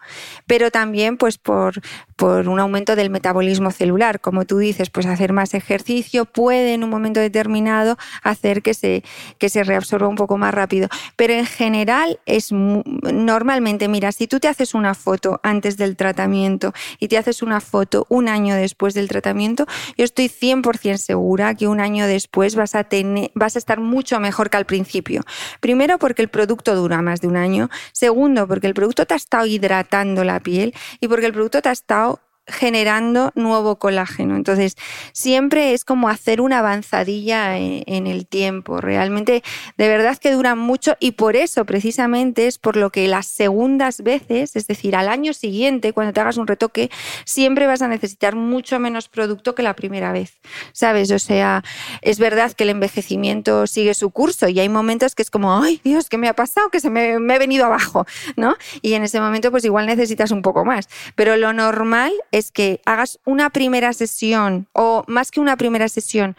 pero 0.46 0.70
también 0.70 1.16
pues 1.16 1.38
por, 1.38 1.80
por 2.16 2.48
un 2.48 2.58
aumento 2.58 2.96
del 2.96 3.10
metabolismo 3.10 3.70
celular. 3.70 4.20
Como 4.20 4.44
tú 4.44 4.58
dices, 4.58 4.90
pues 4.90 5.06
hacer 5.06 5.32
más 5.32 5.54
ejercicio 5.54 6.24
puede 6.24 6.74
en 6.74 6.84
un 6.84 6.90
momento 6.90 7.20
determinado 7.20 7.96
hacer 8.22 8.62
que 8.62 8.74
se, 8.74 9.04
que 9.38 9.48
se 9.48 9.64
reabsorba 9.64 10.08
un 10.08 10.16
poco 10.16 10.36
más 10.36 10.52
rápido. 10.52 10.88
Pero 11.16 11.34
en 11.34 11.46
general 11.46 12.18
es 12.26 12.52
normalmente, 12.52 13.88
mira, 13.88 14.12
si 14.12 14.26
tú 14.26 14.40
te 14.40 14.48
haces 14.48 14.74
una 14.74 14.94
foto 14.94 15.40
antes 15.42 15.76
del 15.76 15.96
tratamiento 15.96 16.72
y 16.98 17.08
te 17.08 17.18
haces 17.18 17.42
una 17.42 17.60
foto 17.60 18.06
un 18.08 18.28
año 18.28 18.54
después 18.54 18.94
del 18.94 19.08
tratamiento, 19.08 19.66
yo 19.96 20.04
estoy 20.04 20.28
100% 20.28 20.96
segura 20.96 21.54
que 21.54 21.68
un 21.68 21.80
año 21.80 22.06
después 22.06 22.54
vas 22.54 22.74
a, 22.74 22.84
tener, 22.84 23.30
vas 23.34 23.56
a 23.56 23.58
estar 23.58 23.80
mucho 23.80 24.20
mejor 24.20 24.50
que 24.50 24.56
al 24.56 24.66
principio. 24.66 25.22
Primero 25.60 25.98
porque 25.98 26.22
el 26.22 26.28
producto 26.28 26.74
dura 26.74 27.02
más 27.02 27.20
de 27.20 27.28
un 27.28 27.36
año. 27.36 27.70
Segundo 27.92 28.46
porque 28.48 28.66
el 28.66 28.74
producto 28.74 28.97
te 29.06 29.14
ha 29.14 29.16
estado 29.16 29.46
hidratando 29.46 30.24
la 30.24 30.40
piel 30.40 30.74
y 31.00 31.08
porque 31.08 31.26
el 31.26 31.32
producto 31.32 31.62
te 31.62 31.68
ha 31.68 31.72
estado 31.72 32.20
generando 32.48 33.30
nuevo 33.34 33.78
colágeno. 33.78 34.36
Entonces, 34.36 34.76
siempre 35.12 35.74
es 35.74 35.84
como 35.84 36.08
hacer 36.08 36.40
una 36.40 36.58
avanzadilla 36.58 37.58
en, 37.58 38.06
el 38.06 38.26
tiempo. 38.26 38.80
Realmente, 38.80 39.42
de 39.76 39.88
verdad 39.88 40.16
que 40.18 40.32
dura 40.32 40.54
mucho 40.54 40.96
y 40.98 41.12
por 41.12 41.36
eso 41.36 41.64
precisamente 41.64 42.46
es 42.46 42.58
por 42.58 42.76
lo 42.76 42.90
que 42.90 43.06
las 43.08 43.26
segundas 43.26 44.02
veces, 44.02 44.56
es 44.56 44.66
decir, 44.66 44.96
al 44.96 45.08
año 45.08 45.32
siguiente, 45.32 45.92
cuando 45.92 46.12
te 46.12 46.20
hagas 46.20 46.36
un 46.36 46.46
retoque, 46.46 46.90
siempre 47.24 47.66
vas 47.66 47.82
a 47.82 47.88
necesitar 47.88 48.34
mucho 48.34 48.78
menos 48.78 49.08
producto 49.08 49.54
que 49.54 49.62
la 49.62 49.74
primera 49.74 50.12
vez. 50.12 50.38
¿Sabes? 50.72 51.10
O 51.10 51.18
sea, 51.18 51.62
es 52.02 52.18
verdad 52.18 52.52
que 52.52 52.64
el 52.64 52.70
envejecimiento 52.70 53.66
sigue 53.66 53.94
su 53.94 54.10
curso 54.10 54.48
y 54.48 54.58
hay 54.60 54.68
momentos 54.68 55.14
que 55.14 55.22
es 55.22 55.30
como, 55.30 55.60
ay 55.62 55.80
Dios, 55.84 56.08
¿qué 56.08 56.18
me 56.18 56.28
ha 56.28 56.34
pasado? 56.34 56.70
Que 56.70 56.80
se 56.80 56.90
me, 56.90 57.18
me 57.18 57.34
he 57.34 57.38
venido 57.38 57.66
abajo, 57.66 58.06
¿no? 58.36 58.56
Y 58.80 58.94
en 58.94 59.02
ese 59.02 59.20
momento, 59.20 59.50
pues 59.50 59.64
igual 59.64 59.86
necesitas 59.86 60.30
un 60.30 60.42
poco 60.42 60.64
más. 60.64 60.88
Pero 61.14 61.36
lo 61.36 61.52
normal 61.52 62.12
es 62.30 62.37
que 62.52 62.80
hagas 62.84 63.18
una 63.24 63.50
primera 63.50 63.92
sesión 63.92 64.68
o 64.72 65.04
más 65.06 65.30
que 65.30 65.40
una 65.40 65.56
primera 65.56 65.88
sesión 65.88 66.36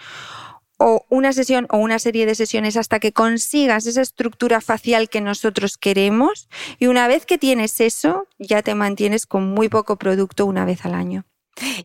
o 0.78 1.06
una 1.10 1.34
sesión 1.34 1.68
o 1.70 1.78
una 1.78 2.00
serie 2.00 2.26
de 2.26 2.36
sesiones 2.36 2.78
hasta 2.78 3.00
que 3.00 3.12
consigas 3.12 3.86
esa 3.86 4.02
estructura 4.02 4.62
facial 4.62 5.10
que 5.10 5.22
nosotros 5.22 5.78
queremos 5.78 6.48
y 6.80 6.88
una 6.88 7.08
vez 7.08 7.26
que 7.26 7.38
tienes 7.38 7.82
eso 7.82 8.28
ya 8.40 8.62
te 8.64 8.76
mantienes 8.76 9.26
con 9.26 9.50
muy 9.50 9.68
poco 9.70 9.98
producto 9.98 10.46
una 10.46 10.66
vez 10.66 10.86
al 10.86 10.96
año. 10.96 11.26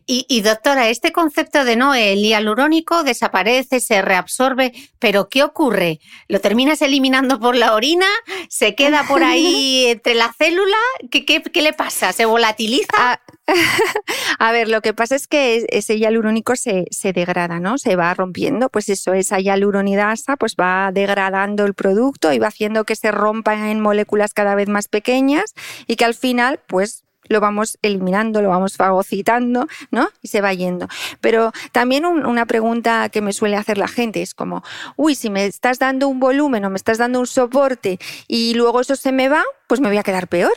Y, 0.05 0.41
doctora, 0.41 0.89
este 0.89 1.11
concepto 1.11 1.65
de 1.65 1.75
no, 1.75 1.93
el 1.95 2.19
hialurónico 2.19 3.03
desaparece, 3.03 3.79
se 3.79 4.01
reabsorbe, 4.01 4.71
pero 4.99 5.27
¿qué 5.27 5.43
ocurre? 5.43 5.99
¿Lo 6.27 6.39
terminas 6.39 6.81
eliminando 6.81 7.39
por 7.39 7.55
la 7.55 7.73
orina? 7.73 8.05
¿Se 8.49 8.75
queda 8.75 9.03
por 9.07 9.23
ahí 9.23 9.85
entre 9.87 10.15
la 10.15 10.33
célula? 10.37 10.77
¿Qué, 11.11 11.25
qué, 11.25 11.61
le 11.61 11.73
pasa? 11.73 12.13
¿Se 12.13 12.25
volatiliza? 12.25 12.87
Ah, 12.97 13.19
a 14.39 14.51
ver, 14.51 14.69
lo 14.69 14.81
que 14.81 14.93
pasa 14.93 15.15
es 15.15 15.27
que 15.27 15.65
ese 15.69 15.99
hialurónico 15.99 16.55
se, 16.55 16.85
se, 16.91 17.11
degrada, 17.11 17.59
¿no? 17.59 17.77
Se 17.77 17.95
va 17.95 18.13
rompiendo, 18.13 18.69
pues 18.69 18.87
eso, 18.89 19.13
esa 19.13 19.39
hialuronidasa 19.39 20.37
pues 20.37 20.55
va 20.55 20.91
degradando 20.93 21.65
el 21.65 21.73
producto 21.73 22.31
y 22.31 22.39
va 22.39 22.47
haciendo 22.47 22.85
que 22.85 22.95
se 22.95 23.11
rompa 23.11 23.69
en 23.69 23.81
moléculas 23.81 24.33
cada 24.33 24.55
vez 24.55 24.69
más 24.69 24.87
pequeñas 24.87 25.53
y 25.85 25.95
que 25.95 26.05
al 26.05 26.15
final 26.15 26.59
pues 26.67 27.04
lo 27.27 27.39
vamos 27.39 27.77
eliminando, 27.81 28.41
lo 28.41 28.49
vamos 28.49 28.77
fagocitando, 28.77 29.67
¿no? 29.91 30.09
Y 30.21 30.27
se 30.27 30.41
va 30.41 30.53
yendo. 30.53 30.87
Pero 31.21 31.51
también 31.71 32.05
una 32.05 32.45
pregunta 32.45 33.09
que 33.09 33.21
me 33.21 33.33
suele 33.33 33.55
hacer 33.55 33.77
la 33.77 33.87
gente 33.87 34.21
es 34.21 34.33
como, 34.33 34.63
uy, 34.95 35.15
si 35.15 35.29
me 35.29 35.45
estás 35.45 35.79
dando 35.79 36.07
un 36.07 36.19
volumen 36.19 36.65
o 36.65 36.69
me 36.69 36.77
estás 36.77 36.97
dando 36.97 37.19
un 37.19 37.27
soporte 37.27 37.99
y 38.27 38.53
luego 38.53 38.81
eso 38.81 38.95
se 38.95 39.11
me 39.11 39.29
va, 39.29 39.43
pues 39.67 39.81
me 39.81 39.87
voy 39.87 39.97
a 39.97 40.03
quedar 40.03 40.27
peor. 40.27 40.53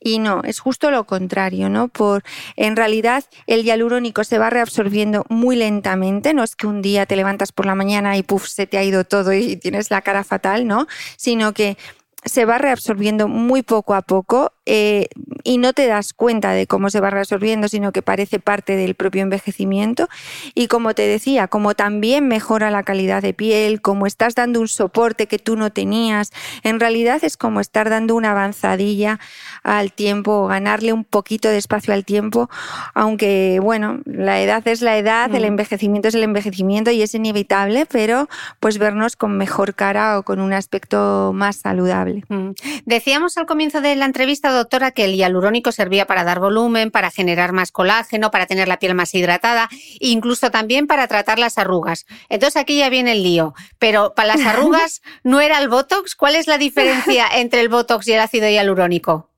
Y 0.00 0.18
no, 0.18 0.42
es 0.44 0.60
justo 0.60 0.90
lo 0.90 1.04
contrario, 1.04 1.68
¿no? 1.68 1.88
Por, 1.88 2.22
en 2.56 2.76
realidad, 2.76 3.24
el 3.46 3.64
hialurónico 3.64 4.24
se 4.24 4.38
va 4.38 4.50
reabsorbiendo 4.50 5.24
muy 5.28 5.56
lentamente, 5.56 6.34
no 6.34 6.42
es 6.42 6.56
que 6.56 6.66
un 6.66 6.82
día 6.82 7.06
te 7.06 7.16
levantas 7.16 7.52
por 7.52 7.66
la 7.66 7.74
mañana 7.74 8.16
y 8.16 8.22
puff, 8.22 8.46
se 8.46 8.66
te 8.66 8.78
ha 8.78 8.84
ido 8.84 9.04
todo 9.04 9.32
y 9.32 9.56
tienes 9.56 9.90
la 9.90 10.02
cara 10.02 10.24
fatal, 10.24 10.66
¿no? 10.66 10.86
Sino 11.16 11.52
que 11.52 11.76
se 12.24 12.44
va 12.44 12.58
reabsorbiendo 12.58 13.28
muy 13.28 13.62
poco 13.62 13.94
a 13.94 14.02
poco 14.02 14.52
eh, 14.66 15.08
y 15.44 15.58
no 15.58 15.72
te 15.72 15.86
das 15.86 16.12
cuenta 16.12 16.52
de 16.52 16.66
cómo 16.66 16.88
se 16.90 17.00
va 17.00 17.10
reabsorbiendo, 17.10 17.68
sino 17.68 17.92
que 17.92 18.02
parece 18.02 18.38
parte 18.38 18.76
del 18.76 18.94
propio 18.94 19.22
envejecimiento. 19.22 20.08
Y 20.54 20.68
como 20.68 20.94
te 20.94 21.02
decía, 21.02 21.48
como 21.48 21.74
también 21.74 22.28
mejora 22.28 22.70
la 22.70 22.84
calidad 22.84 23.22
de 23.22 23.34
piel, 23.34 23.80
como 23.80 24.06
estás 24.06 24.34
dando 24.34 24.60
un 24.60 24.68
soporte 24.68 25.26
que 25.26 25.38
tú 25.38 25.56
no 25.56 25.70
tenías, 25.70 26.30
en 26.62 26.78
realidad 26.78 27.24
es 27.24 27.36
como 27.36 27.60
estar 27.60 27.90
dando 27.90 28.14
una 28.14 28.30
avanzadilla 28.30 29.18
al 29.64 29.92
tiempo, 29.92 30.46
ganarle 30.46 30.92
un 30.92 31.04
poquito 31.04 31.48
de 31.48 31.58
espacio 31.58 31.92
al 31.92 32.04
tiempo, 32.04 32.48
aunque 32.94 33.58
bueno, 33.60 34.00
la 34.04 34.40
edad 34.40 34.66
es 34.68 34.80
la 34.80 34.96
edad, 34.96 35.34
el 35.34 35.42
mm. 35.42 35.46
envejecimiento 35.46 36.08
es 36.08 36.14
el 36.14 36.22
envejecimiento 36.22 36.90
y 36.90 37.02
es 37.02 37.14
inevitable, 37.14 37.86
pero 37.86 38.28
pues 38.60 38.78
vernos 38.78 39.16
con 39.16 39.36
mejor 39.36 39.74
cara 39.74 40.18
o 40.18 40.22
con 40.22 40.40
un 40.40 40.52
aspecto 40.52 41.32
más 41.34 41.56
saludable. 41.56 42.24
Mm. 42.28 42.50
Decíamos 42.86 43.36
al 43.38 43.46
comienzo 43.46 43.80
de 43.80 43.96
la 43.96 44.04
entrevista, 44.04 44.51
doctora, 44.52 44.90
que 44.90 45.04
el 45.04 45.16
hialurónico 45.16 45.72
servía 45.72 46.06
para 46.06 46.24
dar 46.24 46.40
volumen, 46.40 46.90
para 46.90 47.10
generar 47.10 47.52
más 47.52 47.72
colágeno, 47.72 48.30
para 48.30 48.46
tener 48.46 48.68
la 48.68 48.78
piel 48.78 48.94
más 48.94 49.14
hidratada, 49.14 49.68
incluso 50.00 50.50
también 50.50 50.86
para 50.86 51.08
tratar 51.08 51.38
las 51.38 51.58
arrugas. 51.58 52.06
Entonces 52.28 52.60
aquí 52.60 52.78
ya 52.78 52.88
viene 52.88 53.12
el 53.12 53.22
lío. 53.22 53.54
Pero 53.78 54.14
para 54.14 54.36
las 54.36 54.46
arrugas 54.46 55.02
no 55.24 55.40
era 55.40 55.58
el 55.58 55.68
Botox. 55.68 56.14
¿Cuál 56.14 56.36
es 56.36 56.46
la 56.46 56.58
diferencia 56.58 57.26
entre 57.34 57.60
el 57.60 57.68
Botox 57.68 58.06
y 58.08 58.12
el 58.12 58.20
ácido 58.20 58.48
hialurónico? 58.48 59.30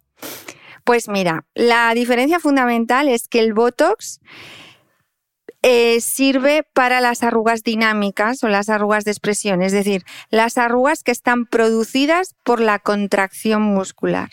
Pues 0.85 1.09
mira, 1.09 1.47
la 1.55 1.95
diferencia 1.95 2.41
fundamental 2.41 3.09
es 3.09 3.27
que 3.27 3.41
el 3.41 3.55
Botox 3.55 4.21
eh, 5.67 6.03
sirve 6.03 6.63
para 6.75 7.01
las 7.01 7.23
arrugas 7.23 7.63
dinámicas 7.63 8.45
o 8.45 8.49
las 8.49 8.69
arrugas 8.69 9.05
de 9.05 9.13
expresión, 9.13 9.63
es 9.63 9.73
decir, 9.73 10.05
las 10.29 10.59
arrugas 10.59 11.03
que 11.03 11.11
están 11.11 11.47
producidas 11.47 12.35
por 12.43 12.61
la 12.61 12.79
contracción 12.79 13.63
muscular. 13.63 14.29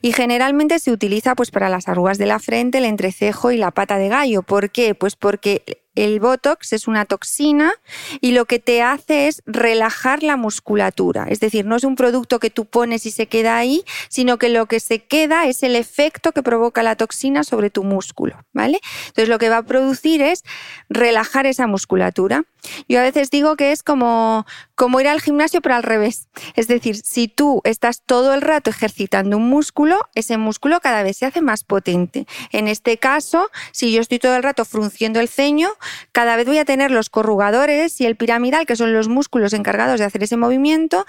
Y 0.00 0.12
generalmente 0.12 0.78
se 0.78 0.92
utiliza 0.92 1.34
pues, 1.34 1.50
para 1.50 1.68
las 1.68 1.88
arrugas 1.88 2.18
de 2.18 2.26
la 2.26 2.38
frente, 2.38 2.78
el 2.78 2.84
entrecejo 2.84 3.50
y 3.52 3.56
la 3.56 3.70
pata 3.70 3.98
de 3.98 4.08
gallo. 4.08 4.42
¿Por 4.42 4.70
qué? 4.70 4.94
Pues 4.94 5.16
porque 5.16 5.62
el 5.94 6.20
Botox 6.20 6.72
es 6.72 6.86
una 6.86 7.04
toxina 7.04 7.72
y 8.20 8.32
lo 8.32 8.44
que 8.44 8.58
te 8.58 8.82
hace 8.82 9.26
es 9.26 9.42
relajar 9.46 10.22
la 10.22 10.36
musculatura. 10.36 11.26
Es 11.28 11.40
decir, 11.40 11.64
no 11.64 11.76
es 11.76 11.84
un 11.84 11.96
producto 11.96 12.38
que 12.38 12.50
tú 12.50 12.66
pones 12.66 13.04
y 13.06 13.10
se 13.10 13.26
queda 13.26 13.56
ahí, 13.56 13.84
sino 14.08 14.38
que 14.38 14.48
lo 14.48 14.66
que 14.66 14.80
se 14.80 15.00
queda 15.04 15.46
es 15.46 15.62
el 15.62 15.74
efecto 15.74 16.32
que 16.32 16.42
provoca 16.42 16.82
la 16.82 16.96
toxina 16.96 17.42
sobre 17.42 17.70
tu 17.70 17.82
músculo, 17.84 18.44
¿vale? 18.52 18.80
Entonces 19.08 19.28
lo 19.28 19.38
que 19.38 19.48
va 19.48 19.58
a 19.58 19.62
producir 19.62 20.22
es 20.22 20.44
relajar 20.88 21.46
esa 21.46 21.66
musculatura. 21.66 22.44
Yo 22.88 23.00
a 23.00 23.02
veces 23.02 23.30
digo 23.30 23.56
que 23.56 23.72
es 23.72 23.82
como, 23.82 24.46
como 24.74 25.00
ir 25.00 25.08
al 25.08 25.20
gimnasio 25.20 25.60
pero 25.60 25.74
al 25.74 25.82
revés. 25.82 26.28
Es 26.54 26.68
decir, 26.68 26.96
si 26.96 27.28
tú 27.28 27.60
estás 27.64 28.02
todo 28.04 28.34
el 28.34 28.42
rato 28.42 28.70
ejercitando 28.70 29.36
un 29.36 29.48
músculo, 29.48 30.08
ese 30.14 30.38
músculo 30.38 30.80
cada 30.80 31.02
vez 31.02 31.16
se 31.16 31.26
hace 31.26 31.40
más 31.40 31.64
potente. 31.64 32.26
En 32.52 32.68
este 32.68 32.98
caso, 32.98 33.50
si 33.72 33.92
yo 33.92 34.00
estoy 34.00 34.18
todo 34.18 34.36
el 34.36 34.42
rato 34.42 34.64
frunciendo 34.64 35.20
el 35.20 35.28
ceño, 35.28 35.70
cada 36.12 36.36
vez 36.36 36.46
voy 36.46 36.58
a 36.58 36.64
tener 36.64 36.90
los 36.90 37.10
corrugadores 37.10 38.00
y 38.00 38.06
el 38.06 38.16
piramidal, 38.16 38.66
que 38.66 38.76
son 38.76 38.92
los 38.92 39.08
músculos 39.08 39.52
encargados 39.52 39.98
de 39.98 40.06
hacer 40.06 40.22
ese 40.22 40.36
movimiento, 40.36 41.06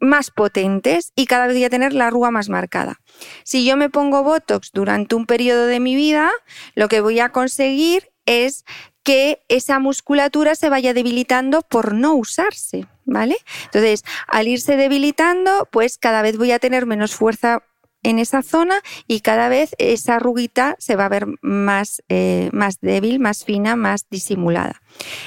más 0.00 0.30
potentes 0.30 1.12
y 1.16 1.26
cada 1.26 1.46
vez 1.46 1.56
voy 1.56 1.64
a 1.64 1.70
tener 1.70 1.92
la 1.92 2.08
arruga 2.08 2.30
más 2.30 2.48
marcada. 2.48 3.00
Si 3.42 3.64
yo 3.64 3.76
me 3.76 3.90
pongo 3.90 4.22
Botox 4.22 4.70
durante 4.72 5.14
un 5.14 5.26
periodo 5.26 5.66
de 5.66 5.80
mi 5.80 5.94
vida, 5.96 6.30
lo 6.74 6.88
que 6.88 7.00
voy 7.00 7.20
a 7.20 7.30
conseguir 7.30 8.10
es 8.26 8.64
que 9.02 9.42
esa 9.48 9.78
musculatura 9.78 10.54
se 10.54 10.70
vaya 10.70 10.94
debilitando 10.94 11.62
por 11.62 11.94
no 11.94 12.14
usarse, 12.14 12.86
¿vale? 13.04 13.36
Entonces, 13.66 14.02
al 14.26 14.48
irse 14.48 14.76
debilitando, 14.76 15.68
pues 15.70 15.98
cada 15.98 16.22
vez 16.22 16.38
voy 16.38 16.52
a 16.52 16.58
tener 16.58 16.86
menos 16.86 17.14
fuerza 17.14 17.62
en 18.04 18.20
esa 18.20 18.42
zona 18.42 18.80
y 19.08 19.20
cada 19.20 19.48
vez 19.48 19.74
esa 19.78 20.16
arruguita 20.16 20.76
se 20.78 20.94
va 20.94 21.06
a 21.06 21.08
ver 21.08 21.26
más, 21.42 22.02
eh, 22.08 22.50
más 22.52 22.78
débil, 22.80 23.18
más 23.18 23.44
fina, 23.44 23.74
más 23.74 24.06
disimulada. 24.08 24.80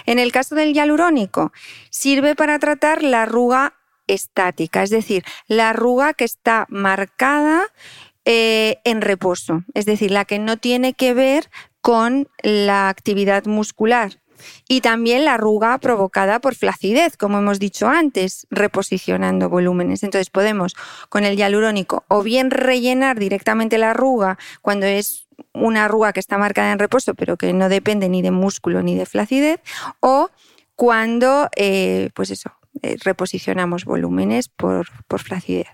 En 0.05 0.19
el 0.19 0.31
caso 0.31 0.55
del 0.55 0.73
hialurónico, 0.73 1.51
sirve 1.89 2.35
para 2.35 2.59
tratar 2.59 3.03
la 3.03 3.23
arruga 3.23 3.73
estática, 4.07 4.83
es 4.83 4.89
decir, 4.89 5.25
la 5.47 5.71
arruga 5.71 6.13
que 6.13 6.23
está 6.23 6.65
marcada 6.69 7.63
eh, 8.23 8.77
en 8.85 9.01
reposo, 9.01 9.63
es 9.73 9.85
decir, 9.85 10.11
la 10.11 10.23
que 10.23 10.39
no 10.39 10.57
tiene 10.57 10.93
que 10.93 11.13
ver 11.13 11.49
con 11.81 12.29
la 12.41 12.89
actividad 12.89 13.45
muscular. 13.45 14.19
Y 14.67 14.81
también 14.81 15.25
la 15.25 15.35
arruga 15.35 15.77
provocada 15.77 16.39
por 16.39 16.55
flacidez, 16.55 17.17
como 17.17 17.39
hemos 17.39 17.59
dicho 17.59 17.87
antes, 17.87 18.47
reposicionando 18.49 19.49
volúmenes. 19.49 20.03
Entonces 20.03 20.29
podemos 20.29 20.75
con 21.09 21.23
el 21.23 21.37
hialurónico 21.37 22.03
o 22.07 22.23
bien 22.23 22.51
rellenar 22.51 23.19
directamente 23.19 23.77
la 23.77 23.91
arruga 23.91 24.37
cuando 24.61 24.85
es 24.85 25.27
una 25.53 25.85
arruga 25.85 26.13
que 26.13 26.19
está 26.19 26.37
marcada 26.37 26.71
en 26.71 26.79
reposo, 26.79 27.13
pero 27.15 27.37
que 27.37 27.53
no 27.53 27.69
depende 27.69 28.09
ni 28.09 28.21
de 28.21 28.31
músculo 28.31 28.81
ni 28.81 28.95
de 28.95 29.05
flacidez, 29.05 29.59
o 29.99 30.29
cuando, 30.75 31.49
eh, 31.55 32.09
pues 32.13 32.29
eso, 32.29 32.51
reposicionamos 33.03 33.85
volúmenes 33.85 34.47
por, 34.49 34.87
por, 35.07 35.21
flacidez. 35.21 35.67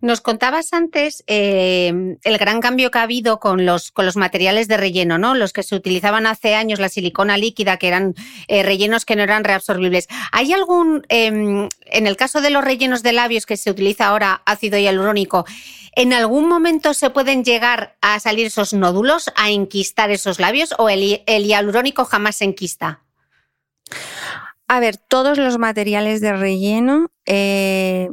Nos 0.00 0.20
contabas 0.20 0.72
antes 0.72 1.24
eh, 1.26 2.16
el 2.22 2.38
gran 2.38 2.60
cambio 2.60 2.90
que 2.90 2.98
ha 2.98 3.02
habido 3.02 3.40
con 3.40 3.64
los, 3.66 3.90
con 3.90 4.06
los 4.06 4.16
materiales 4.16 4.68
de 4.68 4.76
relleno, 4.76 5.18
¿no? 5.18 5.34
Los 5.34 5.52
que 5.52 5.62
se 5.62 5.74
utilizaban 5.74 6.26
hace 6.26 6.54
años, 6.54 6.80
la 6.80 6.88
silicona 6.88 7.36
líquida, 7.36 7.76
que 7.76 7.88
eran 7.88 8.14
eh, 8.48 8.62
rellenos 8.62 9.04
que 9.04 9.16
no 9.16 9.22
eran 9.22 9.44
reabsorbibles. 9.44 10.08
¿Hay 10.32 10.52
algún, 10.52 11.04
em, 11.08 11.68
en 11.86 12.06
el 12.06 12.16
caso 12.16 12.40
de 12.40 12.50
los 12.50 12.64
rellenos 12.64 13.02
de 13.02 13.12
labios 13.12 13.46
que 13.46 13.56
se 13.56 13.70
utiliza 13.70 14.06
ahora 14.06 14.42
ácido 14.46 14.78
hialurónico, 14.78 15.44
¿en 15.94 16.12
algún 16.12 16.48
momento 16.48 16.94
se 16.94 17.10
pueden 17.10 17.44
llegar 17.44 17.96
a 18.00 18.20
salir 18.20 18.46
esos 18.46 18.72
nódulos, 18.72 19.32
a 19.36 19.50
enquistar 19.50 20.10
esos 20.10 20.38
labios 20.38 20.74
o 20.78 20.88
el, 20.88 21.22
el 21.26 21.44
hialurónico 21.44 22.04
jamás 22.04 22.36
se 22.36 22.44
enquista? 22.44 23.02
A 24.70 24.80
ver, 24.80 24.98
todos 24.98 25.38
los 25.38 25.56
materiales 25.56 26.20
de 26.20 26.34
relleno 26.34 27.10
eh, 27.24 28.10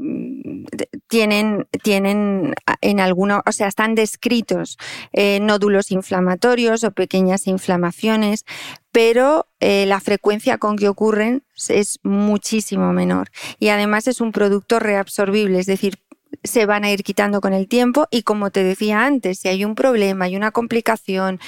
tienen, 1.10 1.68
tienen 1.84 2.54
en 2.80 3.00
alguno, 3.02 3.44
o 3.46 3.52
sea, 3.52 3.68
están 3.68 3.94
descritos 3.94 4.78
eh, 5.12 5.40
nódulos 5.42 5.92
inflamatorios 5.92 6.86
o 6.86 6.92
pequeñas 6.92 7.48
inflamaciones, 7.48 8.46
pero 8.94 9.48
eh, 9.60 9.86
la 9.86 10.00
frecuencia 10.00 10.58
con 10.58 10.78
que 10.78 10.88
ocurren 10.88 11.44
es 11.68 12.00
muchísimo 12.04 12.94
menor. 12.94 13.32
Y 13.60 13.68
además 13.68 14.08
es 14.08 14.22
un 14.22 14.32
producto 14.32 14.80
reabsorbible, 14.80 15.60
es 15.60 15.66
decir, 15.66 16.00
se 16.44 16.66
van 16.66 16.84
a 16.84 16.92
ir 16.92 17.04
quitando 17.04 17.42
con 17.42 17.54
el 17.54 17.68
tiempo 17.68 18.08
y 18.12 18.24
como 18.24 18.52
te 18.52 18.64
decía 18.64 19.06
antes, 19.06 19.40
si 19.40 19.48
hay 19.48 19.66
un 19.66 19.76
problema, 19.76 20.26
hay 20.26 20.36
una 20.36 20.52
complicación, 20.52 21.40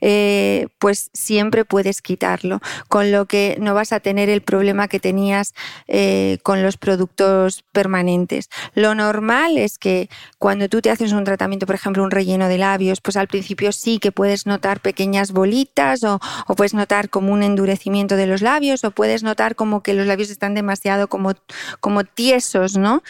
eh, 0.00 0.68
pues 0.78 1.10
siempre 1.12 1.64
puedes 1.64 2.02
quitarlo, 2.02 2.60
con 2.88 3.12
lo 3.12 3.26
que 3.26 3.56
no 3.60 3.74
vas 3.74 3.92
a 3.92 4.00
tener 4.00 4.28
el 4.28 4.42
problema 4.42 4.88
que 4.88 5.00
tenías 5.00 5.54
eh, 5.88 6.38
con 6.42 6.62
los 6.62 6.76
productos 6.76 7.64
permanentes. 7.72 8.48
Lo 8.74 8.94
normal 8.94 9.58
es 9.58 9.78
que 9.78 10.08
cuando 10.38 10.68
tú 10.68 10.80
te 10.80 10.90
haces 10.90 11.12
un 11.12 11.24
tratamiento, 11.24 11.66
por 11.66 11.74
ejemplo, 11.74 12.02
un 12.02 12.10
relleno 12.10 12.48
de 12.48 12.58
labios, 12.58 13.00
pues 13.00 13.16
al 13.16 13.28
principio 13.28 13.72
sí 13.72 13.98
que 13.98 14.12
puedes 14.12 14.46
notar 14.46 14.80
pequeñas 14.80 15.32
bolitas 15.32 16.04
o, 16.04 16.20
o 16.46 16.54
puedes 16.54 16.74
notar 16.74 17.10
como 17.10 17.32
un 17.32 17.42
endurecimiento 17.42 18.16
de 18.16 18.26
los 18.26 18.42
labios 18.42 18.84
o 18.84 18.90
puedes 18.90 19.22
notar 19.22 19.54
como 19.54 19.82
que 19.82 19.94
los 19.94 20.06
labios 20.06 20.30
están 20.30 20.54
demasiado 20.54 21.08
como, 21.08 21.34
como 21.80 22.04
tiesos, 22.04 22.76
¿no? 22.76 23.02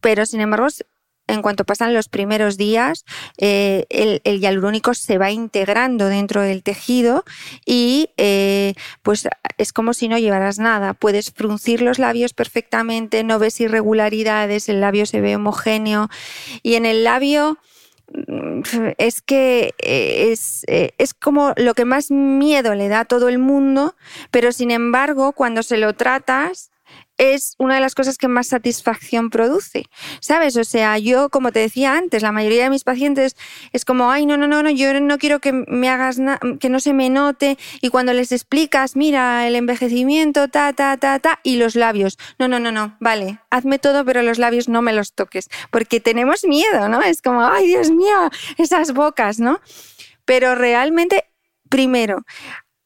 Pero 0.00 0.26
sin 0.26 0.40
embargo 0.40 0.68
en 1.28 1.42
cuanto 1.42 1.64
pasan 1.64 1.94
los 1.94 2.08
primeros 2.08 2.56
días, 2.56 3.04
eh, 3.36 3.84
el, 3.90 4.40
hialurónico 4.40 4.94
se 4.94 5.18
va 5.18 5.30
integrando 5.30 6.06
dentro 6.06 6.40
del 6.40 6.62
tejido 6.62 7.24
y 7.64 8.10
eh, 8.16 8.74
pues 9.02 9.28
es 9.58 9.72
como 9.72 9.92
si 9.92 10.08
no 10.08 10.18
llevaras 10.18 10.58
nada. 10.58 10.94
Puedes 10.94 11.30
fruncir 11.30 11.82
los 11.82 11.98
labios 11.98 12.32
perfectamente, 12.32 13.22
no 13.24 13.38
ves 13.38 13.60
irregularidades, 13.60 14.68
el 14.68 14.80
labio 14.80 15.06
se 15.06 15.20
ve 15.20 15.36
homogéneo 15.36 16.08
y 16.62 16.74
en 16.74 16.86
el 16.86 17.04
labio 17.04 17.58
mm, 18.26 18.60
es 18.96 19.20
que 19.20 19.74
eh, 19.78 20.32
es, 20.32 20.64
es, 20.66 21.12
como 21.12 21.52
lo 21.56 21.74
que 21.74 21.84
más 21.84 22.10
miedo 22.10 22.74
le 22.74 22.88
da 22.88 23.00
a 23.00 23.04
todo 23.04 23.28
el 23.28 23.38
mundo, 23.38 23.94
pero 24.30 24.50
sin 24.50 24.70
embargo, 24.70 25.32
cuando 25.32 25.62
se 25.62 25.76
lo 25.76 25.92
tratas, 25.92 26.70
es 27.18 27.56
una 27.58 27.74
de 27.74 27.80
las 27.80 27.94
cosas 27.94 28.16
que 28.16 28.28
más 28.28 28.46
satisfacción 28.46 29.28
produce, 29.28 29.84
¿sabes? 30.20 30.56
O 30.56 30.64
sea, 30.64 30.98
yo, 30.98 31.28
como 31.28 31.52
te 31.52 31.58
decía 31.58 31.96
antes, 31.96 32.22
la 32.22 32.32
mayoría 32.32 32.64
de 32.64 32.70
mis 32.70 32.84
pacientes 32.84 33.36
es 33.72 33.84
como, 33.84 34.10
ay, 34.10 34.24
no, 34.24 34.36
no, 34.36 34.46
no, 34.46 34.62
no 34.62 34.70
yo 34.70 34.98
no 35.00 35.18
quiero 35.18 35.40
que 35.40 35.52
me 35.52 35.88
hagas 35.88 36.18
nada, 36.18 36.38
que 36.60 36.68
no 36.68 36.80
se 36.80 36.94
me 36.94 37.10
note, 37.10 37.58
y 37.80 37.90
cuando 37.90 38.12
les 38.12 38.32
explicas, 38.32 38.96
mira, 38.96 39.46
el 39.46 39.56
envejecimiento, 39.56 40.48
ta, 40.48 40.72
ta, 40.72 40.96
ta, 40.96 41.18
ta, 41.18 41.40
y 41.42 41.56
los 41.56 41.74
labios, 41.74 42.18
no, 42.38 42.46
no, 42.46 42.60
no, 42.60 42.70
no, 42.70 42.96
vale, 43.00 43.40
hazme 43.50 43.78
todo, 43.78 44.04
pero 44.04 44.22
los 44.22 44.38
labios 44.38 44.68
no 44.68 44.80
me 44.80 44.92
los 44.92 45.12
toques, 45.12 45.48
porque 45.70 46.00
tenemos 46.00 46.44
miedo, 46.44 46.88
¿no? 46.88 47.02
Es 47.02 47.20
como, 47.20 47.44
ay, 47.44 47.66
Dios 47.66 47.90
mío, 47.90 48.30
esas 48.56 48.92
bocas, 48.92 49.40
¿no? 49.40 49.60
Pero 50.24 50.54
realmente, 50.54 51.24
primero, 51.68 52.24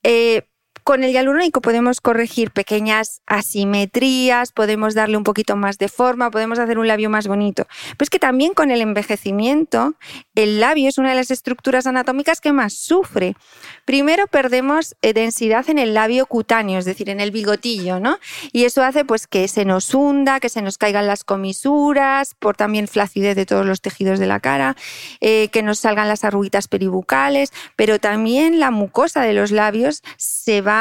eh, 0.02 0.48
con 0.84 1.04
el 1.04 1.12
hialurónico 1.12 1.60
podemos 1.60 2.00
corregir 2.00 2.50
pequeñas 2.50 3.22
asimetrías, 3.26 4.52
podemos 4.52 4.94
darle 4.94 5.16
un 5.16 5.24
poquito 5.24 5.56
más 5.56 5.78
de 5.78 5.88
forma, 5.88 6.30
podemos 6.30 6.58
hacer 6.58 6.78
un 6.78 6.88
labio 6.88 7.10
más 7.10 7.28
bonito. 7.28 7.66
Pero 7.90 8.04
es 8.04 8.10
que 8.10 8.18
también 8.18 8.54
con 8.54 8.70
el 8.70 8.80
envejecimiento, 8.80 9.94
el 10.34 10.60
labio 10.60 10.88
es 10.88 10.98
una 10.98 11.10
de 11.10 11.16
las 11.16 11.30
estructuras 11.30 11.86
anatómicas 11.86 12.40
que 12.40 12.52
más 12.52 12.74
sufre. 12.74 13.36
Primero 13.84 14.26
perdemos 14.26 14.96
eh, 15.02 15.12
densidad 15.12 15.68
en 15.70 15.78
el 15.78 15.94
labio 15.94 16.26
cutáneo, 16.26 16.78
es 16.78 16.84
decir, 16.84 17.10
en 17.10 17.20
el 17.20 17.30
bigotillo, 17.30 18.00
¿no? 18.00 18.18
Y 18.52 18.64
eso 18.64 18.82
hace 18.82 19.04
pues 19.04 19.26
que 19.26 19.48
se 19.48 19.64
nos 19.64 19.94
hunda, 19.94 20.40
que 20.40 20.48
se 20.48 20.62
nos 20.62 20.78
caigan 20.78 21.06
las 21.06 21.24
comisuras, 21.24 22.34
por 22.34 22.56
también 22.56 22.88
flacidez 22.88 23.36
de 23.36 23.46
todos 23.46 23.66
los 23.66 23.80
tejidos 23.80 24.18
de 24.18 24.26
la 24.26 24.40
cara, 24.40 24.76
eh, 25.20 25.48
que 25.52 25.62
nos 25.62 25.78
salgan 25.78 26.08
las 26.08 26.24
arruguitas 26.24 26.68
peribucales, 26.68 27.52
pero 27.76 27.98
también 27.98 28.58
la 28.58 28.70
mucosa 28.70 29.22
de 29.22 29.32
los 29.32 29.50
labios 29.50 30.02
se 30.16 30.60
va 30.60 30.71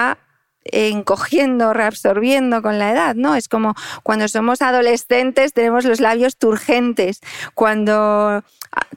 encogiendo, 0.64 1.74
reabsorbiendo 1.74 2.62
con 2.62 2.78
la 2.78 2.92
edad, 2.92 3.16
¿no? 3.16 3.36
Es 3.36 3.48
como 3.48 3.74
cuando 4.04 4.28
somos 4.28 4.62
adolescentes 4.62 5.54
tenemos 5.54 5.86
los 5.86 6.00
labios 6.00 6.38
turgentes, 6.38 7.20
cuando 7.56 8.44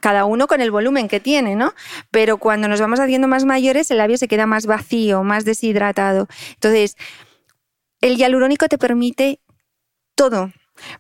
cada 0.01 0.25
uno 0.27 0.47
con 0.47 0.61
el 0.61 0.71
volumen 0.71 1.09
que 1.09 1.21
tiene, 1.21 1.57
¿no? 1.57 1.73
Pero 2.11 2.37
cuando 2.37 2.69
nos 2.69 2.81
vamos 2.81 3.01
haciendo 3.01 3.29
más 3.29 3.45
mayores 3.45 3.91
el 3.91 3.99
labio 3.99 4.19
se 4.19 4.29
queda 4.29 4.47
más 4.47 4.67
vacío, 4.67 5.23
más 5.25 5.45
deshidratado. 5.45 6.29
Entonces, 6.55 6.97
el 8.01 8.17
hialurónico 8.17 8.69
te 8.69 8.77
permite 8.77 9.41
todo, 10.15 10.53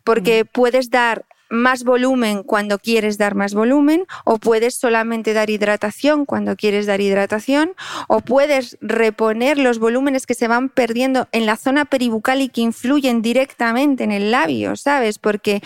porque 0.02 0.44
puedes 0.46 0.88
dar 0.88 1.26
más 1.50 1.84
volumen 1.84 2.42
cuando 2.42 2.78
quieres 2.78 3.18
dar 3.18 3.34
más 3.34 3.54
volumen, 3.54 4.06
o 4.24 4.38
puedes 4.38 4.74
solamente 4.74 5.32
dar 5.32 5.50
hidratación 5.50 6.24
cuando 6.24 6.56
quieres 6.56 6.86
dar 6.86 7.00
hidratación, 7.00 7.72
o 8.08 8.20
puedes 8.20 8.76
reponer 8.80 9.58
los 9.58 9.78
volúmenes 9.78 10.26
que 10.26 10.34
se 10.34 10.48
van 10.48 10.68
perdiendo 10.68 11.28
en 11.32 11.46
la 11.46 11.56
zona 11.56 11.84
peribucal 11.84 12.40
y 12.40 12.48
que 12.48 12.62
influyen 12.62 13.22
directamente 13.22 14.04
en 14.04 14.12
el 14.12 14.30
labio, 14.30 14.76
¿sabes? 14.76 15.18
Porque 15.18 15.62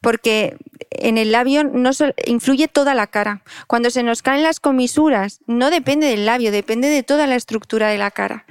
porque 0.00 0.56
en 0.90 1.18
el 1.18 1.32
labio 1.32 1.64
no 1.64 1.90
influye 2.26 2.68
toda 2.68 2.94
la 2.94 3.08
cara. 3.08 3.42
Cuando 3.66 3.90
se 3.90 4.04
nos 4.04 4.22
caen 4.22 4.44
las 4.44 4.60
comisuras, 4.60 5.40
no 5.48 5.68
depende 5.70 6.06
del 6.06 6.26
labio, 6.26 6.52
depende 6.52 6.88
de 6.88 7.02
toda 7.02 7.26
la 7.26 7.34
estructura 7.34 7.88
de 7.88 7.98
la 7.98 8.12
cara. 8.12 8.46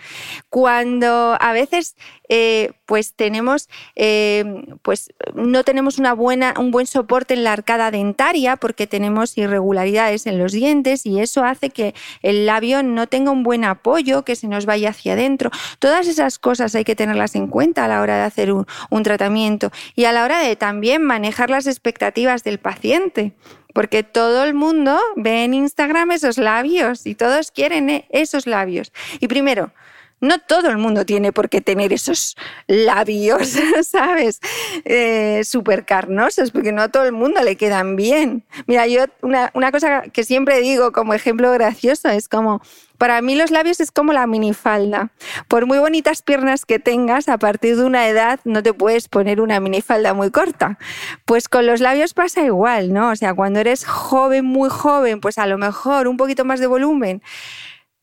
Cuando 0.49 1.37
a 1.39 1.53
veces 1.53 1.95
eh, 2.29 2.71
pues 2.85 3.13
tenemos, 3.13 3.69
eh, 3.95 4.43
pues 4.81 5.13
no 5.33 5.63
tenemos 5.63 5.99
un 5.99 6.71
buen 6.71 6.87
soporte 6.87 7.33
en 7.33 7.43
la 7.43 7.53
arcada 7.53 7.91
dentaria 7.91 8.55
porque 8.55 8.87
tenemos 8.87 9.37
irregularidades 9.37 10.27
en 10.27 10.37
los 10.37 10.51
dientes 10.51 11.05
y 11.05 11.19
eso 11.19 11.43
hace 11.43 11.69
que 11.69 11.93
el 12.21 12.45
labio 12.45 12.83
no 12.83 13.07
tenga 13.07 13.31
un 13.31 13.43
buen 13.43 13.63
apoyo, 13.65 14.23
que 14.23 14.35
se 14.35 14.47
nos 14.47 14.65
vaya 14.65 14.89
hacia 14.89 15.13
adentro. 15.13 15.51
Todas 15.79 16.07
esas 16.07 16.39
cosas 16.39 16.75
hay 16.75 16.83
que 16.83 16.95
tenerlas 16.95 17.35
en 17.35 17.47
cuenta 17.47 17.85
a 17.85 17.87
la 17.87 18.01
hora 18.01 18.17
de 18.17 18.23
hacer 18.23 18.51
un, 18.51 18.65
un 18.89 19.03
tratamiento 19.03 19.71
y 19.95 20.05
a 20.05 20.11
la 20.11 20.23
hora 20.23 20.39
de 20.39 20.55
también 20.55 21.03
manejar 21.03 21.49
las 21.49 21.67
expectativas 21.67 22.43
del 22.43 22.59
paciente 22.59 23.33
porque 23.75 24.03
todo 24.03 24.45
el 24.45 24.53
mundo 24.53 24.97
ve 25.17 25.43
en 25.43 25.53
Instagram 25.53 26.11
esos 26.11 26.37
labios 26.37 27.05
y 27.05 27.13
todos 27.13 27.51
quieren 27.51 27.89
eh, 27.89 28.05
esos 28.09 28.47
labios. 28.47 28.93
Y 29.19 29.27
primero, 29.27 29.73
no 30.21 30.39
todo 30.39 30.69
el 30.69 30.77
mundo 30.77 31.05
tiene 31.05 31.31
por 31.31 31.49
qué 31.49 31.61
tener 31.61 31.93
esos 31.93 32.35
labios, 32.67 33.57
¿sabes? 33.83 34.39
Eh, 34.85 35.41
Súper 35.43 35.85
carnosos, 35.85 36.51
porque 36.51 36.71
no 36.71 36.81
a 36.81 36.89
todo 36.89 37.03
el 37.03 37.11
mundo 37.11 37.41
le 37.43 37.55
quedan 37.55 37.95
bien. 37.95 38.43
Mira, 38.67 38.87
yo 38.87 39.05
una, 39.21 39.51
una 39.53 39.71
cosa 39.71 40.03
que 40.13 40.23
siempre 40.23 40.61
digo 40.61 40.91
como 40.91 41.13
ejemplo 41.13 41.51
gracioso 41.51 42.09
es 42.09 42.27
como, 42.27 42.61
para 42.97 43.21
mí 43.21 43.35
los 43.35 43.51
labios 43.51 43.79
es 43.79 43.91
como 43.91 44.13
la 44.13 44.25
minifalda. 44.27 45.11
Por 45.47 45.65
muy 45.65 45.79
bonitas 45.79 46.21
piernas 46.21 46.65
que 46.65 46.79
tengas, 46.79 47.27
a 47.27 47.37
partir 47.37 47.75
de 47.75 47.83
una 47.83 48.07
edad 48.07 48.39
no 48.45 48.63
te 48.63 48.73
puedes 48.73 49.07
poner 49.09 49.41
una 49.41 49.59
minifalda 49.59 50.13
muy 50.13 50.31
corta. 50.31 50.77
Pues 51.25 51.49
con 51.49 51.65
los 51.65 51.81
labios 51.81 52.13
pasa 52.13 52.41
igual, 52.41 52.93
¿no? 52.93 53.11
O 53.11 53.15
sea, 53.15 53.33
cuando 53.33 53.59
eres 53.59 53.85
joven, 53.85 54.45
muy 54.45 54.69
joven, 54.69 55.19
pues 55.19 55.37
a 55.37 55.45
lo 55.45 55.57
mejor 55.57 56.07
un 56.07 56.17
poquito 56.17 56.45
más 56.45 56.59
de 56.59 56.67
volumen 56.67 57.21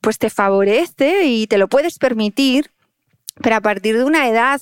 pues 0.02 0.18
te 0.18 0.28
favorece 0.28 1.24
y 1.24 1.46
te 1.46 1.56
lo 1.56 1.68
puedes 1.68 1.98
permitir, 1.98 2.70
pero 3.40 3.56
a 3.56 3.60
partir 3.62 3.96
de 3.96 4.04
una 4.04 4.28
edad 4.28 4.60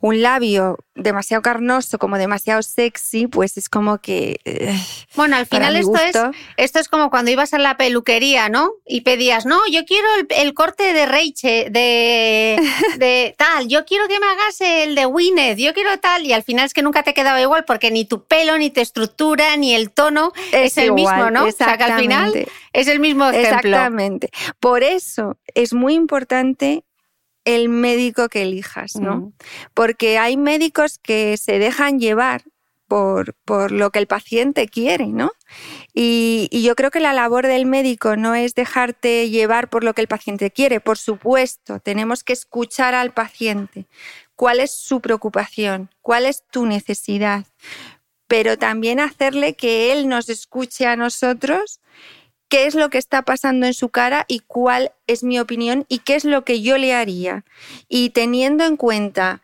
un 0.00 0.22
labio 0.22 0.78
demasiado 0.94 1.42
carnoso 1.42 1.98
como 1.98 2.18
demasiado 2.18 2.62
sexy, 2.62 3.26
pues 3.26 3.56
es 3.56 3.68
como 3.68 3.98
que... 3.98 4.40
eh, 4.44 4.76
Bueno, 5.14 5.36
al 5.36 5.46
final 5.46 5.76
esto 5.76 5.96
es, 5.96 6.16
esto 6.58 6.78
es 6.78 6.88
como 6.88 7.10
cuando 7.10 7.30
ibas 7.30 7.54
a 7.54 7.58
la 7.58 7.76
peluquería, 7.76 8.48
¿no? 8.48 8.72
Y 8.86 9.00
pedías, 9.00 9.46
no, 9.46 9.58
yo 9.70 9.84
quiero 9.86 10.06
el, 10.18 10.26
el 10.36 10.52
corte 10.54 10.92
de 10.92 11.06
Rachel, 11.06 11.72
de, 11.72 12.60
de 12.98 13.34
tal, 13.38 13.68
yo 13.68 13.84
quiero 13.86 14.08
que 14.08 14.20
me 14.20 14.26
hagas 14.26 14.60
el 14.60 14.94
de 14.94 15.06
Gwyneth, 15.06 15.58
yo 15.58 15.72
quiero 15.72 15.98
tal, 16.00 16.26
y 16.26 16.32
al 16.32 16.42
final 16.42 16.66
es 16.66 16.74
que 16.74 16.82
nunca 16.82 17.02
te 17.02 17.14
quedaba 17.14 17.40
igual 17.40 17.64
porque 17.64 17.90
ni 17.90 18.04
tu 18.04 18.24
pelo, 18.26 18.58
ni 18.58 18.70
tu 18.70 18.80
estructura, 18.80 19.56
ni 19.56 19.74
el 19.74 19.90
tono 19.90 20.32
es, 20.52 20.72
Es 20.72 20.78
el 20.78 20.86
igual, 20.86 21.16
mismo, 21.16 21.30
¿no? 21.30 21.46
O 21.46 21.52
sea 21.52 21.78
que 21.78 21.84
al 21.84 22.00
final 22.00 22.46
es 22.72 22.88
el 22.88 23.00
mismo 23.00 23.28
ejemplo. 23.28 23.48
Exactamente. 23.70 24.30
Por 24.58 24.82
eso 24.82 25.38
es 25.54 25.72
muy 25.72 25.94
importante 25.94 26.84
el 27.54 27.68
médico 27.68 28.28
que 28.28 28.42
elijas, 28.42 28.96
¿no? 28.96 29.32
Porque 29.74 30.18
hay 30.18 30.36
médicos 30.36 30.98
que 30.98 31.36
se 31.36 31.58
dejan 31.58 31.98
llevar 31.98 32.42
por, 32.88 33.34
por 33.44 33.70
lo 33.70 33.90
que 33.90 34.00
el 34.00 34.08
paciente 34.08 34.66
quiere, 34.66 35.06
¿no? 35.06 35.30
Y, 35.94 36.48
y 36.50 36.62
yo 36.64 36.74
creo 36.74 36.90
que 36.90 36.98
la 36.98 37.12
labor 37.12 37.46
del 37.46 37.64
médico 37.64 38.16
no 38.16 38.34
es 38.34 38.54
dejarte 38.54 39.30
llevar 39.30 39.70
por 39.70 39.84
lo 39.84 39.94
que 39.94 40.00
el 40.00 40.08
paciente 40.08 40.50
quiere, 40.50 40.80
por 40.80 40.98
supuesto, 40.98 41.78
tenemos 41.78 42.24
que 42.24 42.32
escuchar 42.32 42.94
al 42.94 43.12
paciente. 43.12 43.86
¿Cuál 44.34 44.58
es 44.58 44.72
su 44.72 45.00
preocupación? 45.00 45.90
¿Cuál 46.00 46.26
es 46.26 46.42
tu 46.50 46.66
necesidad? 46.66 47.44
Pero 48.26 48.58
también 48.58 48.98
hacerle 48.98 49.54
que 49.54 49.92
él 49.92 50.08
nos 50.08 50.28
escuche 50.28 50.86
a 50.86 50.96
nosotros 50.96 51.80
qué 52.50 52.66
es 52.66 52.74
lo 52.74 52.90
que 52.90 52.98
está 52.98 53.22
pasando 53.22 53.64
en 53.66 53.72
su 53.74 53.88
cara 53.88 54.26
y 54.28 54.40
cuál 54.40 54.92
es 55.06 55.22
mi 55.24 55.38
opinión 55.40 55.86
y 55.88 56.00
qué 56.00 56.16
es 56.16 56.24
lo 56.26 56.44
que 56.44 56.60
yo 56.60 56.76
le 56.76 56.92
haría. 56.94 57.44
Y 57.88 58.10
teniendo 58.10 58.64
en 58.64 58.76
cuenta 58.76 59.40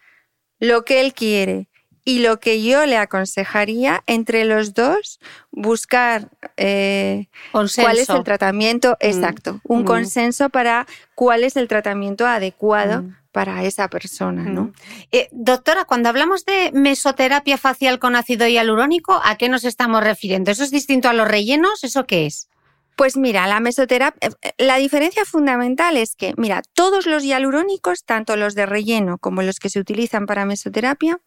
lo 0.59 0.85
que 0.85 1.01
él 1.01 1.15
quiere 1.15 1.69
y 2.05 2.19
lo 2.21 2.39
que 2.39 2.63
yo 2.63 2.85
le 2.87 2.97
aconsejaría, 2.99 4.03
entre 4.07 4.45
los 4.45 4.75
dos, 4.75 5.19
buscar 5.51 6.29
eh, 6.57 7.27
cuál 7.53 7.99
es 7.99 8.09
el 8.11 8.23
tratamiento 8.25 8.97
exacto, 9.01 9.61
un 9.65 9.83
Mm. 9.83 9.87
consenso 9.87 10.49
para 10.51 10.87
cuál 11.15 11.43
es 11.45 11.57
el 11.57 11.67
tratamiento 11.69 12.27
adecuado 12.27 13.03
Mm. 13.03 13.17
para 13.33 13.65
esa 13.65 13.89
persona, 13.89 14.45
¿no? 14.45 14.73
Eh, 15.13 15.29
doctora, 15.33 15.85
cuando 15.85 16.09
hablamos 16.09 16.45
de 16.45 16.71
mesoterapia 16.73 17.59
facial 17.59 17.99
con 17.99 18.17
ácido 18.17 18.47
hialurónico, 18.47 19.21
¿a 19.25 19.37
qué 19.37 19.49
nos 19.49 19.65
estamos 19.65 20.03
refiriendo? 20.03 20.51
¿Eso 20.51 20.63
es 20.65 20.71
distinto 20.71 21.09
a 21.09 21.13
los 21.13 21.29
rellenos? 21.29 21.85
¿Eso 21.85 22.07
qué 22.07 22.27
es? 22.27 22.49
Pues 22.97 23.19
mira, 23.19 23.47
la 23.47 23.61
mesoterapia, 23.61 24.31
eh, 24.43 24.53
la 24.57 24.77
diferencia 24.79 25.27
fundamental 25.27 25.99
es 25.99 26.17
que, 26.17 26.33
mira, 26.39 26.63
todos 26.73 27.07
los 27.07 27.23
hialurónicos, 27.23 28.05
tanto 28.05 28.37
los 28.37 28.55
de 28.55 28.65
relleno 28.65 29.19
como 29.19 29.43
los 29.43 29.61
que 29.61 29.69
se 29.69 29.79
utilizan 29.79 30.25
para 30.25 30.47
mesoterapia, 30.47 31.21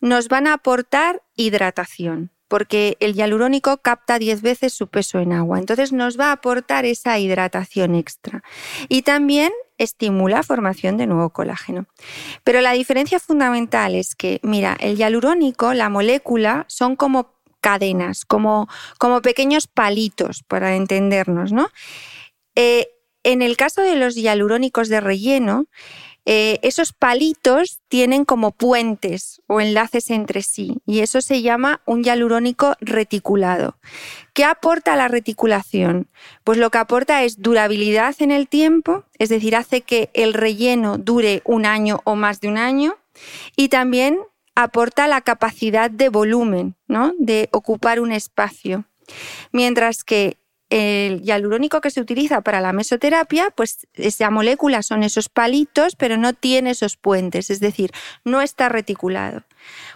nos 0.00 0.26
van 0.28 0.48
a 0.48 0.54
aportar 0.54 1.22
hidratación, 1.36 2.32
porque 2.48 2.96
el 2.98 3.14
hialurónico 3.14 3.78
capta 3.78 4.18
10 4.18 4.42
veces 4.42 4.74
su 4.74 4.88
peso 4.88 5.20
en 5.20 5.32
agua, 5.32 5.60
entonces 5.60 5.92
nos 5.92 6.18
va 6.18 6.26
a 6.26 6.32
aportar 6.32 6.86
esa 6.86 7.16
hidratación 7.20 7.94
extra. 7.94 8.42
Y 8.88 9.02
también 9.02 9.52
estimula 9.78 10.42
formación 10.42 10.96
de 10.96 11.06
nuevo 11.06 11.30
colágeno. 11.30 11.86
Pero 12.42 12.60
la 12.60 12.72
diferencia 12.72 13.20
fundamental 13.20 13.94
es 13.94 14.16
que, 14.16 14.40
mira, 14.42 14.76
el 14.80 14.96
hialurónico, 14.96 15.72
la 15.72 15.88
molécula, 15.88 16.64
son 16.68 16.96
como 16.96 17.41
cadenas, 17.62 18.26
como, 18.26 18.68
como 18.98 19.22
pequeños 19.22 19.66
palitos, 19.66 20.42
para 20.42 20.76
entendernos, 20.76 21.52
¿no? 21.52 21.70
Eh, 22.54 22.88
en 23.24 23.40
el 23.40 23.56
caso 23.56 23.80
de 23.80 23.96
los 23.96 24.16
hialurónicos 24.16 24.88
de 24.88 25.00
relleno, 25.00 25.66
eh, 26.24 26.60
esos 26.62 26.92
palitos 26.92 27.80
tienen 27.88 28.24
como 28.24 28.52
puentes 28.52 29.42
o 29.48 29.60
enlaces 29.60 30.08
entre 30.10 30.42
sí 30.42 30.78
y 30.86 31.00
eso 31.00 31.20
se 31.20 31.42
llama 31.42 31.80
un 31.84 32.04
hialurónico 32.04 32.76
reticulado. 32.80 33.76
¿Qué 34.32 34.44
aporta 34.44 34.94
la 34.94 35.08
reticulación? 35.08 36.08
Pues 36.44 36.58
lo 36.58 36.70
que 36.70 36.78
aporta 36.78 37.24
es 37.24 37.42
durabilidad 37.42 38.14
en 38.20 38.30
el 38.30 38.46
tiempo, 38.46 39.04
es 39.18 39.30
decir, 39.30 39.56
hace 39.56 39.80
que 39.80 40.10
el 40.14 40.32
relleno 40.32 40.96
dure 40.96 41.42
un 41.44 41.66
año 41.66 42.00
o 42.04 42.14
más 42.14 42.40
de 42.40 42.48
un 42.48 42.58
año 42.58 42.96
y 43.56 43.68
también 43.68 44.20
aporta 44.54 45.08
la 45.08 45.20
capacidad 45.20 45.90
de 45.90 46.08
volumen, 46.08 46.76
¿no? 46.86 47.12
de 47.18 47.48
ocupar 47.52 48.00
un 48.00 48.12
espacio. 48.12 48.84
Mientras 49.52 50.04
que 50.04 50.38
el 50.72 51.20
hialurónico 51.20 51.82
que 51.82 51.90
se 51.90 52.00
utiliza 52.00 52.40
para 52.40 52.62
la 52.62 52.72
mesoterapia, 52.72 53.50
pues 53.50 53.86
esa 53.92 54.30
molécula 54.30 54.82
son 54.82 55.02
esos 55.02 55.28
palitos, 55.28 55.96
pero 55.96 56.16
no 56.16 56.32
tiene 56.32 56.70
esos 56.70 56.96
puentes, 56.96 57.50
es 57.50 57.60
decir, 57.60 57.90
no 58.24 58.40
está 58.40 58.70
reticulado. 58.70 59.42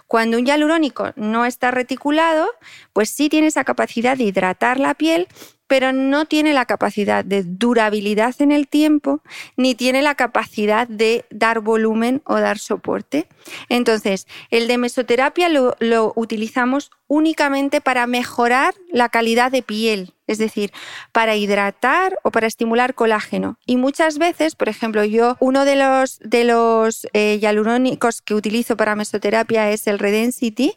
Cuando 0.07 0.37
un 0.37 0.45
hialurónico 0.45 1.11
no 1.15 1.45
está 1.45 1.71
reticulado, 1.71 2.47
pues 2.93 3.09
sí 3.09 3.29
tiene 3.29 3.47
esa 3.47 3.63
capacidad 3.63 4.17
de 4.17 4.23
hidratar 4.23 4.79
la 4.79 4.93
piel, 4.93 5.27
pero 5.67 5.91
no 5.91 6.25
tiene 6.25 6.53
la 6.53 6.65
capacidad 6.65 7.23
de 7.23 7.43
durabilidad 7.43 8.33
en 8.39 8.51
el 8.51 8.67
tiempo, 8.67 9.21
ni 9.57 9.75
tiene 9.75 10.01
la 10.01 10.15
capacidad 10.15 10.87
de 10.87 11.25
dar 11.29 11.59
volumen 11.59 12.21
o 12.25 12.39
dar 12.39 12.57
soporte. 12.57 13.27
Entonces, 13.69 14.27
el 14.49 14.67
de 14.67 14.77
mesoterapia 14.77 15.49
lo, 15.49 15.75
lo 15.79 16.13
utilizamos 16.15 16.89
únicamente 17.07 17.81
para 17.81 18.07
mejorar 18.07 18.73
la 18.91 19.09
calidad 19.09 19.51
de 19.51 19.61
piel, 19.61 20.13
es 20.27 20.37
decir, 20.37 20.71
para 21.11 21.35
hidratar 21.35 22.17
o 22.23 22.31
para 22.31 22.47
estimular 22.47 22.95
colágeno. 22.95 23.57
Y 23.65 23.77
muchas 23.77 24.17
veces, 24.17 24.55
por 24.55 24.67
ejemplo, 24.67 25.03
yo, 25.05 25.37
uno 25.39 25.63
de 25.63 25.77
los, 25.77 26.19
de 26.19 26.43
los 26.43 27.07
eh, 27.13 27.39
hialurónicos 27.39 28.21
que 28.21 28.35
utilizo 28.35 28.75
para 28.75 28.95
mesoterapia 28.95 29.71
es 29.71 29.87
el 29.87 29.96
Redensity, 29.99 30.75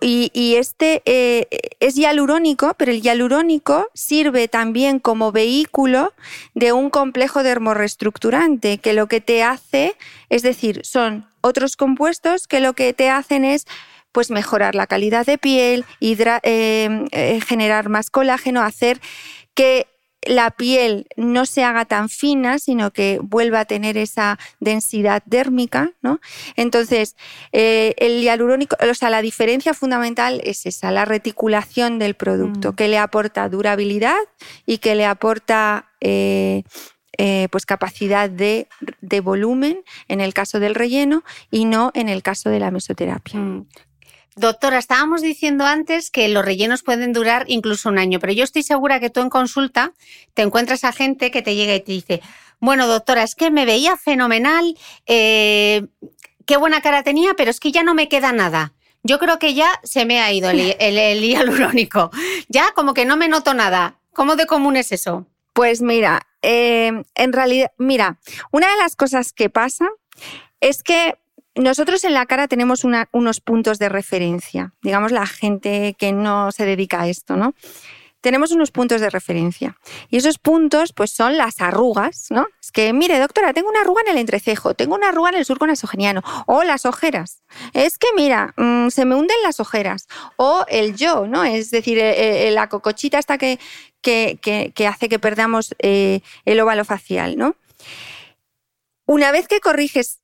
y, 0.00 0.30
y 0.34 0.56
este 0.56 1.02
eh, 1.04 1.46
es 1.80 1.94
hialurónico, 1.94 2.74
pero 2.76 2.92
el 2.92 3.00
hialurónico 3.00 3.88
sirve 3.94 4.48
también 4.48 4.98
como 4.98 5.32
vehículo 5.32 6.12
de 6.54 6.72
un 6.72 6.90
complejo 6.90 7.42
dermorreestructurante, 7.42 8.78
que 8.78 8.92
lo 8.92 9.06
que 9.06 9.20
te 9.20 9.42
hace, 9.42 9.96
es 10.28 10.42
decir, 10.42 10.80
son 10.84 11.26
otros 11.40 11.76
compuestos 11.76 12.46
que 12.46 12.60
lo 12.60 12.72
que 12.74 12.92
te 12.92 13.10
hacen 13.10 13.44
es 13.44 13.66
pues 14.12 14.30
mejorar 14.30 14.76
la 14.76 14.86
calidad 14.86 15.26
de 15.26 15.38
piel, 15.38 15.84
eh, 16.00 16.28
eh, 16.44 17.40
generar 17.44 17.88
más 17.88 18.10
colágeno, 18.10 18.62
hacer 18.62 19.00
que 19.54 19.88
la 20.26 20.50
piel 20.50 21.06
no 21.16 21.46
se 21.46 21.64
haga 21.64 21.84
tan 21.84 22.08
fina, 22.08 22.58
sino 22.58 22.92
que 22.92 23.18
vuelva 23.22 23.60
a 23.60 23.64
tener 23.64 23.96
esa 23.96 24.38
densidad 24.60 25.22
dérmica, 25.26 25.92
¿no? 26.02 26.20
Entonces, 26.56 27.16
eh, 27.52 27.94
el 27.98 28.20
hialurónico, 28.22 28.76
o 28.80 28.94
sea, 28.94 29.10
la 29.10 29.22
diferencia 29.22 29.74
fundamental 29.74 30.40
es 30.44 30.66
esa, 30.66 30.90
la 30.90 31.04
reticulación 31.04 31.98
del 31.98 32.14
producto, 32.14 32.72
Mm. 32.72 32.74
que 32.76 32.88
le 32.88 32.98
aporta 32.98 33.48
durabilidad 33.48 34.16
y 34.66 34.78
que 34.78 34.94
le 34.94 35.06
aporta 35.06 35.90
eh, 36.00 36.62
eh, 37.16 37.48
pues 37.50 37.64
capacidad 37.64 38.28
de, 38.28 38.66
de 39.00 39.20
volumen 39.20 39.78
en 40.08 40.20
el 40.20 40.34
caso 40.34 40.58
del 40.58 40.74
relleno 40.74 41.22
y 41.50 41.64
no 41.64 41.92
en 41.94 42.08
el 42.08 42.22
caso 42.22 42.50
de 42.50 42.58
la 42.58 42.70
mesoterapia. 42.70 43.38
Mm. 43.38 43.66
Doctora, 44.36 44.78
estábamos 44.78 45.22
diciendo 45.22 45.64
antes 45.64 46.10
que 46.10 46.28
los 46.28 46.44
rellenos 46.44 46.82
pueden 46.82 47.12
durar 47.12 47.44
incluso 47.46 47.88
un 47.88 47.98
año, 47.98 48.18
pero 48.18 48.32
yo 48.32 48.42
estoy 48.42 48.64
segura 48.64 48.98
que 48.98 49.08
tú 49.10 49.20
en 49.20 49.30
consulta 49.30 49.92
te 50.34 50.42
encuentras 50.42 50.82
a 50.84 50.92
gente 50.92 51.30
que 51.30 51.40
te 51.42 51.54
llega 51.54 51.74
y 51.74 51.80
te 51.80 51.92
dice, 51.92 52.20
bueno, 52.58 52.88
doctora, 52.88 53.22
es 53.22 53.36
que 53.36 53.50
me 53.52 53.64
veía 53.64 53.96
fenomenal, 53.96 54.76
eh, 55.06 55.86
qué 56.46 56.56
buena 56.56 56.80
cara 56.80 57.04
tenía, 57.04 57.34
pero 57.34 57.50
es 57.50 57.60
que 57.60 57.70
ya 57.70 57.84
no 57.84 57.94
me 57.94 58.08
queda 58.08 58.32
nada. 58.32 58.72
Yo 59.04 59.18
creo 59.20 59.38
que 59.38 59.54
ya 59.54 59.68
se 59.84 60.04
me 60.04 60.20
ha 60.20 60.32
ido 60.32 60.50
el, 60.50 60.58
el- 60.80 60.98
el 60.98 61.22
hialurónico. 61.22 62.10
Ya 62.48 62.72
como 62.74 62.92
que 62.94 63.04
no 63.04 63.16
me 63.16 63.28
noto 63.28 63.54
nada. 63.54 63.98
¿Cómo 64.12 64.34
de 64.34 64.46
común 64.46 64.76
es 64.76 64.90
eso? 64.92 65.26
Pues 65.52 65.80
mira, 65.80 66.26
eh, 66.42 66.90
en 67.14 67.32
realidad, 67.32 67.70
mira, 67.78 68.18
una 68.50 68.68
de 68.68 68.76
las 68.78 68.96
cosas 68.96 69.32
que 69.32 69.48
pasa 69.50 69.88
es 70.60 70.82
que 70.82 71.16
nosotros 71.56 72.04
en 72.04 72.14
la 72.14 72.26
cara 72.26 72.48
tenemos 72.48 72.84
unos 72.84 73.40
puntos 73.40 73.78
de 73.78 73.88
referencia, 73.88 74.72
digamos 74.82 75.12
la 75.12 75.26
gente 75.26 75.94
que 75.98 76.12
no 76.12 76.50
se 76.52 76.64
dedica 76.64 77.02
a 77.02 77.08
esto, 77.08 77.36
¿no? 77.36 77.54
Tenemos 78.20 78.52
unos 78.52 78.70
puntos 78.70 79.02
de 79.02 79.10
referencia 79.10 79.76
y 80.08 80.16
esos 80.16 80.38
puntos 80.38 80.94
pues 80.94 81.10
son 81.10 81.36
las 81.36 81.60
arrugas, 81.60 82.28
¿no? 82.30 82.46
Es 82.58 82.72
que, 82.72 82.92
mire, 82.94 83.18
doctora, 83.18 83.52
tengo 83.52 83.68
una 83.68 83.82
arruga 83.82 84.00
en 84.00 84.12
el 84.12 84.18
entrecejo, 84.18 84.72
tengo 84.72 84.94
una 84.94 85.10
arruga 85.10 85.28
en 85.28 85.36
el 85.36 85.44
surco 85.44 85.66
nasogeniano 85.66 86.22
o 86.46 86.64
las 86.64 86.86
ojeras. 86.86 87.42
Es 87.74 87.98
que, 87.98 88.06
mira, 88.16 88.54
mm, 88.56 88.88
se 88.88 89.04
me 89.04 89.14
hunden 89.14 89.36
las 89.44 89.60
ojeras 89.60 90.06
o 90.36 90.64
el 90.68 90.96
yo, 90.96 91.26
¿no? 91.26 91.44
Es 91.44 91.70
decir, 91.70 91.98
eh, 91.98 92.48
eh, 92.48 92.50
la 92.50 92.70
cocochita 92.70 93.20
que, 93.36 93.58
que- 94.00 94.72
que 94.74 94.86
hace 94.86 95.08
que 95.10 95.18
perdamos 95.18 95.74
eh, 95.78 96.20
el 96.46 96.60
óvalo 96.60 96.86
facial, 96.86 97.36
¿no? 97.36 97.56
Una 99.06 99.32
vez 99.32 99.48
que 99.48 99.60
corriges 99.60 100.20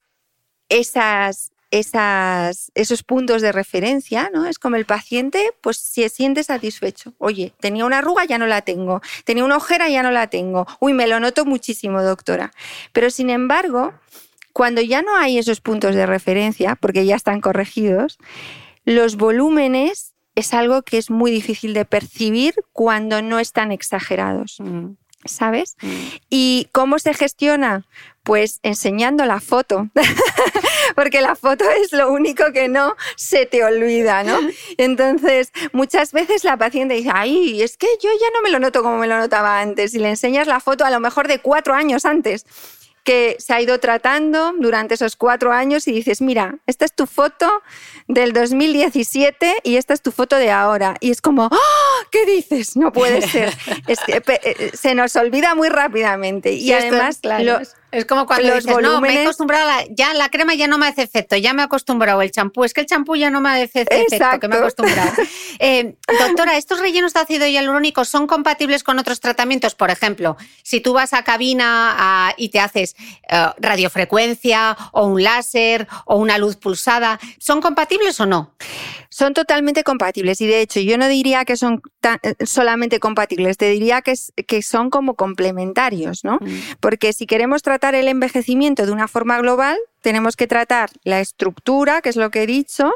esas, 0.71 1.53
esos 1.71 3.03
puntos 3.03 3.43
de 3.43 3.53
referencia, 3.53 4.31
¿no? 4.33 4.47
Es 4.47 4.59
como 4.59 4.77
el 4.77 4.87
paciente, 4.87 5.53
pues 5.61 5.77
se 5.77 6.09
siente 6.09 6.43
satisfecho. 6.43 7.13
Oye, 7.19 7.53
tenía 7.61 7.85
una 7.85 7.99
arruga, 7.99 8.25
ya 8.25 8.39
no 8.39 8.47
la 8.47 8.63
tengo. 8.63 9.03
Tenía 9.25 9.45
una 9.45 9.59
ojera, 9.59 9.89
ya 9.91 10.03
no 10.03 10.11
la 10.11 10.29
tengo. 10.29 10.67
Uy, 10.81 10.95
me 10.95 11.07
lo 11.07 11.21
noto 11.21 11.45
muchísimo, 11.45 12.03
doctora. 12.03 12.53
Pero 12.93 13.11
sin 13.11 13.29
embargo, 13.31 13.93
Cuando 14.53 14.81
ya 14.81 15.03
no 15.03 15.17
hay 15.17 15.39
esos 15.39 15.61
puntos 15.61 15.95
de 15.95 16.07
referencia, 16.07 16.77
porque 16.77 17.07
ya 17.07 17.17
están 17.17 17.41
corregidos, 17.41 18.19
los 18.85 19.17
volúmenes 19.17 20.15
es 20.35 20.55
algo 20.55 20.83
que 20.83 20.99
es 20.99 21.11
muy 21.11 21.31
difícil 21.31 21.75
de 21.75 21.85
percibir 21.85 22.55
cuando 22.73 23.23
no 23.23 23.39
están 23.39 23.73
exagerados. 23.73 24.57
Mm. 24.59 24.97
¿Sabes? 25.25 25.77
Mm. 25.83 26.07
¿Y 26.31 26.69
cómo 26.73 26.99
se 26.99 27.13
gestiona? 27.13 27.85
Pues 28.23 28.61
enseñando 28.63 29.25
la 29.27 29.41
foto, 29.41 29.89
porque 30.95 31.21
la 31.21 31.37
foto 31.37 31.65
es 31.83 31.93
lo 31.93 32.11
único 32.11 32.53
que 32.53 32.69
no 32.69 32.97
se 33.17 33.47
te 33.47 33.65
olvida, 33.65 34.23
¿no? 34.25 34.39
Entonces, 34.79 35.53
muchas 35.73 36.13
veces 36.13 36.45
la 36.45 36.57
paciente 36.57 36.95
dice, 36.95 37.11
ay, 37.13 37.63
es 37.63 37.77
que 37.77 37.87
yo 38.03 38.11
ya 38.21 38.27
no 38.35 38.43
me 38.43 38.51
lo 38.51 38.59
noto 38.59 38.83
como 38.83 38.99
me 38.99 39.07
lo 39.07 39.19
notaba 39.19 39.61
antes, 39.61 39.95
y 39.95 39.99
le 39.99 40.11
enseñas 40.11 40.47
la 40.47 40.61
foto 40.61 40.85
a 40.85 40.91
lo 40.91 41.01
mejor 41.01 41.29
de 41.29 41.41
cuatro 41.41 41.75
años 41.75 42.05
antes 42.05 42.47
que 43.05 43.37
se 43.39 43.53
ha 43.53 43.61
ido 43.61 43.79
tratando 43.81 44.53
durante 44.59 44.95
esos 44.95 45.17
cuatro 45.17 45.53
años 45.53 45.89
y 45.89 45.93
dices, 45.93 46.21
mira, 46.21 46.59
esta 46.67 46.85
es 46.85 46.93
tu 46.93 47.07
foto 47.07 47.63
del 48.09 48.33
2017 48.33 49.57
y 49.65 49.77
esta 49.77 49.95
es 49.95 50.03
tu 50.03 50.13
foto 50.13 50.37
de 50.37 50.51
ahora. 50.51 50.97
Y 51.01 51.11
es 51.11 51.21
como, 51.21 51.47
¡Oh! 51.47 52.07
¿qué 52.11 52.27
dices? 52.27 52.77
No 52.77 52.93
puede 52.93 53.23
ser. 53.23 53.55
Eh, 54.43 54.71
se 54.75 54.95
nos 54.95 55.17
olvida 55.17 55.55
muy 55.55 55.69
rápidamente. 55.69 56.53
Y 56.53 56.73
además, 56.73 57.19
claro. 57.21 57.61
Es 57.93 58.05
como 58.05 58.27
cuando 58.27 58.49
los 58.49 58.65
dices, 58.65 58.83
no, 58.83 59.01
me 59.01 59.15
he 59.15 59.23
acostumbrado, 59.23 59.69
ya 59.91 60.15
la 60.15 60.29
crema 60.29 60.55
ya 60.55 60.69
no 60.69 60.79
me 60.79 60.87
hace 60.87 61.03
efecto, 61.03 61.37
ya 61.37 61.53
me 61.53 61.63
he 61.63 61.65
acostumbrado, 61.65 62.23
el 62.23 62.31
champú, 62.31 62.65
es 62.65 62.73
que 62.73 62.83
el 62.83 62.87
champú 62.87 63.17
ya 63.17 63.31
no 63.31 63.41
me 63.41 63.51
hace 63.51 63.65
efecto, 63.65 63.95
que 64.41 64.49
me 64.49 64.57
he 64.57 64.59
acostumbrado. 64.59 65.13
Eh, 65.63 65.97
doctora, 66.19 66.57
¿estos 66.57 66.81
rellenos 66.81 67.13
de 67.13 67.21
ácido 67.21 67.47
hialurónico 67.47 68.07
son 68.07 68.27
compatibles 68.27 68.83
con 68.83 68.99
otros 68.99 69.21
tratamientos? 69.21 69.75
Por 69.75 69.91
ejemplo, 69.91 70.39
si 70.63 70.81
tú 70.81 70.95
vas 70.95 71.13
a 71.13 71.23
cabina 71.23 72.33
y 72.39 72.49
te 72.49 72.61
haces 72.61 72.97
eh, 73.29 73.47
radiofrecuencia 73.59 74.77
o 74.93 75.05
un 75.05 75.23
láser 75.23 75.87
o 76.07 76.17
una 76.17 76.39
luz 76.39 76.57
pulsada, 76.57 77.21
¿son 77.39 77.61
compatibles 77.61 78.19
o 78.21 78.27
no? 78.27 78.55
Son 79.11 79.35
totalmente 79.35 79.83
compatibles 79.83 80.41
y 80.41 80.47
de 80.47 80.61
hecho 80.61 80.81
yo 80.81 80.97
no 80.97 81.09
diría 81.09 81.45
que 81.45 81.57
son 81.57 81.83
eh, 82.23 82.35
solamente 82.47 83.01
compatibles, 83.01 83.59
te 83.59 83.69
diría 83.69 84.03
que, 84.03 84.15
que 84.47 84.63
son 84.63 84.89
como 84.89 85.15
complementarios, 85.15 86.25
¿no? 86.25 86.39
Mm. 86.41 86.77
Porque 86.81 87.13
si 87.13 87.27
queremos 87.27 87.63
tratar 87.63 87.95
el 87.95 88.09
envejecimiento 88.09 88.87
de 88.87 88.93
una 88.93 89.09
forma 89.09 89.39
global, 89.39 89.77
tenemos 90.01 90.37
que 90.37 90.47
tratar 90.47 90.91
la 91.05 91.21
estructura, 91.21 92.01
que 92.01 92.09
es 92.09 92.17
lo 92.17 92.31
que 92.31 92.43
he 92.43 92.47
dicho, 92.47 92.93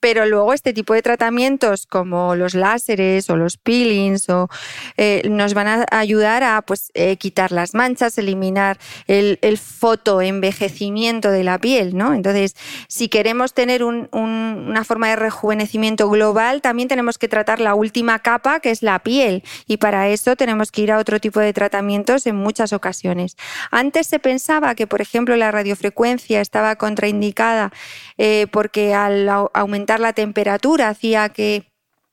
pero 0.00 0.26
luego 0.26 0.52
este 0.52 0.72
tipo 0.72 0.94
de 0.94 1.02
tratamientos 1.02 1.86
como 1.86 2.34
los 2.34 2.54
láseres 2.54 3.30
o 3.30 3.36
los 3.36 3.56
peelings 3.56 4.28
o, 4.28 4.48
eh, 4.96 5.22
nos 5.28 5.54
van 5.54 5.68
a 5.68 5.86
ayudar 5.90 6.42
a 6.42 6.62
pues, 6.62 6.90
eh, 6.94 7.16
quitar 7.16 7.52
las 7.52 7.74
manchas, 7.74 8.18
eliminar 8.18 8.78
el, 9.06 9.38
fotoenvejecimiento 9.58 11.30
de 11.30 11.44
la 11.44 11.58
piel. 11.58 11.96
¿no? 11.96 12.14
Entonces, 12.14 12.54
si 12.88 13.08
queremos 13.08 13.54
tener 13.54 13.82
una 13.82 14.84
forma 14.84 15.08
de 15.08 15.16
rejuvenecimiento 15.16 16.08
global, 16.08 16.62
también 16.62 16.88
tenemos 16.88 17.18
que 17.18 17.28
tratar 17.28 17.60
la 17.60 17.74
última 17.74 18.18
capa, 18.20 18.60
que 18.60 18.70
es 18.70 18.82
la 18.82 18.98
piel, 19.00 19.42
y 19.66 19.78
para 19.78 20.08
eso 20.08 20.36
tenemos 20.36 20.70
que 20.70 20.82
ir 20.82 20.92
a 20.92 20.98
otro 20.98 21.20
tipo 21.20 21.40
de 21.40 21.52
tratamientos 21.52 22.26
en 22.26 22.36
muchas 22.36 22.72
ocasiones. 22.72 23.36
Antes 23.70 24.06
se 24.06 24.18
pensaba 24.18 24.74
que, 24.74 24.86
por 24.86 25.00
ejemplo, 25.00 25.36
la 25.36 25.50
radiofrecuencia 25.50 26.40
estaba 26.48 26.76
contraindicada 26.76 27.70
eh, 28.16 28.46
porque 28.50 28.94
al 28.94 29.28
aumentar 29.28 30.00
la 30.00 30.14
temperatura 30.14 30.88
hacía 30.88 31.28
que 31.28 31.70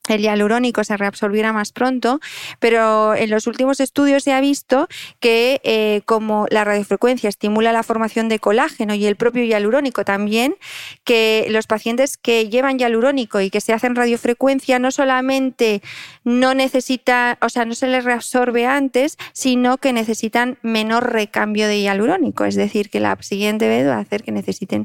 el 0.08 0.20
hialurónico 0.20 0.84
se 0.84 0.96
reabsorbiera 0.96 1.52
más 1.52 1.72
pronto, 1.72 2.20
pero 2.58 3.14
en 3.14 3.30
los 3.30 3.46
últimos 3.46 3.80
estudios 3.80 4.22
se 4.22 4.32
ha 4.32 4.40
visto 4.40 4.88
que 5.20 5.60
eh, 5.64 6.02
como 6.04 6.46
la 6.50 6.64
radiofrecuencia 6.64 7.28
estimula 7.28 7.72
la 7.72 7.82
formación 7.82 8.28
de 8.28 8.38
colágeno 8.38 8.94
y 8.94 9.06
el 9.06 9.16
propio 9.16 9.44
hialurónico 9.44 10.04
también, 10.04 10.56
que 11.04 11.46
los 11.50 11.66
pacientes 11.66 12.16
que 12.16 12.48
llevan 12.48 12.78
hialurónico 12.78 13.40
y 13.40 13.50
que 13.50 13.60
se 13.60 13.72
hacen 13.72 13.94
radiofrecuencia 13.94 14.78
no 14.78 14.90
solamente 14.90 15.82
no 16.24 16.54
necesitan, 16.54 17.38
o 17.40 17.48
sea, 17.48 17.64
no 17.64 17.74
se 17.74 17.86
les 17.86 18.04
reabsorbe 18.04 18.66
antes, 18.66 19.16
sino 19.32 19.78
que 19.78 19.92
necesitan 19.92 20.58
menor 20.62 21.12
recambio 21.12 21.68
de 21.68 21.80
hialurónico, 21.80 22.44
es 22.44 22.54
decir, 22.54 22.90
que 22.90 23.00
la 23.00 23.16
siguiente 23.20 23.68
vez 23.68 23.86
va 23.86 23.96
a 23.96 24.00
hacer 24.00 24.22
que 24.22 24.32
necesiten 24.32 24.84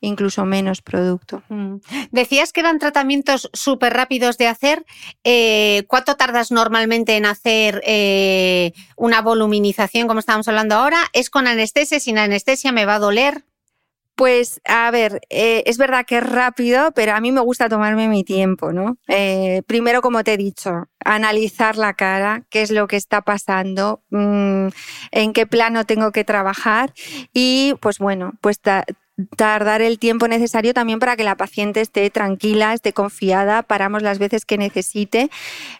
incluso 0.00 0.44
menos 0.44 0.82
producto. 0.82 1.42
Mm. 1.48 1.76
Decías 2.10 2.52
que 2.52 2.60
eran 2.60 2.78
tratamientos 2.78 3.50
súper 3.52 3.94
rápidos 3.94 4.38
de 4.38 4.48
hacer. 4.48 4.61
Eh, 5.24 5.84
¿Cuánto 5.88 6.16
tardas 6.16 6.50
normalmente 6.50 7.16
en 7.16 7.26
hacer 7.26 7.82
eh, 7.84 8.72
una 8.96 9.20
voluminización, 9.22 10.08
como 10.08 10.20
estábamos 10.20 10.48
hablando 10.48 10.76
ahora? 10.76 10.98
¿Es 11.12 11.30
con 11.30 11.46
anestesia? 11.46 12.00
¿Sin 12.00 12.18
anestesia 12.18 12.72
me 12.72 12.84
va 12.84 12.96
a 12.96 12.98
doler? 13.00 13.44
Pues 14.14 14.60
a 14.66 14.90
ver, 14.90 15.22
eh, 15.30 15.62
es 15.66 15.78
verdad 15.78 16.04
que 16.06 16.18
es 16.18 16.22
rápido, 16.22 16.92
pero 16.92 17.14
a 17.14 17.20
mí 17.20 17.32
me 17.32 17.40
gusta 17.40 17.70
tomarme 17.70 18.08
mi 18.08 18.24
tiempo, 18.24 18.70
¿no? 18.70 18.98
primero, 19.66 20.02
como 20.02 20.22
te 20.22 20.34
he 20.34 20.36
dicho, 20.36 20.70
analizar 21.02 21.78
la 21.78 21.94
cara, 21.94 22.44
qué 22.50 22.60
es 22.60 22.70
lo 22.70 22.86
que 22.88 22.96
está 22.96 23.22
pasando, 23.22 24.02
mm, 24.10 24.68
en 25.12 25.32
qué 25.32 25.46
plano 25.46 25.86
tengo 25.86 26.12
que 26.12 26.24
trabajar 26.24 26.92
y, 27.32 27.74
pues 27.80 27.98
bueno, 27.98 28.34
pues 28.42 28.60
tardar 29.36 29.82
el 29.82 29.98
tiempo 29.98 30.26
necesario 30.26 30.72
también 30.72 30.98
para 30.98 31.16
que 31.16 31.24
la 31.24 31.36
paciente 31.36 31.82
esté 31.82 32.08
tranquila, 32.08 32.72
esté 32.72 32.94
confiada, 32.94 33.62
paramos 33.62 34.02
las 34.02 34.18
veces 34.18 34.46
que 34.46 34.56
necesite. 34.56 35.30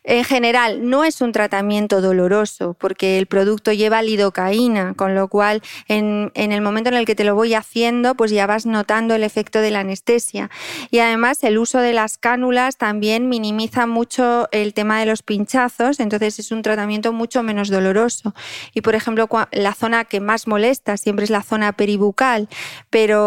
En 0.05 0.25
general, 0.25 0.89
no 0.89 1.05
es 1.05 1.23
un 1.23 1.33
tratamiento 1.33 2.03
doloroso 2.03 2.77
porque 2.79 3.19
el 3.19 3.27
producto 3.27 3.73
lleva 3.73 4.03
lidocaína, 4.03 4.93
con 4.95 5.15
lo 5.15 5.29
cual 5.29 5.63
en, 5.89 6.31
el 6.35 6.61
momento 6.61 6.91
en 6.91 6.97
el 6.97 7.07
que 7.07 7.15
te 7.15 7.25
lo 7.25 7.35
voy 7.35 7.55
haciendo, 7.55 8.15
pues 8.15 8.31
ya 8.31 8.47
vas 8.47 8.67
notando 8.67 9.15
el 9.15 9.23
efecto 9.23 9.61
de 9.61 9.71
la 9.71 9.81
anestesia. 9.81 10.51
Y 10.91 10.99
además 10.99 11.43
el 11.43 11.57
uso 11.57 11.79
de 11.79 11.95
las 11.95 12.19
cánulas 12.19 12.77
también 12.77 13.31
minimiza 13.31 13.87
mucho 13.87 14.49
el 14.53 14.75
tema 14.75 15.01
de 15.01 15.07
los 15.07 15.23
pinchazos, 15.23 16.01
entonces 16.01 16.39
es 16.39 16.53
un 16.53 16.61
tratamiento 16.61 17.15
mucho 17.15 17.43
menos 17.43 17.71
doloroso. 17.71 18.35
Y 18.75 18.83
por 18.83 18.95
ejemplo, 18.95 19.27
la 19.53 19.73
zona 19.73 20.05
que 20.05 20.21
más 20.21 20.47
molesta 20.47 20.99
siempre 20.99 21.25
es 21.25 21.31
la 21.31 21.43
zona 21.43 21.73
peribucal, 21.73 22.49
pero 22.91 23.22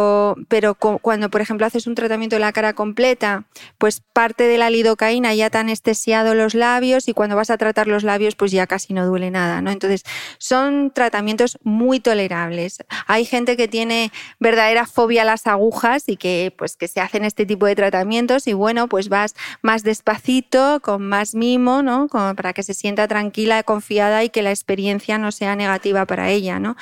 pero, 0.48 0.76
cuando, 0.76 1.30
por 1.30 1.42
ejemplo, 1.42 1.66
haces 1.66 1.88
un 1.88 1.96
tratamiento 1.96 2.36
de 2.36 2.40
la 2.40 2.52
cara 2.54 2.74
completa, 2.74 3.46
pues 3.78 4.02
parte 4.14 4.44
de 4.46 4.58
la 4.58 4.70
lidocaína 4.70 5.34
ya 5.34 5.50
te 5.50 5.58
ha 5.58 5.62
anestesiado 5.62 6.36
los 6.36 6.54
labios 6.54 7.08
y 7.08 7.14
cuando 7.14 7.36
vas 7.36 7.50
a 7.50 7.58
tratar 7.58 7.88
los 7.88 8.04
labios, 8.04 8.36
pues 8.36 8.52
ya 8.52 8.68
casi 8.68 8.94
no 8.94 9.06
duele 9.06 9.32
nada, 9.32 9.62
¿no? 9.62 9.72
Entonces, 9.72 10.04
son 10.38 10.92
tratamientos 10.92 11.58
muy 11.64 12.00
tolerables. 12.00 12.78
Hay 13.08 13.26
gente 13.26 13.58
que 13.58 13.68
tiene 13.68 14.12
verdadera 14.40 14.86
fobia 14.86 15.24
a 15.24 15.26
las 15.26 15.48
agujas 15.48 16.04
y 16.08 16.18
que, 16.18 16.54
pues, 16.58 16.76
que 16.78 16.88
se 16.88 17.02
hacen 17.02 17.26
este 17.26 17.46
tipo 17.46 17.66
de 17.66 17.76
tratamientos 17.76 18.48
y 18.48 18.54
bueno, 18.54 18.88
pues 18.88 19.10
vas 19.10 19.36
más 19.62 19.84
despacito, 19.84 20.80
con 20.82 21.08
más 21.08 21.36
mimo, 21.36 21.82
¿no? 21.82 22.08
Para 22.08 22.54
que 22.54 22.64
se 22.64 22.74
sienta 22.74 23.08
tranquila, 23.08 23.64
confiada 23.64 24.24
y 24.24 24.30
que 24.30 24.42
la 24.42 24.52
experiencia 24.52 25.18
no 25.18 25.32
sea 25.32 25.56
negativa 25.56 26.06
para 26.06 26.30
ella, 26.30 26.60
¿no? 26.60 26.76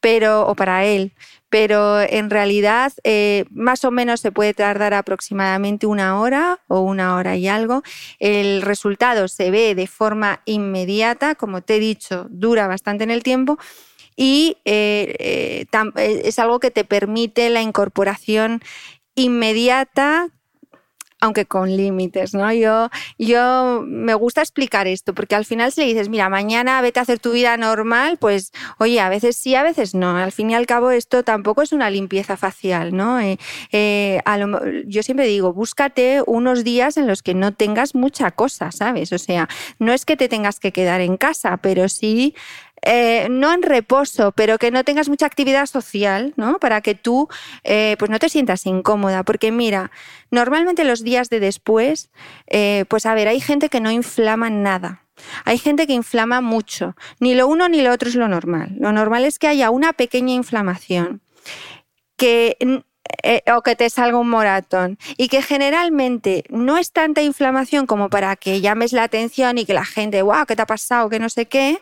Pero, 0.00 0.46
o 0.46 0.54
para 0.54 0.84
él 0.84 1.12
pero 1.52 2.00
en 2.00 2.30
realidad 2.30 2.94
eh, 3.04 3.44
más 3.50 3.84
o 3.84 3.90
menos 3.90 4.20
se 4.20 4.32
puede 4.32 4.54
tardar 4.54 4.94
aproximadamente 4.94 5.86
una 5.86 6.18
hora 6.18 6.60
o 6.66 6.80
una 6.80 7.14
hora 7.14 7.36
y 7.36 7.46
algo. 7.46 7.82
El 8.18 8.62
resultado 8.62 9.28
se 9.28 9.50
ve 9.50 9.74
de 9.74 9.86
forma 9.86 10.40
inmediata, 10.46 11.34
como 11.34 11.60
te 11.60 11.76
he 11.76 11.78
dicho, 11.78 12.26
dura 12.30 12.68
bastante 12.68 13.04
en 13.04 13.10
el 13.10 13.22
tiempo 13.22 13.58
y 14.16 14.56
eh, 14.64 15.66
eh, 15.66 16.22
es 16.24 16.38
algo 16.38 16.58
que 16.58 16.70
te 16.70 16.84
permite 16.84 17.50
la 17.50 17.60
incorporación 17.60 18.62
inmediata 19.14 20.28
aunque 21.22 21.46
con 21.46 21.74
límites, 21.74 22.34
¿no? 22.34 22.52
Yo, 22.52 22.90
yo 23.16 23.84
me 23.86 24.12
gusta 24.14 24.40
explicar 24.40 24.88
esto, 24.88 25.14
porque 25.14 25.36
al 25.36 25.44
final 25.44 25.70
si 25.70 25.82
le 25.82 25.86
dices, 25.86 26.08
mira, 26.08 26.28
mañana 26.28 26.82
vete 26.82 26.98
a 26.98 27.04
hacer 27.04 27.20
tu 27.20 27.30
vida 27.30 27.56
normal, 27.56 28.18
pues 28.18 28.50
oye, 28.78 28.98
a 28.98 29.08
veces 29.08 29.36
sí, 29.36 29.54
a 29.54 29.62
veces 29.62 29.94
no. 29.94 30.16
Al 30.16 30.32
fin 30.32 30.50
y 30.50 30.56
al 30.56 30.66
cabo 30.66 30.90
esto 30.90 31.22
tampoco 31.22 31.62
es 31.62 31.72
una 31.72 31.90
limpieza 31.90 32.36
facial, 32.36 32.96
¿no? 32.96 33.20
Eh, 33.20 33.38
eh, 33.70 34.20
yo 34.86 35.04
siempre 35.04 35.28
digo, 35.28 35.52
búscate 35.52 36.24
unos 36.26 36.64
días 36.64 36.96
en 36.96 37.06
los 37.06 37.22
que 37.22 37.34
no 37.34 37.54
tengas 37.54 37.94
mucha 37.94 38.32
cosa, 38.32 38.72
¿sabes? 38.72 39.12
O 39.12 39.18
sea, 39.18 39.48
no 39.78 39.92
es 39.92 40.04
que 40.04 40.16
te 40.16 40.28
tengas 40.28 40.58
que 40.58 40.72
quedar 40.72 41.00
en 41.00 41.16
casa, 41.16 41.58
pero 41.58 41.88
sí 41.88 42.34
eh, 42.84 43.28
no 43.30 43.52
en 43.52 43.62
reposo, 43.62 44.32
pero 44.32 44.58
que 44.58 44.72
no 44.72 44.82
tengas 44.82 45.08
mucha 45.08 45.26
actividad 45.26 45.66
social, 45.66 46.34
¿no? 46.36 46.58
Para 46.58 46.80
que 46.80 46.94
tú 46.96 47.28
eh, 47.62 47.96
pues 47.98 48.10
no 48.10 48.18
te 48.18 48.28
sientas 48.28 48.66
incómoda. 48.66 49.22
Porque 49.22 49.52
mira, 49.52 49.92
normalmente 50.30 50.84
los 50.84 51.04
días 51.04 51.30
de 51.30 51.38
después, 51.38 52.10
eh, 52.48 52.84
pues 52.88 53.06
a 53.06 53.14
ver, 53.14 53.28
hay 53.28 53.40
gente 53.40 53.68
que 53.68 53.80
no 53.80 53.90
inflama 53.90 54.50
nada. 54.50 55.04
Hay 55.44 55.58
gente 55.58 55.86
que 55.86 55.92
inflama 55.92 56.40
mucho. 56.40 56.96
Ni 57.20 57.34
lo 57.34 57.46
uno 57.46 57.68
ni 57.68 57.82
lo 57.82 57.92
otro 57.92 58.08
es 58.08 58.16
lo 58.16 58.26
normal. 58.26 58.74
Lo 58.78 58.92
normal 58.92 59.24
es 59.24 59.38
que 59.38 59.46
haya 59.46 59.70
una 59.70 59.92
pequeña 59.92 60.34
inflamación 60.34 61.20
que 62.16 62.56
o 63.54 63.62
que 63.62 63.76
te 63.76 63.90
salga 63.90 64.18
un 64.18 64.28
moratón. 64.28 64.98
Y 65.16 65.28
que 65.28 65.42
generalmente 65.42 66.44
no 66.48 66.78
es 66.78 66.92
tanta 66.92 67.22
inflamación 67.22 67.86
como 67.86 68.10
para 68.10 68.34
que 68.36 68.60
llames 68.60 68.92
la 68.92 69.04
atención 69.04 69.58
y 69.58 69.66
que 69.66 69.74
la 69.74 69.84
gente, 69.84 70.22
wow, 70.22 70.46
¿qué 70.46 70.56
te 70.56 70.62
ha 70.62 70.66
pasado? 70.66 71.08
Que 71.08 71.20
no 71.20 71.28
sé 71.28 71.46
qué 71.46 71.80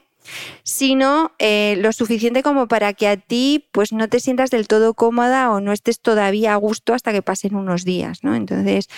sino 0.63 1.33
eh, 1.39 1.77
lo 1.79 1.93
suficiente 1.93 2.43
como 2.43 2.69
para 2.69 2.93
que 2.93 3.09
a 3.09 3.17
ti 3.17 3.69
pues 3.73 3.93
no 3.93 4.09
te 4.09 4.21
sientas 4.21 4.51
del 4.51 4.69
todo 4.69 4.95
cómoda 4.95 5.51
o 5.51 5.61
no 5.61 5.73
estés 5.73 6.01
todavía 6.01 6.53
a 6.55 6.57
gusto 6.57 6.95
hasta 6.95 7.13
que 7.13 7.23
pasen 7.23 7.55
unos 7.55 7.85
días, 7.85 8.23
¿no? 8.23 8.35
Entonces, 8.35 8.89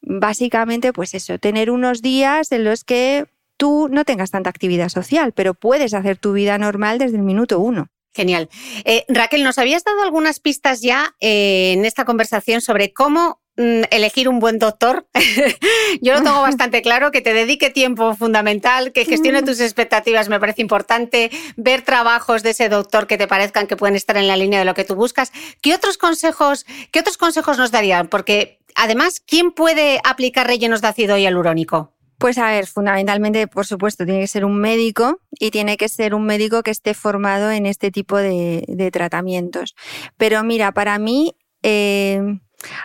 básicamente, 0.00 0.92
pues 0.92 1.14
eso, 1.14 1.38
tener 1.38 1.70
unos 1.70 2.02
días 2.02 2.52
en 2.52 2.64
los 2.64 2.84
que 2.84 3.26
tú 3.56 3.88
no 3.90 4.04
tengas 4.04 4.30
tanta 4.30 4.50
actividad 4.50 4.88
social, 4.88 5.32
pero 5.32 5.54
puedes 5.54 5.94
hacer 5.94 6.18
tu 6.18 6.32
vida 6.32 6.58
normal 6.58 6.98
desde 6.98 7.16
el 7.16 7.22
minuto 7.22 7.60
uno. 7.60 7.88
Genial. 8.12 8.48
Eh, 8.84 9.04
Raquel, 9.08 9.42
nos 9.42 9.58
habías 9.58 9.82
dado 9.82 10.02
algunas 10.02 10.38
pistas 10.38 10.80
ya 10.80 11.14
eh, 11.20 11.72
en 11.72 11.84
esta 11.84 12.04
conversación 12.04 12.60
sobre 12.60 12.92
cómo 12.92 13.40
elegir 13.56 14.28
un 14.28 14.40
buen 14.40 14.58
doctor. 14.58 15.06
Yo 16.00 16.14
lo 16.14 16.22
tengo 16.22 16.42
bastante 16.42 16.82
claro, 16.82 17.10
que 17.10 17.20
te 17.20 17.32
dedique 17.32 17.70
tiempo 17.70 18.14
fundamental, 18.14 18.92
que 18.92 19.04
gestione 19.04 19.42
tus 19.42 19.60
expectativas 19.60 20.28
me 20.28 20.40
parece 20.40 20.62
importante, 20.62 21.30
ver 21.56 21.82
trabajos 21.82 22.42
de 22.42 22.50
ese 22.50 22.68
doctor 22.68 23.06
que 23.06 23.18
te 23.18 23.28
parezcan 23.28 23.66
que 23.66 23.76
pueden 23.76 23.96
estar 23.96 24.16
en 24.16 24.28
la 24.28 24.36
línea 24.36 24.58
de 24.58 24.64
lo 24.64 24.74
que 24.74 24.84
tú 24.84 24.94
buscas. 24.94 25.32
¿Qué 25.60 25.74
otros 25.74 25.98
consejos, 25.98 26.66
qué 26.90 27.00
otros 27.00 27.16
consejos 27.16 27.58
nos 27.58 27.70
darían? 27.70 28.08
Porque 28.08 28.58
además, 28.74 29.20
¿quién 29.24 29.52
puede 29.52 30.00
aplicar 30.04 30.46
rellenos 30.46 30.80
de 30.80 30.88
ácido 30.88 31.16
hialurónico? 31.16 31.92
Pues 32.18 32.38
a 32.38 32.46
ver, 32.46 32.66
fundamentalmente, 32.66 33.46
por 33.48 33.66
supuesto, 33.66 34.04
tiene 34.04 34.20
que 34.20 34.28
ser 34.28 34.44
un 34.44 34.56
médico 34.56 35.20
y 35.32 35.50
tiene 35.50 35.76
que 35.76 35.88
ser 35.88 36.14
un 36.14 36.24
médico 36.24 36.62
que 36.62 36.70
esté 36.70 36.94
formado 36.94 37.50
en 37.50 37.66
este 37.66 37.90
tipo 37.90 38.16
de, 38.16 38.90
tratamientos. 38.92 39.74
Pero 40.16 40.42
mira, 40.44 40.72
para 40.72 40.98
mí, 40.98 41.36
eh, 41.62 42.38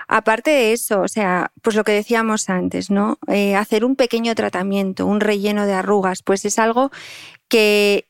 aparte 0.08 0.52
de 0.52 0.74
eso, 0.74 1.02
o 1.02 1.08
sea, 1.08 1.52
pues 1.62 1.76
lo 1.76 1.84
que 1.84 1.92
decíamos 1.92 2.50
antes, 2.50 2.90
¿no? 2.90 3.18
Eh, 3.28 3.56
hacer 3.56 3.86
un 3.86 3.96
pequeño 3.96 4.36
tratamiento, 4.36 5.06
un 5.06 5.20
relleno 5.20 5.66
de 5.66 5.74
arrugas, 5.74 6.24
pues 6.24 6.46
es 6.46 6.60
algo 6.60 6.92
que, 7.48 8.06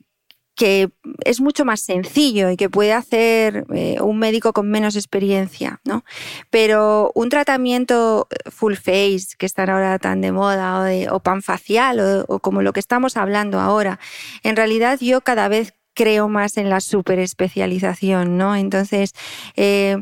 es 1.23 1.39
mucho 1.39 1.63
más 1.63 1.79
sencillo 1.79 2.49
y 2.49 2.57
que 2.57 2.69
puede 2.69 2.91
hacer 2.91 3.65
eh, 3.73 3.95
un 4.01 4.19
médico 4.19 4.51
con 4.51 4.69
menos 4.69 4.97
experiencia, 4.97 5.79
¿no? 5.85 6.03
Pero 6.49 7.13
un 7.15 7.29
tratamiento 7.29 8.27
full 8.51 8.73
face, 8.73 9.37
que 9.37 9.45
están 9.45 9.69
ahora 9.69 9.97
tan 9.99 10.19
de 10.19 10.33
moda, 10.33 10.85
o, 11.13 11.19
pan 11.21 11.41
facial, 11.41 12.25
o, 12.27 12.39
como 12.39 12.61
lo 12.61 12.73
que 12.73 12.81
estamos 12.81 13.15
hablando 13.15 13.61
ahora, 13.61 13.99
en 14.43 14.57
realidad 14.57 14.99
yo 14.99 15.21
cada 15.21 15.47
vez 15.47 15.78
creo 15.99 16.29
más 16.29 16.55
en 16.55 16.69
la 16.69 16.79
superespecialización, 16.79 18.37
¿no? 18.37 18.55
Entonces, 18.55 19.13
eh, 19.57 20.01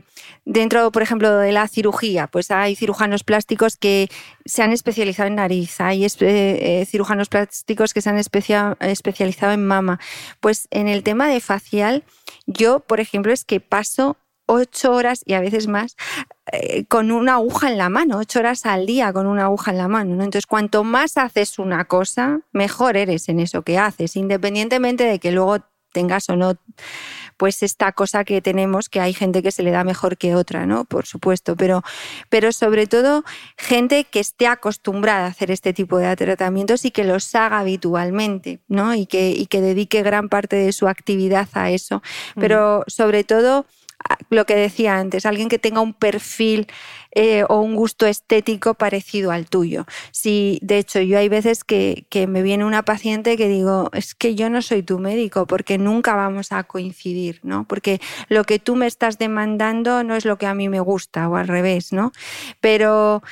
Dentro, 0.50 0.93
por 0.93 1.02
ejemplo, 1.02 1.38
de 1.38 1.52
la 1.52 1.68
cirugía, 1.68 2.28
pues 2.28 2.52
hay 2.52 2.78
cirujanos 2.78 3.26
plásticos 3.26 3.76
que 3.76 4.08
se 4.45 4.64
han 4.64 4.72
especializado 4.72 5.28
en 5.28 5.36
nariz, 5.36 5.82
hay 5.82 6.08
eh, 6.22 6.86
cirujanos 6.89 7.28
plásticos 7.28 7.93
que 7.93 8.02
se 8.02 8.10
han 8.10 8.18
especializado 8.18 9.52
en 9.52 9.68
mama. 9.68 10.00
Pues 10.39 10.70
en 10.72 10.88
el 10.88 11.04
tema 11.04 11.28
de 11.28 11.41
facial, 11.41 12.06
yo, 12.45 12.80
por 12.80 13.02
ejemplo, 13.02 13.34
es 13.34 13.43
que 13.43 13.60
paso 13.60 14.16
ocho 14.45 14.93
horas 14.93 15.22
y 15.26 15.34
a 15.34 15.41
veces 15.41 15.68
más 15.68 15.98
eh, 16.54 16.86
con 16.86 17.12
una 17.12 17.34
aguja 17.34 17.70
en 17.70 17.78
la 17.78 17.89
mano, 17.89 18.18
ocho 18.18 18.39
horas 18.39 18.66
al 18.66 18.86
día 18.86 19.12
con 19.12 19.28
una 19.28 19.43
aguja 19.43 19.72
en 19.72 19.78
la 19.80 19.89
mano. 19.89 20.14
Entonces, 20.14 20.45
cuanto 20.45 20.86
más 20.86 21.18
haces 21.18 21.60
una 21.60 21.84
cosa, 21.84 22.39
mejor 22.54 22.95
eres 22.95 23.28
en 23.28 23.41
eso 23.41 23.64
que 23.64 23.78
haces, 23.78 24.16
independientemente 24.16 25.04
de 25.04 25.20
que 25.20 25.34
luego 25.34 25.58
tengas 25.98 26.30
o 26.30 26.36
no 26.36 26.54
pues 27.38 27.64
esta 27.64 27.91
cosa 27.91 28.24
que 28.24 28.41
tenemos, 28.41 28.89
que 28.89 29.00
hay 29.00 29.14
gente 29.14 29.41
que 29.41 29.52
se 29.52 29.64
le 29.64 29.72
da 29.72 29.84
mejor 29.84 30.18
que 30.18 30.36
otra, 30.36 30.66
¿no? 30.66 30.86
Por 30.86 31.06
supuesto, 31.06 31.56
pero, 31.56 31.84
pero 32.30 32.52
sobre 32.52 32.88
todo 32.88 33.24
gente 33.58 34.04
que 34.06 34.20
esté 34.20 34.48
acostumbrada 34.48 35.26
a 35.26 35.30
hacer 35.30 35.52
este 35.52 35.72
tipo 35.72 36.00
de 36.00 36.16
tratamientos 36.16 36.84
y 36.84 36.91
que 36.91 37.04
los 37.04 37.34
haga 37.36 37.60
habitualmente, 37.60 38.60
¿no? 38.68 38.95
Y 38.95 39.06
que, 39.06 39.30
y 39.30 39.45
que 39.45 39.62
dedique 39.62 40.02
gran 40.02 40.30
parte 40.30 40.56
de 40.56 40.74
su 40.74 40.88
actividad 40.88 41.48
a 41.54 41.70
eso. 41.70 42.02
Pero 42.36 42.84
sobre 42.88 43.24
todo 43.24 43.66
lo 44.30 44.45
que 44.45 44.56
decía 44.56 44.98
antes, 44.98 45.26
alguien 45.26 45.50
que 45.50 45.60
tenga 45.60 45.82
un 45.82 45.93
perfil 45.93 46.68
eh, 47.12 47.43
o 47.50 47.62
un 47.62 47.76
gusto 47.76 48.06
estético 48.06 48.74
parecido 48.74 49.32
al 49.32 49.50
tuyo. 49.50 49.86
Si, 50.12 50.60
de 50.62 50.78
hecho, 50.78 51.00
yo 51.02 51.18
hay 51.18 51.30
veces 51.30 51.64
que, 51.64 52.06
que, 52.10 52.28
me 52.28 52.41
viene 52.41 52.66
una 52.66 52.84
paciente 52.84 53.38
que 53.38 53.48
digo, 53.48 53.89
es 53.93 54.16
que 54.16 54.36
yo 54.36 54.50
no 54.50 54.62
soy 54.62 54.84
tu 54.84 55.00
médico 55.00 55.48
porque 55.48 55.78
nunca 55.78 56.16
vamos 56.16 56.52
a 56.52 56.64
coincidir, 56.64 57.39
¿no? 57.43 57.66
Porque 57.66 58.00
lo 58.30 58.43
que 58.43 58.60
tú 58.60 58.76
me 58.76 58.88
estás 58.88 59.18
demandando 59.18 60.04
no 60.04 60.16
es 60.16 60.26
lo 60.26 60.38
que 60.38 60.45
a 60.45 60.54
mí 60.54 60.70
me 60.70 60.80
gusta 60.80 61.30
o 61.30 61.36
al 61.36 61.48
revés, 61.48 61.93
¿no? 61.93 62.12
Pero 62.62 63.24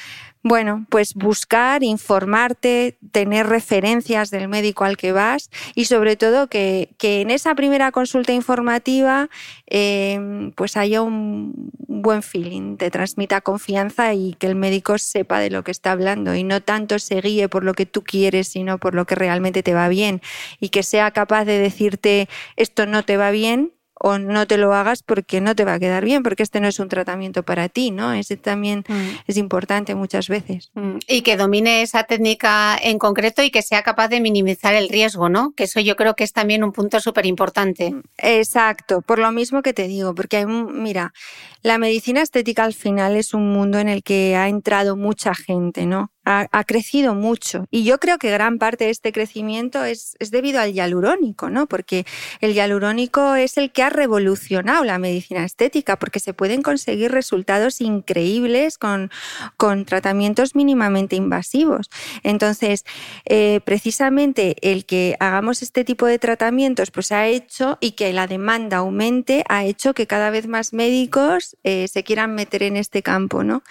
bueno, 0.48 0.86
pues 0.90 1.16
buscar, 1.16 1.82
informarte, 1.82 3.00
tener 3.12 3.48
referencias 3.48 4.30
del 4.30 4.48
médico 4.48 4.84
al 4.84 4.96
que 4.96 5.12
vas 5.12 5.50
y 5.74 5.86
sobre 5.86 6.18
todo 6.18 6.50
que, 6.50 6.94
en 7.02 7.32
esa 7.32 7.56
primera 7.56 7.92
consulta 7.92 8.32
informativa 8.32 9.28
em, 9.66 10.52
pues 10.52 10.78
haya 10.78 11.02
un 11.02 11.72
buen 11.88 12.22
feeling, 12.22 12.78
te 12.78 12.92
transmita 12.92 13.42
confianza 13.42 14.14
y 14.14 14.36
que 14.36 14.46
el 14.46 14.54
médico 14.54 15.00
sepa 15.00 15.40
de 15.40 15.50
lo 15.50 15.64
que 15.64 15.72
está 15.72 15.94
hablando 15.94 16.36
y 16.36 16.44
no 16.44 16.62
tanto 16.62 17.00
se 17.00 17.22
guíe 17.22 17.50
por 17.50 17.64
lo 17.64 17.74
que 17.74 17.88
tú 17.88 18.04
quieres, 18.04 18.50
sino 18.50 18.78
por 18.78 18.94
lo 18.94 19.06
que 19.06 19.16
realmente 19.16 19.64
te 19.64 19.74
va 19.74 19.88
bien 19.88 20.22
y 20.60 20.70
que 20.70 20.84
sea 20.84 21.10
capaz 21.10 21.46
de 21.46 21.58
decirte 21.58 22.30
esto 22.56 22.86
no 22.86 23.02
te 23.04 23.18
va 23.18 23.32
bien 23.32 23.72
o 24.00 24.18
no 24.18 24.46
te 24.46 24.58
lo 24.58 24.74
hagas 24.74 25.04
porque 25.04 25.42
no 25.42 25.56
te 25.56 25.66
va 25.66 25.74
a 25.74 25.80
quedar 25.80 26.04
bien, 26.04 26.24
porque 26.24 26.44
este 26.44 26.60
no 26.60 26.68
es 26.68 26.80
un 26.80 26.90
tratamiento 26.90 27.44
para 27.44 27.70
ti, 27.70 27.92
¿no? 27.92 28.14
Ese 28.14 28.38
también 28.38 28.84
mm. 28.88 29.10
es 29.28 29.38
importante 29.38 29.96
muchas 29.96 30.28
veces. 30.28 30.72
Mm. 30.74 30.98
Y 31.08 31.22
que 31.22 31.38
domine 31.38 31.82
esa 31.82 32.04
técnica 32.04 32.78
en 32.82 33.00
concreto 33.00 33.42
y 33.42 33.52
que 33.52 33.62
sea 33.62 33.84
capaz 33.84 34.10
de 34.10 34.20
minimizar 34.20 34.76
el 34.76 34.90
riesgo, 34.90 35.30
¿no? 35.30 35.54
Que 35.56 35.64
eso 35.64 35.80
yo 35.80 35.96
creo 35.96 36.16
que 36.16 36.24
es 36.24 36.34
también 36.34 36.64
un 36.64 36.72
punto 36.72 37.00
súper 37.00 37.26
importante. 37.26 37.96
Exacto, 38.18 39.02
por 39.02 39.20
lo 39.20 39.32
mismo 39.32 39.62
que 39.62 39.74
te 39.74 39.88
digo, 39.88 40.14
porque 40.14 40.38
hay, 40.38 40.46
mira, 40.46 41.14
la 41.62 41.78
medicina 41.78 42.22
estética 42.22 42.64
al 42.64 42.74
final 42.74 43.16
es 43.16 43.34
un 43.34 43.52
mundo 43.52 43.80
en 43.80 43.90
el 43.90 44.04
que 44.04 44.36
ha 44.36 44.50
entrado 44.50 44.96
mucha 44.96 45.34
gente, 45.34 45.86
¿no? 45.86 46.12
Ha, 46.26 46.64
crecido 46.64 47.14
mucho. 47.14 47.68
Y 47.72 47.84
yo 47.84 48.00
creo 48.00 48.18
que 48.18 48.32
gran 48.32 48.58
parte 48.58 48.86
de 48.86 48.90
este 48.90 49.12
crecimiento 49.12 49.84
es, 49.86 50.16
es, 50.20 50.32
debido 50.32 50.60
al 50.60 50.74
hialurónico, 50.74 51.50
¿no? 51.50 51.68
Porque 51.68 52.06
el 52.42 52.54
hialurónico 52.54 53.36
es 53.36 53.58
el 53.58 53.72
que 53.72 53.84
ha 53.84 53.90
revolucionado 53.90 54.84
la 54.84 54.98
medicina 54.98 55.46
estética, 55.46 55.98
porque 55.98 56.20
se 56.20 56.34
pueden 56.34 56.62
conseguir 56.62 57.12
resultados 57.12 57.82
increíbles 57.82 58.78
con, 58.78 59.12
con 59.58 59.86
tratamientos 59.86 60.56
mínimamente 60.56 61.16
invasivos. 61.16 61.90
Entonces, 62.24 62.86
eh, 63.26 63.60
precisamente 63.64 64.56
el 64.62 64.86
que 64.86 65.16
hagamos 65.20 65.62
este 65.62 65.84
tipo 65.84 66.06
de 66.06 66.20
tratamientos, 66.20 66.92
pues 66.92 67.12
ha 67.12 67.28
hecho 67.28 67.78
y 67.80 67.92
que 67.92 68.12
la 68.14 68.28
demanda 68.28 68.78
aumente, 68.78 69.44
ha 69.48 69.64
hecho 69.66 69.94
que 69.94 70.08
cada 70.08 70.30
vez 70.30 70.48
más 70.48 70.74
médicos 70.74 71.56
eh, 71.64 71.88
se 71.88 72.04
quieran 72.04 72.36
meter 72.36 72.64
en 72.64 72.78
este 72.78 73.04
campo, 73.04 73.44
¿no? 73.44 73.64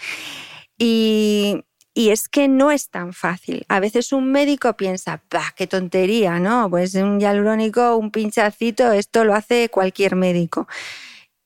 Y, 0.78 1.64
y 1.94 2.10
es 2.10 2.28
que 2.28 2.48
no 2.48 2.72
es 2.72 2.90
tan 2.90 3.12
fácil. 3.12 3.64
A 3.68 3.78
veces 3.78 4.12
un 4.12 4.32
médico 4.32 4.74
piensa, 4.74 5.22
bah, 5.30 5.54
qué 5.56 5.68
tontería, 5.68 6.40
¿no? 6.40 6.68
Pues 6.68 6.94
un 6.96 7.20
hialurónico, 7.20 7.96
un 7.96 8.10
pinchacito, 8.10 8.90
esto 8.92 9.24
lo 9.24 9.34
hace 9.34 9.68
cualquier 9.68 10.16
médico. 10.16 10.66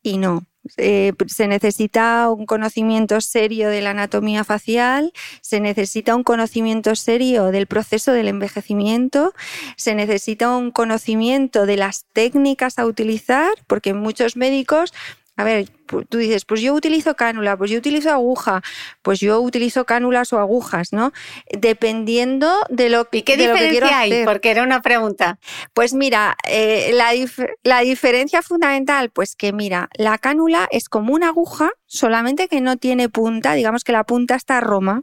Y 0.03 0.17
no. 0.17 0.45
Eh, 0.77 1.13
se 1.27 1.49
necesita 1.49 2.29
un 2.31 2.45
conocimiento 2.45 3.21
serio 3.21 3.71
de 3.71 3.81
la 3.81 3.91
anatomía 3.91 4.45
facial, 4.45 5.13
se 5.41 5.61
necesita 5.61 6.15
un 6.15 6.25
conocimiento 6.25 6.95
serio 6.95 7.47
del 7.47 7.67
proceso 7.67 8.13
del 8.13 8.29
envejecimiento, 8.29 9.35
se 9.77 9.95
necesita 9.95 10.55
un 10.57 10.71
conocimiento 10.71 11.65
de 11.65 11.77
las 11.77 12.05
técnicas 12.13 12.79
a 12.79 12.87
utilizar, 12.87 13.51
porque 13.67 13.95
muchos 13.95 14.37
médicos 14.37 14.93
a 15.39 15.45
ver, 15.45 15.69
tú 16.09 16.18
dices, 16.18 16.45
pues 16.45 16.61
yo 16.61 16.74
utilizo 16.74 17.16
cánula, 17.16 17.57
pues 17.57 17.70
yo 17.70 17.78
utilizo 17.78 18.11
aguja, 18.11 18.62
pues 19.03 19.20
yo 19.20 19.41
utilizo 19.41 19.84
cánulas 19.84 20.32
o 20.32 20.39
agujas, 20.39 20.93
¿no? 20.93 21.12
Dependiendo 21.51 22.53
de 22.68 22.89
lo, 22.89 23.09
¿Y 23.11 23.22
qué 23.22 23.36
diferencia 23.36 24.01
hay? 24.01 24.24
Porque 24.24 24.51
era 24.51 24.62
una 24.62 24.82
pregunta. 24.82 25.39
Pues 25.74 25.95
mira, 25.95 26.36
eh, 26.49 26.91
la, 26.95 27.12
la 27.62 27.80
diferencia 27.80 28.43
fundamental, 28.43 29.11
pues 29.11 29.34
que 29.36 29.53
mira, 29.53 29.89
la 29.95 30.18
cánula 30.18 30.68
es 30.70 30.89
como 30.89 31.14
una 31.14 31.28
aguja, 31.28 31.70
solamente 31.86 32.49
que 32.49 32.61
no 32.61 32.76
tiene 32.76 33.09
punta, 33.09 33.55
digamos 33.55 33.84
que 33.84 33.93
la 33.93 34.05
punta 34.05 34.34
está 34.34 34.59
a 34.59 34.61
Roma, 34.61 35.03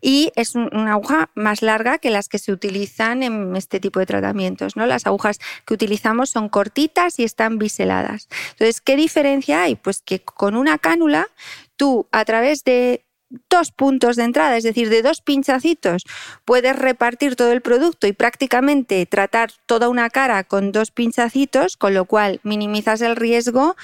y 0.00 0.32
es 0.36 0.54
una 0.54 0.92
aguja 0.92 1.30
más 1.34 1.62
larga 1.62 1.98
que 1.98 2.10
las 2.10 2.28
que 2.28 2.38
se 2.38 2.52
utilizan 2.52 3.22
en 3.22 3.56
este 3.56 3.80
tipo 3.80 3.98
de 4.00 4.06
tratamientos, 4.06 4.76
¿no? 4.76 4.86
Las 4.86 5.06
agujas 5.06 5.40
que 5.66 5.74
utilizamos 5.74 6.30
son 6.30 6.48
cortitas 6.48 7.18
y 7.18 7.24
están 7.24 7.58
biseladas. 7.58 8.28
Entonces, 8.52 8.80
¿qué 8.80 8.96
diferencia 8.96 9.62
hay? 9.62 9.74
Pues 9.74 10.02
que 10.02 10.19
con 10.24 10.56
una 10.56 10.78
cánula 10.78 11.28
tú 11.76 12.06
a 12.12 12.24
través 12.24 12.64
de 12.64 13.04
dos 13.48 13.70
puntos 13.70 14.16
de 14.16 14.24
entrada, 14.24 14.56
es 14.56 14.64
decir, 14.64 14.90
de 14.90 15.02
dos 15.02 15.20
pinchacitos, 15.20 16.04
puedes 16.44 16.76
repartir 16.76 17.36
todo 17.36 17.52
el 17.52 17.60
producto 17.60 18.06
y 18.06 18.12
prácticamente 18.12 19.06
tratar 19.06 19.52
toda 19.66 19.88
una 19.88 20.10
cara 20.10 20.42
con 20.44 20.72
dos 20.72 20.90
pinchacitos, 20.90 21.76
con 21.76 21.94
lo 21.94 22.04
cual 22.04 22.40
minimizas 22.42 23.00
el 23.00 23.16
riesgo 23.16 23.76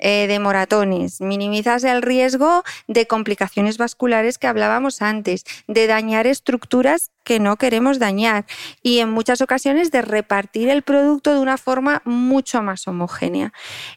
eh, 0.00 0.26
de 0.26 0.38
moratones, 0.38 1.20
minimizas 1.20 1.84
el 1.84 2.02
riesgo 2.02 2.62
de 2.86 3.06
complicaciones 3.06 3.78
vasculares 3.78 4.38
que 4.38 4.46
hablábamos 4.46 5.02
antes, 5.02 5.44
de 5.66 5.86
dañar 5.86 6.26
estructuras 6.26 7.10
que 7.28 7.40
no 7.40 7.58
queremos 7.58 7.98
dañar 7.98 8.46
y 8.82 9.00
en 9.00 9.10
muchas 9.10 9.42
ocasiones 9.42 9.90
de 9.90 10.00
repartir 10.00 10.70
el 10.70 10.80
producto 10.80 11.34
de 11.34 11.40
una 11.40 11.58
forma 11.58 12.00
mucho 12.06 12.62
más 12.62 12.88
homogénea. 12.88 13.52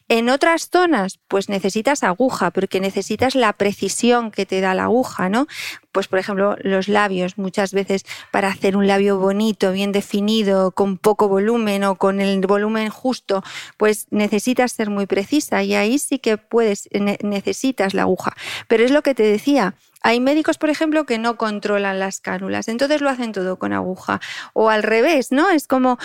En 0.09 0.27
otras 0.27 0.69
zonas, 0.69 1.21
pues 1.29 1.47
necesitas 1.47 2.03
aguja 2.03 2.51
porque 2.51 2.81
necesitas 2.81 3.35
la 3.35 3.53
precisión 3.53 4.31
que 4.31 4.45
te 4.45 4.59
da 4.59 4.73
la 4.73 4.83
aguja, 4.83 5.29
¿no? 5.29 5.47
Pues 5.93 6.09
por 6.09 6.19
ejemplo, 6.19 6.57
los 6.59 6.89
labios, 6.89 7.37
muchas 7.37 7.71
veces 7.71 8.03
para 8.31 8.49
hacer 8.49 8.75
un 8.75 8.85
labio 8.85 9.17
bonito, 9.17 9.71
bien 9.71 9.93
definido, 9.93 10.71
con 10.71 10.97
poco 10.97 11.29
volumen 11.29 11.85
o 11.85 11.95
con 11.95 12.19
el 12.19 12.41
volumen 12.41 12.89
justo, 12.89 13.43
pues 13.77 14.07
necesitas 14.09 14.73
ser 14.73 14.89
muy 14.89 15.05
precisa 15.05 15.63
y 15.63 15.75
ahí 15.75 15.99
sí 15.99 16.19
que 16.19 16.35
puedes 16.35 16.89
necesitas 17.23 17.93
la 17.93 18.01
aguja. 18.01 18.35
Pero 18.67 18.83
es 18.83 18.91
lo 18.91 19.03
que 19.03 19.15
te 19.15 19.23
decía, 19.23 19.75
hay 20.01 20.19
médicos, 20.19 20.57
por 20.57 20.69
ejemplo, 20.69 21.05
que 21.05 21.17
no 21.17 21.37
controlan 21.37 21.99
las 21.99 22.19
cánulas, 22.19 22.67
entonces 22.67 23.01
lo 23.01 23.09
hacen 23.09 23.31
todo 23.31 23.57
con 23.57 23.73
aguja. 23.73 24.19
O 24.53 24.69
al 24.69 24.83
revés, 24.83 25.31
¿no? 25.31 25.49
Es 25.49 25.67
como 25.67 25.97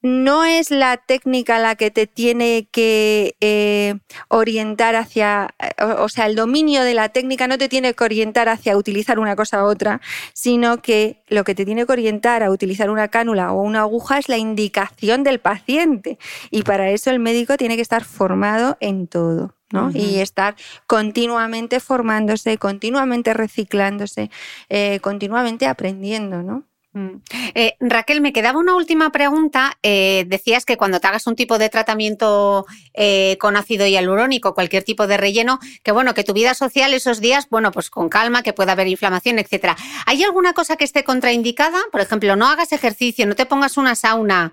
no 0.00 0.44
es 0.44 0.70
la 0.70 0.96
técnica 0.96 1.58
la 1.58 1.74
que 1.74 1.90
te 1.90 2.06
tiene 2.06 2.68
que 2.70 3.36
eh, 3.40 3.96
orientar 4.28 4.94
hacia, 4.94 5.54
o, 5.98 6.08
sea, 6.08 6.26
el 6.26 6.36
dominio 6.36 6.84
de 6.84 6.94
la 6.94 7.08
técnica 7.08 7.48
no 7.48 7.58
te 7.58 7.68
tiene 7.68 7.94
que 7.94 8.04
orientar 8.04 8.48
hacia 8.48 8.76
utilizar 8.76 9.18
una 9.18 9.34
cosa 9.34 9.62
u 9.64 9.66
otra, 9.66 10.00
sino 10.34 10.82
que 10.82 11.22
lo 11.28 11.44
que 11.44 11.54
te 11.54 11.64
tiene 11.64 11.84
que 11.84 11.92
orientar 11.92 12.42
a 12.42 12.50
utilizar 12.50 12.90
una 12.90 13.08
cánula 13.08 13.52
o 13.52 13.62
una 13.62 13.80
aguja 13.80 14.18
es 14.18 14.28
la 14.28 14.38
indicación 14.38 15.24
del 15.24 15.40
paciente. 15.40 16.18
Y 16.50 16.62
para 16.62 16.90
eso 16.90 17.10
el 17.10 17.18
médico 17.18 17.56
tiene 17.56 17.76
que 17.76 17.82
estar 17.82 18.04
formado 18.04 18.76
en 18.80 19.08
todo. 19.08 19.57
¿No? 19.70 19.90
Y 19.92 20.20
estar 20.20 20.56
continuamente 20.86 21.80
formándose, 21.80 22.58
continuamente 22.58 23.34
reciclándose, 23.34 24.30
eh, 24.68 24.98
continuamente 25.00 25.66
aprendiendo, 25.66 26.42
¿no? 26.42 26.64
Mm. 26.92 27.20
Eh, 27.54 27.76
Raquel, 27.80 28.20
me 28.20 28.32
quedaba 28.32 28.58
una 28.58 28.74
última 28.74 29.10
pregunta. 29.10 29.78
Eh, 29.82 30.24
decías 30.26 30.64
que 30.64 30.76
cuando 30.76 31.00
te 31.00 31.06
hagas 31.06 31.26
un 31.26 31.36
tipo 31.36 31.58
de 31.58 31.68
tratamiento 31.68 32.66
eh, 32.94 33.36
con 33.40 33.56
ácido 33.56 33.86
hialurónico, 33.86 34.54
cualquier 34.54 34.84
tipo 34.84 35.06
de 35.06 35.16
relleno, 35.16 35.58
que 35.82 35.92
bueno, 35.92 36.14
que 36.14 36.24
tu 36.24 36.32
vida 36.32 36.54
social 36.54 36.94
esos 36.94 37.20
días, 37.20 37.48
bueno, 37.50 37.72
pues 37.72 37.90
con 37.90 38.08
calma, 38.08 38.42
que 38.42 38.52
pueda 38.52 38.72
haber 38.72 38.88
inflamación, 38.88 39.38
etcétera. 39.38 39.76
¿Hay 40.06 40.22
alguna 40.24 40.54
cosa 40.54 40.76
que 40.76 40.84
esté 40.84 41.04
contraindicada? 41.04 41.78
Por 41.92 42.00
ejemplo, 42.00 42.36
no 42.36 42.46
hagas 42.46 42.72
ejercicio, 42.72 43.26
no 43.26 43.36
te 43.36 43.46
pongas 43.46 43.76
una 43.76 43.94
sauna, 43.94 44.52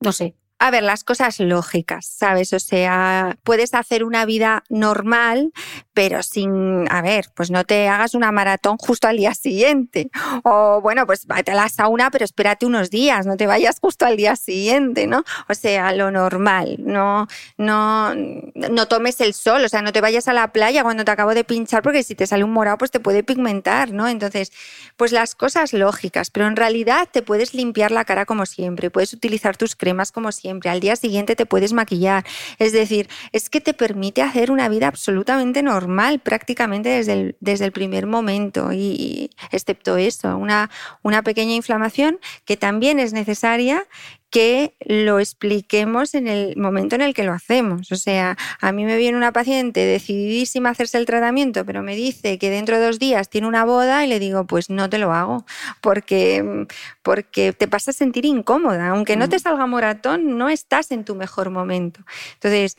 no 0.00 0.12
sé 0.12 0.34
a 0.62 0.70
ver, 0.70 0.84
las 0.84 1.02
cosas 1.02 1.40
lógicas, 1.40 2.06
¿sabes? 2.06 2.52
O 2.52 2.60
sea, 2.60 3.36
puedes 3.42 3.74
hacer 3.74 4.04
una 4.04 4.24
vida 4.24 4.62
normal, 4.68 5.52
pero 5.92 6.22
sin, 6.22 6.86
a 6.88 7.02
ver, 7.02 7.30
pues 7.34 7.50
no 7.50 7.64
te 7.64 7.88
hagas 7.88 8.14
una 8.14 8.30
maratón 8.30 8.76
justo 8.78 9.08
al 9.08 9.16
día 9.16 9.34
siguiente. 9.34 10.08
O 10.44 10.80
bueno, 10.80 11.04
pues 11.04 11.26
vete 11.26 11.50
a 11.50 11.56
la 11.56 11.68
sauna, 11.68 12.12
pero 12.12 12.24
espérate 12.24 12.64
unos 12.64 12.90
días, 12.90 13.26
no 13.26 13.36
te 13.36 13.48
vayas 13.48 13.80
justo 13.80 14.06
al 14.06 14.16
día 14.16 14.36
siguiente, 14.36 15.08
¿no? 15.08 15.24
O 15.48 15.54
sea, 15.54 15.92
lo 15.96 16.12
normal, 16.12 16.76
no, 16.78 17.26
no, 17.58 18.14
no 18.14 18.86
tomes 18.86 19.20
el 19.20 19.34
sol, 19.34 19.64
o 19.64 19.68
sea, 19.68 19.82
no 19.82 19.92
te 19.92 20.00
vayas 20.00 20.28
a 20.28 20.32
la 20.32 20.52
playa 20.52 20.84
cuando 20.84 21.04
te 21.04 21.10
acabo 21.10 21.34
de 21.34 21.42
pinchar, 21.42 21.82
porque 21.82 22.04
si 22.04 22.14
te 22.14 22.28
sale 22.28 22.44
un 22.44 22.52
morado, 22.52 22.78
pues 22.78 22.92
te 22.92 23.00
puede 23.00 23.24
pigmentar, 23.24 23.90
¿no? 23.90 24.06
Entonces, 24.06 24.52
pues 24.96 25.10
las 25.10 25.34
cosas 25.34 25.72
lógicas, 25.72 26.30
pero 26.30 26.46
en 26.46 26.54
realidad 26.54 27.08
te 27.10 27.22
puedes 27.22 27.52
limpiar 27.52 27.90
la 27.90 28.04
cara 28.04 28.26
como 28.26 28.46
siempre, 28.46 28.92
puedes 28.92 29.12
utilizar 29.12 29.56
tus 29.56 29.74
cremas 29.74 30.12
como 30.12 30.30
siempre 30.30 30.51
al 30.64 30.80
día 30.80 30.96
siguiente 30.96 31.36
te 31.36 31.46
puedes 31.46 31.72
maquillar. 31.72 32.24
Es 32.58 32.72
decir, 32.72 33.08
es 33.32 33.50
que 33.50 33.60
te 33.60 33.74
permite 33.74 34.22
hacer 34.22 34.50
una 34.50 34.68
vida 34.68 34.88
absolutamente 34.88 35.62
normal 35.62 36.20
prácticamente 36.20 36.88
desde 36.88 37.12
el, 37.12 37.36
desde 37.40 37.64
el 37.64 37.72
primer 37.72 38.06
momento. 38.06 38.72
Y, 38.72 39.30
excepto 39.50 39.96
eso, 39.96 40.36
una, 40.36 40.70
una 41.02 41.22
pequeña 41.22 41.54
inflamación 41.54 42.18
que 42.44 42.56
también 42.56 42.98
es 42.98 43.12
necesaria 43.12 43.86
que 44.32 44.74
lo 44.80 45.20
expliquemos 45.20 46.14
en 46.14 46.26
el 46.26 46.56
momento 46.56 46.94
en 46.94 47.02
el 47.02 47.12
que 47.12 47.22
lo 47.22 47.34
hacemos. 47.34 47.92
O 47.92 47.96
sea, 47.96 48.38
a 48.62 48.72
mí 48.72 48.86
me 48.86 48.96
viene 48.96 49.18
una 49.18 49.30
paciente 49.30 49.80
decididísima 49.80 50.70
a 50.70 50.72
hacerse 50.72 50.96
el 50.96 51.04
tratamiento, 51.04 51.66
pero 51.66 51.82
me 51.82 51.94
dice 51.94 52.38
que 52.38 52.48
dentro 52.48 52.78
de 52.78 52.86
dos 52.86 52.98
días 52.98 53.28
tiene 53.28 53.46
una 53.46 53.66
boda 53.66 54.06
y 54.06 54.08
le 54.08 54.18
digo, 54.18 54.46
pues 54.46 54.70
no 54.70 54.88
te 54.88 54.96
lo 54.96 55.12
hago, 55.12 55.44
porque, 55.82 56.66
porque 57.02 57.52
te 57.52 57.66
vas 57.66 57.88
a 57.88 57.92
sentir 57.92 58.24
incómoda. 58.24 58.88
Aunque 58.88 59.18
no 59.18 59.28
te 59.28 59.38
salga 59.38 59.66
moratón, 59.66 60.38
no 60.38 60.48
estás 60.48 60.92
en 60.92 61.04
tu 61.04 61.14
mejor 61.14 61.50
momento. 61.50 62.00
Entonces, 62.32 62.78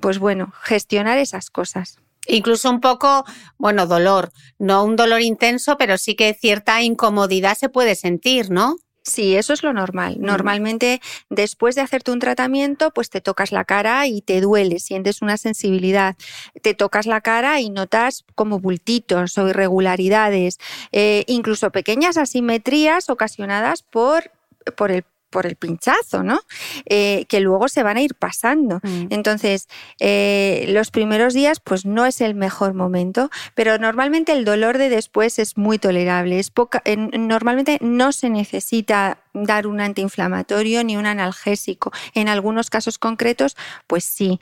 pues 0.00 0.18
bueno, 0.18 0.50
gestionar 0.62 1.18
esas 1.18 1.50
cosas. 1.50 1.98
Incluso 2.26 2.70
un 2.70 2.80
poco, 2.80 3.26
bueno, 3.58 3.86
dolor, 3.86 4.32
no 4.58 4.82
un 4.84 4.96
dolor 4.96 5.20
intenso, 5.20 5.76
pero 5.76 5.98
sí 5.98 6.14
que 6.14 6.32
cierta 6.32 6.80
incomodidad 6.80 7.54
se 7.54 7.68
puede 7.68 7.96
sentir, 7.96 8.50
¿no? 8.50 8.76
Sí, 9.10 9.34
eso 9.34 9.52
es 9.52 9.64
lo 9.64 9.72
normal. 9.72 10.18
Normalmente 10.20 11.00
después 11.30 11.74
de 11.74 11.80
hacerte 11.80 12.12
un 12.12 12.20
tratamiento, 12.20 12.92
pues 12.92 13.10
te 13.10 13.20
tocas 13.20 13.50
la 13.50 13.64
cara 13.64 14.06
y 14.06 14.20
te 14.22 14.40
duele, 14.40 14.78
sientes 14.78 15.20
una 15.20 15.36
sensibilidad. 15.36 16.14
Te 16.62 16.74
tocas 16.74 17.06
la 17.06 17.20
cara 17.20 17.60
y 17.60 17.70
notas 17.70 18.24
como 18.36 18.60
bultitos 18.60 19.36
o 19.36 19.48
irregularidades, 19.48 20.60
eh, 20.92 21.24
incluso 21.26 21.72
pequeñas 21.72 22.18
asimetrías 22.18 23.10
ocasionadas 23.10 23.82
por, 23.82 24.30
por 24.76 24.92
el 24.92 25.04
por 25.30 25.46
el 25.46 25.56
pinchazo, 25.56 26.22
¿no? 26.22 26.40
Eh, 26.86 27.24
que 27.28 27.40
luego 27.40 27.68
se 27.68 27.82
van 27.82 27.96
a 27.96 28.02
ir 28.02 28.14
pasando. 28.14 28.80
Mm. 28.82 29.06
Entonces, 29.10 29.68
eh, 29.98 30.66
los 30.68 30.90
primeros 30.90 31.34
días, 31.34 31.60
pues 31.60 31.86
no 31.86 32.04
es 32.04 32.20
el 32.20 32.34
mejor 32.34 32.74
momento, 32.74 33.30
pero 33.54 33.78
normalmente 33.78 34.32
el 34.32 34.44
dolor 34.44 34.78
de 34.78 34.88
después 34.88 35.38
es 35.38 35.56
muy 35.56 35.78
tolerable. 35.78 36.38
Es 36.38 36.50
poca, 36.50 36.82
normalmente 37.12 37.78
no 37.80 38.12
se 38.12 38.28
necesita 38.30 39.18
dar 39.32 39.66
un 39.66 39.80
antiinflamatorio 39.80 40.82
ni 40.84 40.96
un 40.96 41.06
analgésico. 41.06 41.92
En 42.14 42.28
algunos 42.28 42.70
casos 42.70 42.98
concretos, 42.98 43.56
pues 43.86 44.04
sí, 44.04 44.40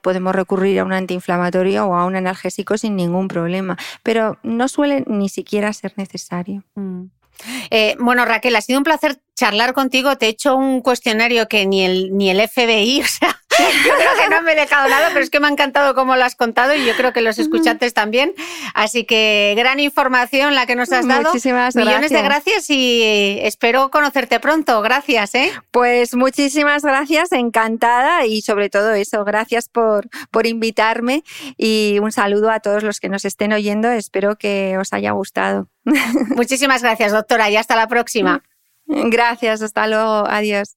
podemos 0.00 0.34
recurrir 0.34 0.80
a 0.80 0.84
un 0.84 0.92
antiinflamatorio 0.92 1.86
o 1.86 1.94
a 1.94 2.06
un 2.06 2.16
analgésico 2.16 2.78
sin 2.78 2.96
ningún 2.96 3.28
problema, 3.28 3.76
pero 4.02 4.38
no 4.42 4.68
suele 4.68 5.04
ni 5.06 5.28
siquiera 5.28 5.72
ser 5.72 5.92
necesario. 5.96 6.64
Mm. 6.74 7.04
Eh, 7.70 7.96
bueno, 7.98 8.24
Raquel, 8.24 8.56
ha 8.56 8.60
sido 8.60 8.78
un 8.78 8.84
placer 8.84 9.18
charlar 9.34 9.72
contigo. 9.72 10.16
Te 10.16 10.26
he 10.26 10.30
hecho 10.30 10.56
un 10.56 10.80
cuestionario 10.80 11.48
que 11.48 11.66
ni 11.66 11.84
el, 11.84 12.16
ni 12.16 12.30
el 12.30 12.40
FBI, 12.40 13.00
o 13.04 13.06
sea, 13.06 13.40
yo 13.58 13.94
creo 13.94 14.14
que 14.22 14.28
no 14.28 14.42
me 14.42 14.52
he 14.52 14.54
dejado 14.54 14.88
nada, 14.88 15.08
pero 15.08 15.20
es 15.20 15.30
que 15.30 15.40
me 15.40 15.46
ha 15.46 15.50
encantado 15.50 15.94
cómo 15.94 16.16
lo 16.16 16.24
has 16.24 16.36
contado 16.36 16.74
y 16.74 16.84
yo 16.84 16.94
creo 16.96 17.12
que 17.12 17.20
los 17.20 17.38
escuchantes 17.38 17.94
también. 17.94 18.34
Así 18.74 19.04
que 19.04 19.54
gran 19.56 19.80
información 19.80 20.54
la 20.54 20.66
que 20.66 20.76
nos 20.76 20.92
has 20.92 21.06
dado. 21.06 21.24
Muchísimas 21.24 21.76
Millones 21.76 22.10
de 22.10 22.22
gracias 22.22 22.70
y 22.70 23.38
espero 23.42 23.90
conocerte 23.90 24.40
pronto. 24.40 24.82
Gracias, 24.82 25.34
¿eh? 25.34 25.52
Pues 25.70 26.14
muchísimas 26.14 26.82
gracias, 26.82 27.32
encantada 27.32 28.26
y 28.26 28.42
sobre 28.42 28.70
todo 28.70 28.92
eso, 28.92 29.24
gracias 29.24 29.68
por, 29.68 30.08
por 30.30 30.46
invitarme 30.46 31.24
y 31.56 31.98
un 32.00 32.12
saludo 32.12 32.50
a 32.50 32.60
todos 32.60 32.82
los 32.82 33.00
que 33.00 33.08
nos 33.08 33.24
estén 33.24 33.52
oyendo. 33.52 33.90
Espero 33.90 34.36
que 34.36 34.76
os 34.78 34.92
haya 34.92 35.12
gustado. 35.12 35.68
Muchísimas 36.36 36.82
gracias, 36.82 37.12
doctora, 37.12 37.50
y 37.50 37.56
hasta 37.56 37.76
la 37.76 37.88
próxima. 37.88 38.42
Gracias, 38.86 39.62
hasta 39.62 39.86
luego, 39.86 40.26
adiós. 40.28 40.76